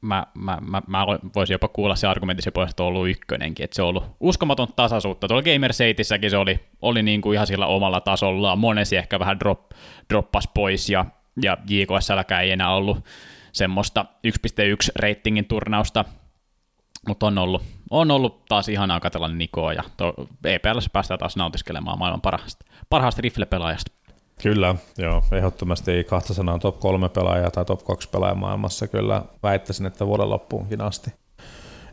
[0.00, 3.74] mä, mä, mä, mä, voisin jopa kuulla se argumentti se puolesta on ollut ykkönenkin, että
[3.74, 5.28] se on ollut uskomaton tasaisuutta.
[5.28, 5.94] Tuolla Gamer se
[6.38, 9.70] oli, oli niin kuin ihan sillä omalla tasollaan, monesi ehkä vähän drop,
[10.10, 11.06] droppas pois, ja,
[11.42, 13.04] ja JKSLkään ei enää ollut
[13.52, 14.32] semmoista 1.1
[14.96, 16.04] ratingin turnausta,
[17.08, 19.82] mutta on ollut, on ollut taas ihanaa katsella Nikoa, ja
[20.44, 23.92] EPL päästään taas nautiskelemaan maailman parhaasta, parhaasta rifle-pelaajasta.
[24.42, 25.22] Kyllä, joo.
[25.32, 28.88] Ehdottomasti ei kahta sanaa top 3 pelaajaa tai top 2 pelaajaa maailmassa.
[28.88, 31.10] Kyllä väittäisin, että vuoden loppuunkin asti.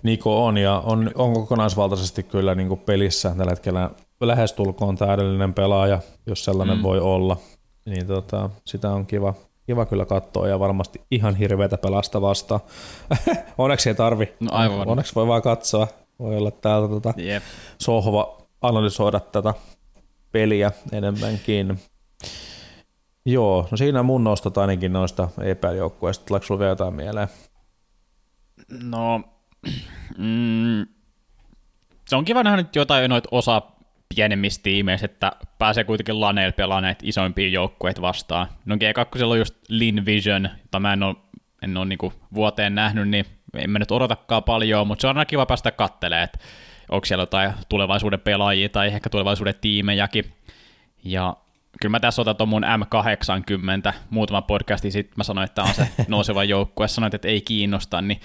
[0.04, 3.90] Niko on ja on, on kokonaisvaltaisesti kyllä niin kuin pelissä tällä hetkellä
[4.22, 6.84] lähestulkoon täydellinen pelaaja, jos sellainen mm.
[6.84, 7.38] voi olla.
[7.86, 9.34] Niin tota, sitä on kiva,
[9.68, 12.62] kiva kyllä katsoa ja varmasti ihan hirveätä pelasta vastaan.
[13.58, 14.34] Onneksi ei tarvi.
[14.40, 14.88] No aivan.
[14.88, 15.88] Onneksi voi vaan katsoa.
[16.20, 17.44] Voi olla täältä tota yep.
[17.82, 19.54] sohva analysoida tätä
[20.32, 21.80] peliä enemmänkin.
[23.26, 26.26] Joo, no siinä mun nostot ainakin noista epäjoukkueista.
[26.26, 27.28] Tuleeko sulla vielä jotain mieleen?
[28.84, 29.18] No,
[30.18, 30.86] mm,
[32.08, 33.62] se on kiva nähdä nyt jotain noita osa
[34.16, 38.48] pienemmistä tiimeistä, että pääsee kuitenkin laneilla pelaamaan näitä isoimpia joukkueita vastaan.
[38.66, 41.16] No G2 on just Lin Vision, jota mä en ole,
[41.62, 45.26] en ole niin vuoteen nähnyt, niin en mä nyt odotakaan paljon, mutta se on aina
[45.26, 46.40] kiva päästä kattelemaan, että
[46.90, 50.34] onko siellä jotain tulevaisuuden pelaajia tai ehkä tulevaisuuden tiimejäkin.
[51.04, 51.38] Ja
[51.82, 55.88] kyllä mä tässä otan tuon mun M80, muutama podcasti sitten mä sanoin, että on se
[56.08, 58.20] nouseva joukkue, sanoit, että ei kiinnosta, niin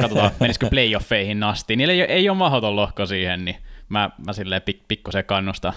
[0.00, 1.76] katsotaan, menisikö playoffeihin asti.
[1.76, 3.56] Niillä ei, ei ole mahdoton lohko siihen, niin
[3.88, 5.72] mä, mä silleen pik, pikkusen kannustan,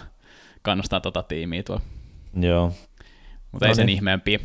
[0.61, 1.83] kannustan tota tiimiä tuolla.
[2.39, 2.73] Joo.
[3.51, 3.95] Mutta ei sen niin.
[3.95, 4.39] ihmeempiä.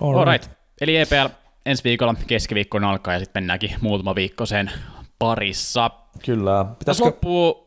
[0.00, 0.50] All, All right.
[0.80, 1.26] Eli EPL
[1.66, 4.70] ensi viikolla keskiviikkoon alkaa ja sitten mennäänkin muutama viikko sen
[5.18, 5.90] parissa.
[6.24, 6.64] Kyllä.
[6.78, 7.06] Pitäisikö...
[7.06, 7.61] Loppuu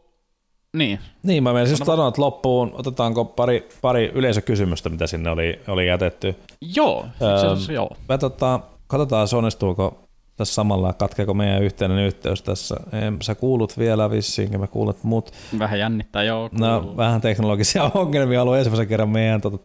[0.77, 0.99] niin.
[1.23, 5.87] Niin, mä menen siis sanoa, että loppuun otetaanko pari, pari yleisökysymystä, mitä sinne oli, oli
[5.87, 6.35] jätetty.
[6.75, 7.05] Joo,
[7.53, 7.89] itse joo.
[8.09, 12.75] Me tota, katsotaan, onnistuuko tässä samalla, katkeeko meidän yhteinen yhteys tässä.
[13.21, 15.31] Sä kuulut vielä vissiin, mä kuulet muut.
[15.59, 16.49] Vähän jännittää, joo.
[16.59, 19.57] No, vähän teknologisia ongelmia ollut ensimmäisen kerran meidän, tota,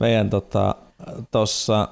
[0.00, 0.74] meidän tota,
[1.30, 1.88] tossa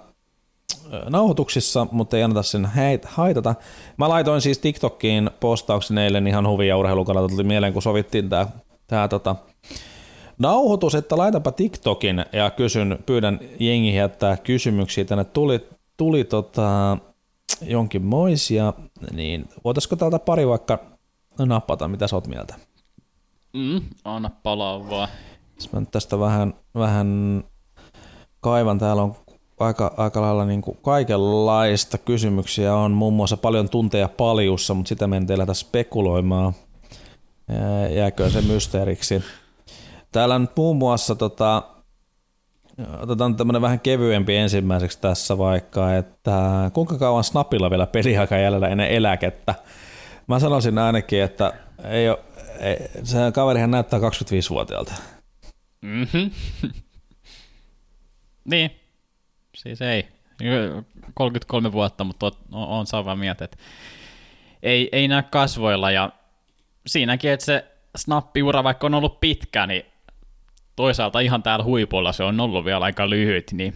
[1.09, 2.69] nauhoituksissa, mutta ei anneta sen
[3.05, 3.55] haitata.
[3.97, 8.49] Mä laitoin siis TikTokiin postauksen eilen ihan huvia ja urheilukannalta tuli mieleen, kun sovittiin tää,
[8.87, 9.37] tää tota,
[10.39, 15.05] nauhoitus, että laitapa TikTokin ja kysyn, pyydän jengi jättää kysymyksiä.
[15.05, 16.99] Tänne tuli, tuli tota,
[17.63, 18.73] jonkinmoisia,
[19.13, 20.79] niin voitaisiko täältä pari vaikka
[21.39, 22.55] napata, mitä sä oot mieltä?
[23.53, 25.09] Mm, anna palaa vaan.
[25.73, 27.45] Mä nyt tästä vähän, vähän
[28.41, 29.17] kaivan, täällä on
[29.59, 35.07] aika, aika lailla niin kuin kaikenlaista kysymyksiä on, muun muassa paljon tunteja paljussa, mutta sitä
[35.07, 36.53] me en teillä tässä spekuloimaan.
[37.95, 39.23] Jääkö se mysteeriksi.
[40.13, 41.63] Täällä nyt muun muassa tota,
[43.01, 48.89] otetaan tämmöinen vähän kevyempi ensimmäiseksi tässä vaikka, että kuinka kauan Snapilla vielä peliaika jäljellä ennen
[48.89, 49.55] eläkettä?
[50.27, 51.53] Mä sanoisin ainakin, että
[51.85, 52.19] ei ole,
[52.61, 54.93] ei, se kaverihan näyttää 25-vuotiaalta.
[55.83, 56.31] Mm-hmm.
[58.51, 58.71] niin,
[59.67, 60.09] siis ei.
[61.15, 63.57] 33 vuotta, mutta on, samaa mieltä, että
[64.63, 66.11] ei, ei näe kasvoilla ja
[66.87, 67.65] siinäkin, että se
[67.97, 69.83] snappiura, vaikka on ollut pitkä, niin
[70.77, 73.75] toisaalta ihan täällä huipulla se on ollut vielä aika lyhyt, niin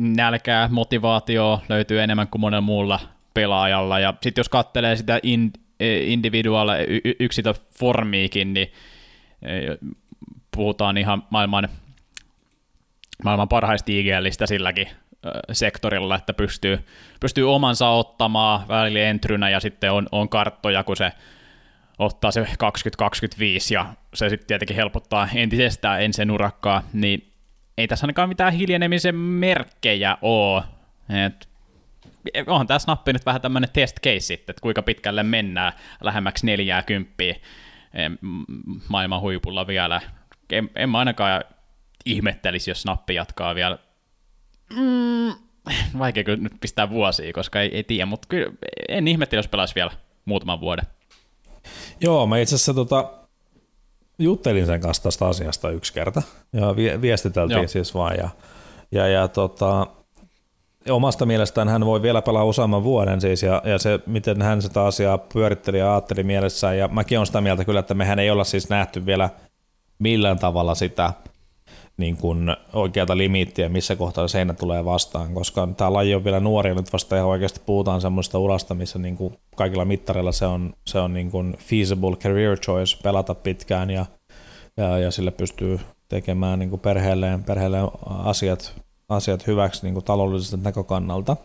[0.00, 3.00] nälkää, motivaatio löytyy enemmän kuin monella muulla
[3.34, 6.68] pelaajalla, ja sitten jos katselee sitä in, e, individuaal
[7.20, 8.72] yksilöformiikin, niin
[9.42, 9.50] e,
[10.56, 11.68] puhutaan ihan maailman
[13.24, 14.88] maailman parhaista IGListä silläkin
[15.52, 16.84] sektorilla, että pystyy,
[17.20, 21.12] pystyy omansa ottamaan välillä entrynä ja sitten on, on karttoja, kun se
[21.98, 27.32] ottaa se 2025 ja se sitten tietenkin helpottaa entisestään ensin urakkaa, niin
[27.78, 30.62] ei tässä ainakaan mitään hiljenemisen merkkejä ole.
[31.26, 31.48] Et
[32.46, 37.12] onhan tämä snappi nyt vähän tämmöinen test case sitten, että kuinka pitkälle mennään lähemmäksi 40
[38.88, 40.00] maailman huipulla vielä.
[40.52, 41.44] En, en mä ainakaan
[42.04, 43.78] ihmettelisi, jos Snappi jatkaa vielä.
[44.76, 45.34] Mm,
[45.98, 48.52] vaikea kyllä nyt pistää vuosia, koska ei, ei tiedä, mutta kyllä
[48.88, 49.90] en ihmettele, jos pelaisi vielä
[50.24, 50.86] muutaman vuoden.
[52.00, 53.12] Joo, mä itse asiassa tota,
[54.18, 56.22] juttelin sen kanssa tästä asiasta yksi kerta
[56.52, 57.68] ja viestiteltiin Joo.
[57.68, 58.28] siis vaan ja,
[58.92, 59.86] ja, ja tota,
[60.90, 64.84] omasta mielestään hän voi vielä pelaa useamman vuoden siis, ja, ja se, miten hän sitä
[64.84, 68.44] asiaa pyöritteli ja ajatteli mielessään, ja mäkin olen sitä mieltä kyllä, että mehän ei olla
[68.44, 69.30] siis nähty vielä
[69.98, 71.12] millään tavalla sitä
[71.96, 76.74] niin kuin oikeata limiittiä, missä kohtaa seinä tulee vastaan, koska tämä laji on vielä nuori
[76.74, 80.98] nyt vasta ihan oikeasti puhutaan semmoista urasta, missä niin kuin kaikilla mittareilla se on, se
[80.98, 84.06] on niin kuin feasible career choice pelata pitkään ja,
[84.76, 88.74] ja, ja sille pystyy tekemään niin kuin perheelleen, perheelleen asiat,
[89.08, 91.36] asiat hyväksi niin kuin taloudellisesta näkökannalta.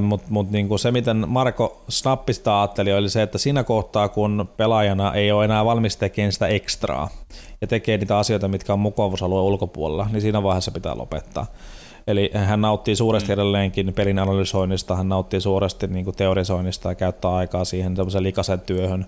[0.00, 5.14] Mutta mut niinku se, miten Marko Snappista ajatteli, oli se, että siinä kohtaa, kun pelaajana
[5.14, 7.08] ei ole enää valmis tekemään sitä ekstraa
[7.60, 11.46] ja tekee niitä asioita, mitkä on mukavuusalueen ulkopuolella, niin siinä vaiheessa pitää lopettaa.
[12.06, 13.32] Eli hän nauttii suuresti mm.
[13.32, 18.60] edelleenkin pelin analysoinnista, hän nauttii suuresti niin kuin teorisoinnista ja käyttää aikaa siihen semmoisen likaisen
[18.60, 19.06] työhön,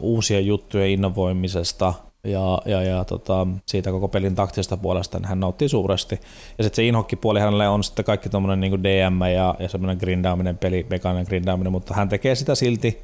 [0.00, 5.68] uusien juttujen innovoimisesta, ja, ja, ja tota, siitä koko pelin taktisesta puolesta niin hän nauttii
[5.68, 6.20] suuresti.
[6.58, 10.58] Ja sitten se inhokkipuoli hänelle on sitten kaikki tuommoinen niin DM ja, ja semmoinen grindaaminen,
[10.58, 13.02] peli, mekaaninen grindaaminen, mutta hän tekee sitä silti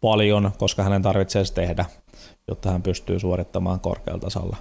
[0.00, 1.84] paljon, koska hänen tarvitsee se tehdä,
[2.48, 4.56] jotta hän pystyy suorittamaan korkealla tasolla.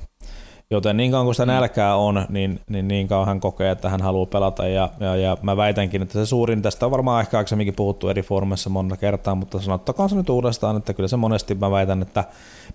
[0.71, 4.01] Joten niin kauan kuin sitä nälkää on, niin, niin, niin kauan hän kokee, että hän
[4.01, 4.67] haluaa pelata.
[4.67, 8.21] Ja, ja, ja mä väitänkin, että se suurin, tästä on varmaan ehkä aikaisemminkin puhuttu eri
[8.21, 12.23] foorumeissa monta kertaa, mutta sanottakaa se nyt uudestaan, että kyllä se monesti mä väitän, että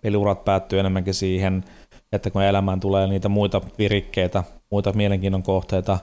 [0.03, 1.65] peliurat päättyy enemmänkin siihen,
[2.13, 5.99] että kun elämään tulee niitä muita virikkeitä, muita mielenkiinnon kohteita,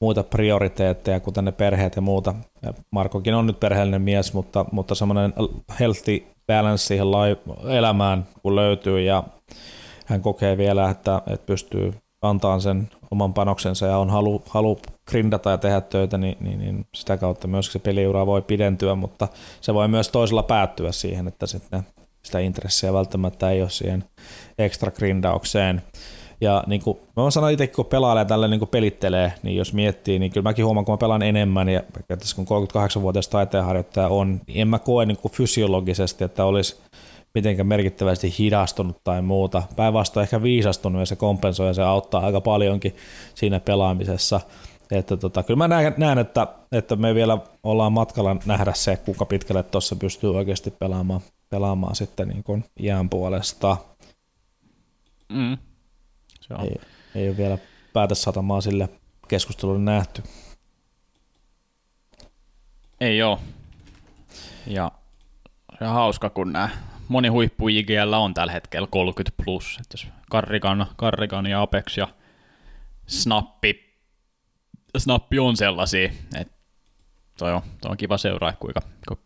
[0.00, 2.34] muita prioriteetteja, kuten ne perheet ja muuta.
[2.90, 5.34] Markokin on nyt perheellinen mies, mutta, mutta semmoinen
[5.80, 7.06] healthy balance siihen
[7.68, 9.24] elämään, kun löytyy ja
[10.06, 14.78] hän kokee vielä, että, että pystyy antaa sen oman panoksensa ja on halu, halu
[15.10, 19.28] grindata ja tehdä töitä, niin, niin, niin sitä kautta myös se peliura voi pidentyä, mutta
[19.60, 21.82] se voi myös toisella päättyä siihen, että sitten
[22.22, 24.04] sitä intressiä välttämättä ei ole siihen
[24.58, 25.82] ekstra grindaukseen.
[26.40, 30.18] Ja niin kuin mä sanon itse, kun pelailee tällä niin kuin pelittelee, niin jos miettii,
[30.18, 31.82] niin kyllä mäkin huomaan, kun mä pelaan enemmän, ja
[32.36, 36.76] kun 38-vuotias taiteenharjoittaja on, niin en mä koe niin kuin fysiologisesti, että olisi
[37.34, 39.62] mitenkään merkittävästi hidastunut tai muuta.
[39.76, 42.96] Päinvastoin ehkä viisastunut ja se kompensoi ja se auttaa aika paljonkin
[43.34, 44.40] siinä pelaamisessa.
[44.90, 49.24] Että tota, kyllä mä näen, näen että, että, me vielä ollaan matkalla nähdä se, kuinka
[49.24, 51.20] pitkälle tuossa pystyy oikeasti pelaamaan,
[51.50, 53.76] pelaamaan sitten niin kuin iän puolesta.
[55.32, 55.58] Mm.
[56.48, 56.64] Se on.
[56.64, 56.80] Ei,
[57.14, 57.58] ei ole vielä
[57.92, 58.88] päätösatamaa sille
[59.28, 60.22] keskustelulle nähty.
[63.00, 63.38] Ei ole.
[64.66, 64.92] Ja
[65.78, 66.68] se on hauska, kun nämä
[67.08, 69.76] moni huippu IGL on tällä hetkellä 30 plus.
[69.80, 72.08] Että jos Karrigan, Karrigan ja Apex ja
[73.06, 73.98] Snappi,
[74.98, 76.54] Snappi on sellaisia, että
[77.38, 78.80] toi on, toi on kiva seuraa, kuinka,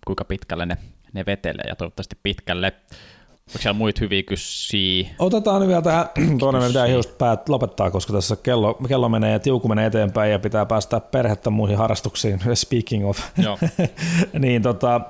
[0.06, 0.76] kuinka pitkälle ne,
[1.12, 2.72] ne vetelee ja toivottavasti pitkälle.
[3.48, 5.05] Onko siellä muita hyviä kysyä?
[5.19, 6.09] Otetaan nyt vielä tähän,
[6.39, 10.39] toinen pitää just päät lopettaa, koska tässä kello, kello menee ja tiuku menee eteenpäin ja
[10.39, 13.19] pitää päästä perhettä muihin harrastuksiin, speaking of.
[13.39, 13.59] Joo.
[14.39, 15.01] niin tota,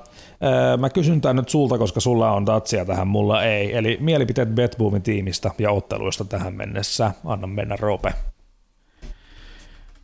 [0.77, 3.77] Mä kysyn tämän nyt sulta, koska sulla on tatsia tähän, mulla ei.
[3.77, 7.11] Eli mielipiteet Betboomin tiimistä ja otteluista tähän mennessä.
[7.25, 8.13] Anna mennä, Roope.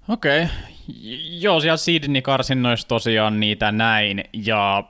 [0.10, 0.44] Okei.
[0.44, 0.56] Okay.
[1.40, 4.24] Joo, siellä Sydney karsinnoissa tosiaan niitä näin.
[4.34, 4.84] Ja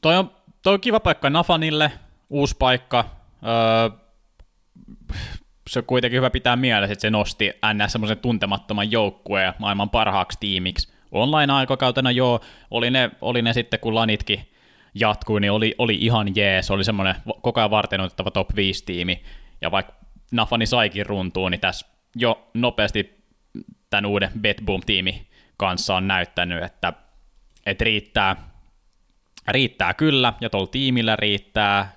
[0.00, 0.30] toi on,
[0.66, 1.92] toi on kiva paikka Nafanille,
[2.30, 3.04] uusi paikka.
[3.42, 3.98] Öö,
[5.70, 10.38] se on kuitenkin hyvä pitää mielessä, että se nosti NS semmoisen tuntemattoman joukkueen maailman parhaaksi
[10.40, 10.92] tiimiksi.
[11.12, 12.40] Online-aikakautena joo,
[12.70, 14.40] oli ne, oli ne sitten kun lanitkin
[14.94, 19.22] jatkui, niin oli, oli ihan jees, oli semmoinen koko ajan varten otettava top 5 tiimi,
[19.60, 19.92] ja vaikka
[20.32, 21.86] Nafani saikin runtuun, niin tässä
[22.16, 23.24] jo nopeasti
[23.90, 25.26] tämän uuden Betboom-tiimi
[25.56, 26.92] kanssa on näyttänyt, että,
[27.66, 28.55] että riittää,
[29.48, 31.92] riittää kyllä, ja tuolla tiimillä riittää,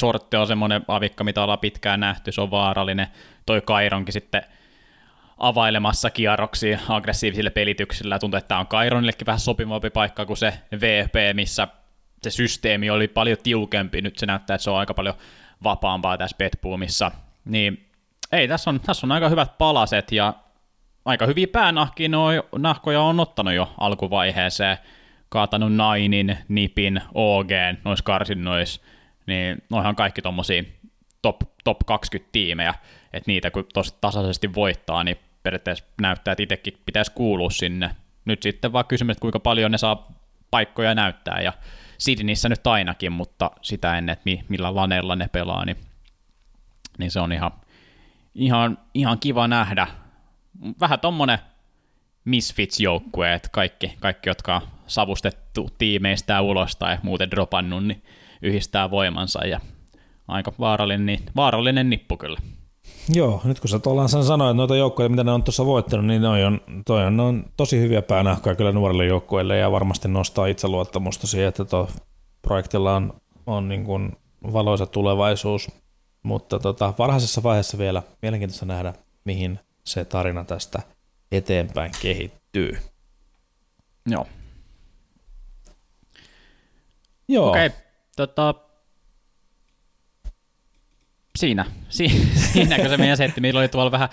[0.00, 3.06] Sortti on semmoinen avikka, mitä ollaan pitkään nähty, se on vaarallinen,
[3.46, 4.42] toi Kaironkin sitten
[5.38, 8.18] availemassa kierroksia aggressiivisille pelityksillä.
[8.18, 11.68] Tuntuu, että tämä on Kaironillekin vähän sopivampi paikka kuin se VP, missä
[12.22, 14.02] se systeemi oli paljon tiukempi.
[14.02, 15.14] Nyt se näyttää, että se on aika paljon
[15.64, 17.10] vapaampaa tässä Betboomissa.
[17.44, 17.90] Niin
[18.32, 20.34] ei, tässä on, tässä on aika hyvät palaset ja
[21.04, 22.08] aika hyviä päänahkia
[22.58, 24.78] nahkoja on ottanut jo alkuvaiheeseen.
[25.30, 27.50] Kaatanut Nainin, Nipin, OG
[27.84, 28.80] noissa karsinnoissa.
[29.26, 30.62] Niin noihan kaikki tommosia
[31.22, 32.74] top, top 20 tiimejä,
[33.12, 37.90] että niitä kun tosi tasaisesti voittaa, niin periaatteessa näyttää, että itsekin pitäisi kuulua sinne.
[38.24, 40.12] Nyt sitten vaan kysymys, että kuinka paljon ne saa
[40.50, 41.52] paikkoja näyttää, ja
[41.98, 45.76] Sydneyssä nyt ainakin, mutta sitä ennen, että millä laneella ne pelaa, niin,
[46.98, 47.52] niin se on ihan,
[48.34, 49.86] ihan, ihan kiva nähdä.
[50.80, 51.38] Vähän tommonen
[52.24, 58.02] misfits-joukkue, että kaikki, kaikki, jotka savustettu tiimeistä ulos tai muuten dropannut, niin
[58.42, 59.60] yhdistää voimansa ja
[60.28, 62.38] aika vaarallinen, vaarallinen nippu kyllä.
[63.08, 66.06] Joo, nyt kun sä ollaan sen sanoit, että noita joukkoja, mitä ne on tuossa voittanut,
[66.06, 70.46] niin noi on, toi on, on tosi hyviä päänahkoja kyllä nuorille joukkueille ja varmasti nostaa
[70.46, 71.88] itseluottamusta siihen, että tuo
[72.42, 73.12] projektilla on,
[73.46, 74.12] on niin kuin
[74.52, 75.70] valoisa tulevaisuus,
[76.22, 78.94] mutta tota, varhaisessa vaiheessa vielä mielenkiintoista nähdä,
[79.24, 80.82] mihin se tarina tästä
[81.32, 82.78] eteenpäin kehittyy.
[84.06, 84.26] Joo.
[87.30, 87.48] Joo.
[87.48, 87.78] Okei, okay,
[88.16, 88.54] tota,
[91.38, 94.08] siinä, si, siinäkö se meidän setti, meillä oli tuolla vähän,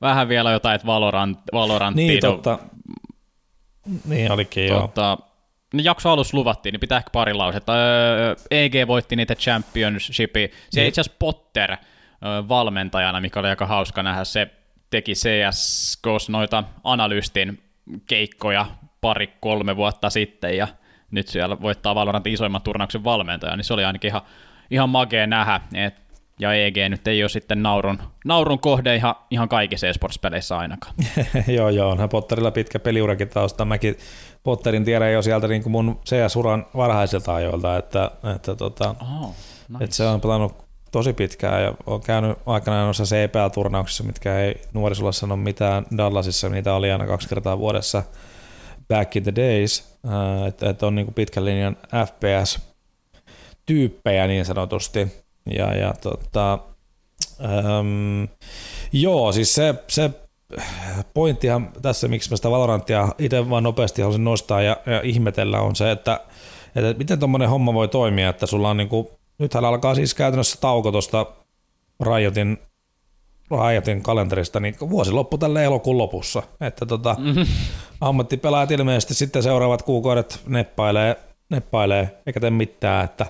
[0.00, 2.06] vähän vielä jotain, että Valorant, Valoranttia.
[2.06, 2.58] Niin, totta.
[4.08, 5.28] Niin olikin, tota, joo.
[5.74, 7.72] Niin jakso alussa luvattiin, niin pitää ehkä pari lausetta.
[7.74, 10.50] Öö, EG voitti niitä championshipi.
[10.70, 10.88] Se niin.
[10.88, 11.78] itse asiassa Potter öö,
[12.48, 14.24] valmentajana, mikä oli aika hauska nähdä.
[14.24, 14.48] Se
[14.90, 17.62] teki CSGOs noita analystin
[18.06, 18.66] keikkoja
[19.00, 20.68] pari-kolme vuotta sitten, ja
[21.12, 24.22] nyt siellä voittaa Valorant isoimman turnauksen valmentaja, niin se oli ainakin ihan,
[24.70, 25.94] ihan magea nähdä, et,
[26.38, 30.94] ja EG nyt ei ole sitten naurun, naurun kohde ihan, ihan kaikissa esports-peleissä ainakaan.
[31.56, 33.64] joo, joo, onhan Potterilla pitkä peliurakin tausta.
[33.64, 33.96] Mäkin
[34.42, 39.34] Potterin tiedän jo sieltä niin kuin mun CS-uran varhaisilta ajoilta, että, että, tota, oh,
[39.68, 39.84] nice.
[39.84, 40.54] että se on pelannut
[40.92, 45.86] tosi pitkään ja on käynyt aikanaan noissa CPL-turnauksissa, mitkä ei nuorisolla sano mitään.
[45.96, 48.02] Dallasissa niitä oli aina kaksi kertaa vuodessa
[48.92, 55.22] back in the days, äh, että, että on niin kuin pitkän linjan FPS-tyyppejä niin sanotusti.
[55.56, 56.58] Ja, ja tota,
[57.44, 58.24] ähm,
[58.92, 60.10] joo, siis se, se
[61.14, 65.76] pointtihan tässä, miksi mä sitä Valorantia itse vaan nopeasti haluaisin nostaa ja, ja ihmetellä on
[65.76, 66.20] se, että,
[66.74, 70.92] että miten tuommoinen homma voi toimia, että sulla on niinku, nythän alkaa siis käytännössä tauko
[70.92, 71.26] tuosta
[72.02, 72.58] Riotin,
[73.52, 77.46] Riotin kalenterista, niin vuosi loppu tälle elokuun lopussa, että tota, mm-hmm.
[78.00, 81.16] ammattipelaajat ilmeisesti sitten seuraavat kuukaudet neppailee,
[81.50, 83.26] neppailee eikä tee mitään, että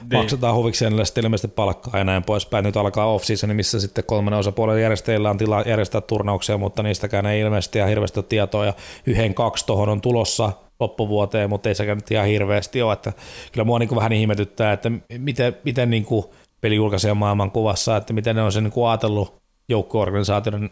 [0.00, 0.20] niin.
[0.20, 2.64] maksetaan huvikseen sitten ilmeisesti palkkaa ja näin poispäin.
[2.64, 7.40] Nyt alkaa off-season, missä sitten kolmannen osapuolen järjestäjillä on tilaa järjestää turnauksia, mutta niistäkään ei
[7.40, 8.66] ilmeisesti ihan hirveästi tietoa.
[8.66, 8.72] Ja
[9.06, 12.92] yhden kaksi tuohon on tulossa loppuvuoteen, mutta ei sekään nyt ihan hirveästi ole.
[12.92, 13.12] Että
[13.52, 16.24] kyllä mua niin vähän ihmetyttää, että miten, miten niin kuin
[16.60, 19.38] pelijulkaisijan maailman kuvassa, että miten ne on sen niin ajatellut
[19.68, 20.70] joukkueorganisaation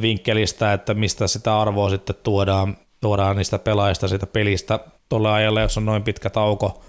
[0.00, 4.78] vinkkelistä, että mistä sitä arvoa sitten tuodaan, tuodaan niistä pelaajista siitä pelistä
[5.08, 6.82] tuolle ajalle, jos on noin pitkä tauko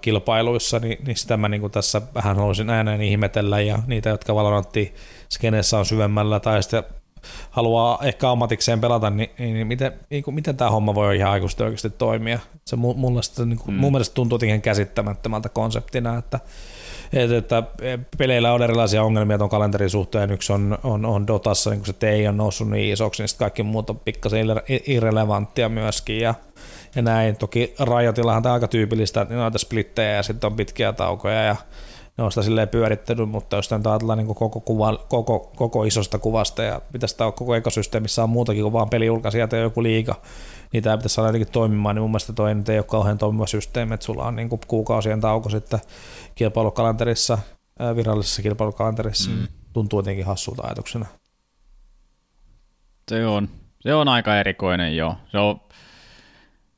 [0.00, 4.94] kilpailuissa, niin, niin sitä mä niin tässä vähän haluaisin ääneen ihmetellä ja niitä, jotka Valorantti
[5.30, 6.84] skeneessä on syvemmällä tai sitten
[7.50, 11.32] haluaa ehkä ammatikseen pelata, niin, niin, niin miten, niin kuin, miten tämä homma voi ihan
[11.32, 12.38] aikuisesti oikeasti toimia?
[12.66, 13.80] Se mulle sitä, niin kuin, mm.
[13.80, 16.40] mun mielestä tuntuu jotenkin käsittämättömältä konseptina, että,
[17.12, 20.30] että, että peleillä on erilaisia ongelmia tuon kalenterin suhteen.
[20.30, 23.62] Yksi on, on, on Dotassa, niin kun se ei ole noussut niin isoksi, niin kaikki
[23.62, 24.46] muut on pikkasen
[24.86, 26.20] irrelevanttia myöskin.
[26.20, 26.34] Ja,
[26.96, 27.36] ja näin.
[27.36, 31.56] Toki Rajotillahan tämä on aika tyypillistä, että noita splittejä ja sitten on pitkiä taukoja ja
[32.18, 36.18] ne on sitä silleen pyörittänyt, mutta jos tämän ajatellaan niin koko, kuva, koko, koko, isosta
[36.18, 40.14] kuvasta ja pitäisi tämä koko ekosysteemissä on muutakin kuin vaan pelijulkaisijat ja joku liiga,
[40.72, 43.94] niin tämä pitäisi saada jotenkin toimimaan, niin mun mielestä toi ei ole kauhean toimiva systeemi,
[43.94, 45.80] että sulla on niin kuin kuukausien tauko sitten
[46.34, 47.38] kilpailukalenterissa,
[47.96, 49.46] virallisessa kilpailukalenterissa, mm.
[49.72, 51.06] tuntuu jotenkin hassulta ajatuksena.
[53.08, 53.48] Se on,
[53.80, 55.16] se on aika erikoinen, joo.
[55.32, 55.60] Se on,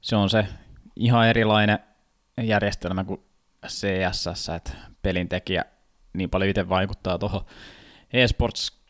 [0.01, 0.47] se on se
[0.97, 1.79] ihan erilainen
[2.43, 3.21] järjestelmä kuin
[3.67, 5.65] CSS, että pelintekijä
[6.13, 7.45] niin paljon itse vaikuttaa tuohon
[8.13, 8.83] esports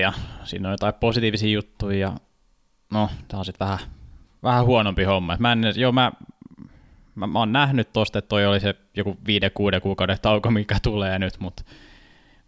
[0.00, 0.12] ja
[0.44, 2.16] siinä on jotain positiivisia juttuja ja
[2.92, 3.78] no, tämä on sitten vähän,
[4.42, 5.36] vähän huonompi homma.
[5.38, 6.12] Mä, en, joo, mä,
[7.14, 10.76] mä, mä oon nähnyt tosta, että toi oli se joku viiden, kuuden kuukauden tauko, mikä
[10.82, 11.62] tulee nyt, mutta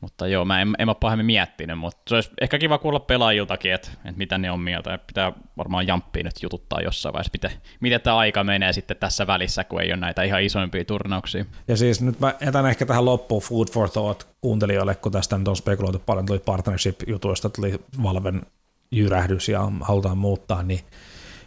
[0.02, 3.72] mutta joo, mä en, en ole pahemmin miettinyt, mutta se olisi ehkä kiva kuulla pelaajiltakin,
[3.72, 4.98] että, että mitä ne on mieltä.
[5.06, 7.50] Pitää varmaan jamppiin nyt jututtaa jossain vaiheessa, miten,
[7.80, 11.44] miten tämä aika menee sitten tässä välissä, kun ei ole näitä ihan isoimpia turnauksia.
[11.68, 15.48] Ja siis nyt mä jätän ehkä tähän loppuun food for thought kuuntelijoille, kun tästä nyt
[15.48, 18.42] on spekuloitu paljon, tuli partnership-jutuista, tuli Valven
[18.90, 20.80] jyrähdys ja halutaan muuttaa, niin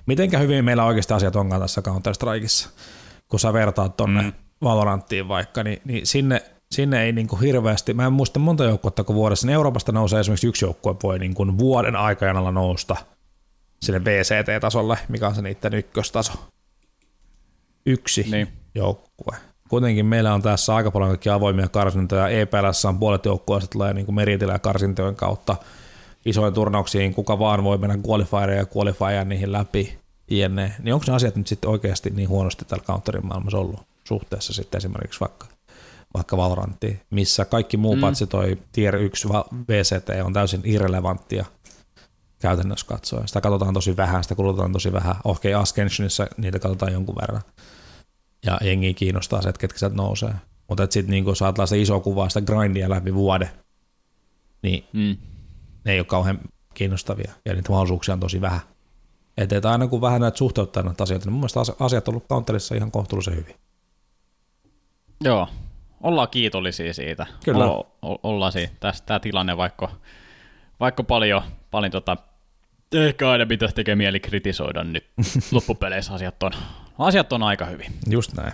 [0.06, 2.70] mitenkä hyvin meillä oikeasti asiat onkaan tässä Counter-Strikeissa,
[3.28, 4.34] kun sä vertaat tonne mm.
[4.64, 6.42] Valoranttiin vaikka, niin, niin sinne
[6.72, 10.20] sinne ei niin kuin hirveästi, mä en muista monta joukkuetta kun vuodessa, niin Euroopasta nousee
[10.20, 12.96] esimerkiksi yksi joukkue voi niin kuin vuoden aikana nousta
[13.82, 16.34] sille VCT-tasolle, mikä on se niiden ykköstaso.
[17.86, 18.48] Yksi niin.
[18.76, 19.36] joukkue.
[19.70, 22.30] Kuitenkin meillä on tässä aika paljon kaikkia avoimia karsintoja.
[22.30, 25.56] EPLS on puolet joukkueista tulee niin kuin meritilä karsintojen kautta
[26.26, 29.98] isoin turnauksiin, kuka vaan voi mennä qualifieria ja qualifier niihin läpi,
[30.32, 30.74] jne.
[30.84, 34.78] Niin onko ne asiat nyt sitten oikeasti niin huonosti tällä counterin maailmassa ollut suhteessa sitten
[34.78, 35.48] esimerkiksi vaikka
[36.14, 38.02] vaikka Valoranttiin, missä kaikki muu mm.
[38.02, 39.28] paitsi toi Tier 1
[39.68, 41.46] VCT on täysin irrelevanttia
[42.40, 43.28] käytännössä katsoen.
[43.28, 45.16] Sitä katsotaan tosi vähän, sitä kulutetaan tosi vähän.
[45.24, 47.42] Okei, okay, Ascensionissa niitä katsotaan jonkun verran.
[48.46, 50.34] Ja jengi kiinnostaa se, että ketkä sieltä nousee.
[50.70, 53.50] Mutta sitten niin kun saat se iso kuva, sitä grindia läpi vuode,
[54.62, 55.18] niin Mm.
[55.86, 56.40] Ne ei ole kauhean
[56.74, 58.60] kiinnostavia ja niitä mahdollisuuksia on tosi vähän.
[59.38, 62.12] Että et aina kun vähän näitä suhteuttaa näitä asioita, niin mun mielestä asi- asiat on
[62.14, 63.56] ollut Counterissa ihan kohtuullisen hyvin.
[65.24, 65.48] Joo,
[66.04, 67.26] ollaan kiitollisia siitä.
[67.46, 67.66] Kyllä.
[67.66, 68.74] O- o- ollaan siitä.
[68.80, 69.92] Tästä tämä tilanne, vaikka,
[70.80, 71.42] vaikka paljon,
[71.72, 72.18] paljon tota,
[72.94, 75.06] ehkä aina pitäisi tekee mieli kritisoida nyt
[75.52, 76.52] loppupeleissä asiat on,
[77.00, 77.92] asiat on aika hyvin.
[78.10, 78.54] Just näin.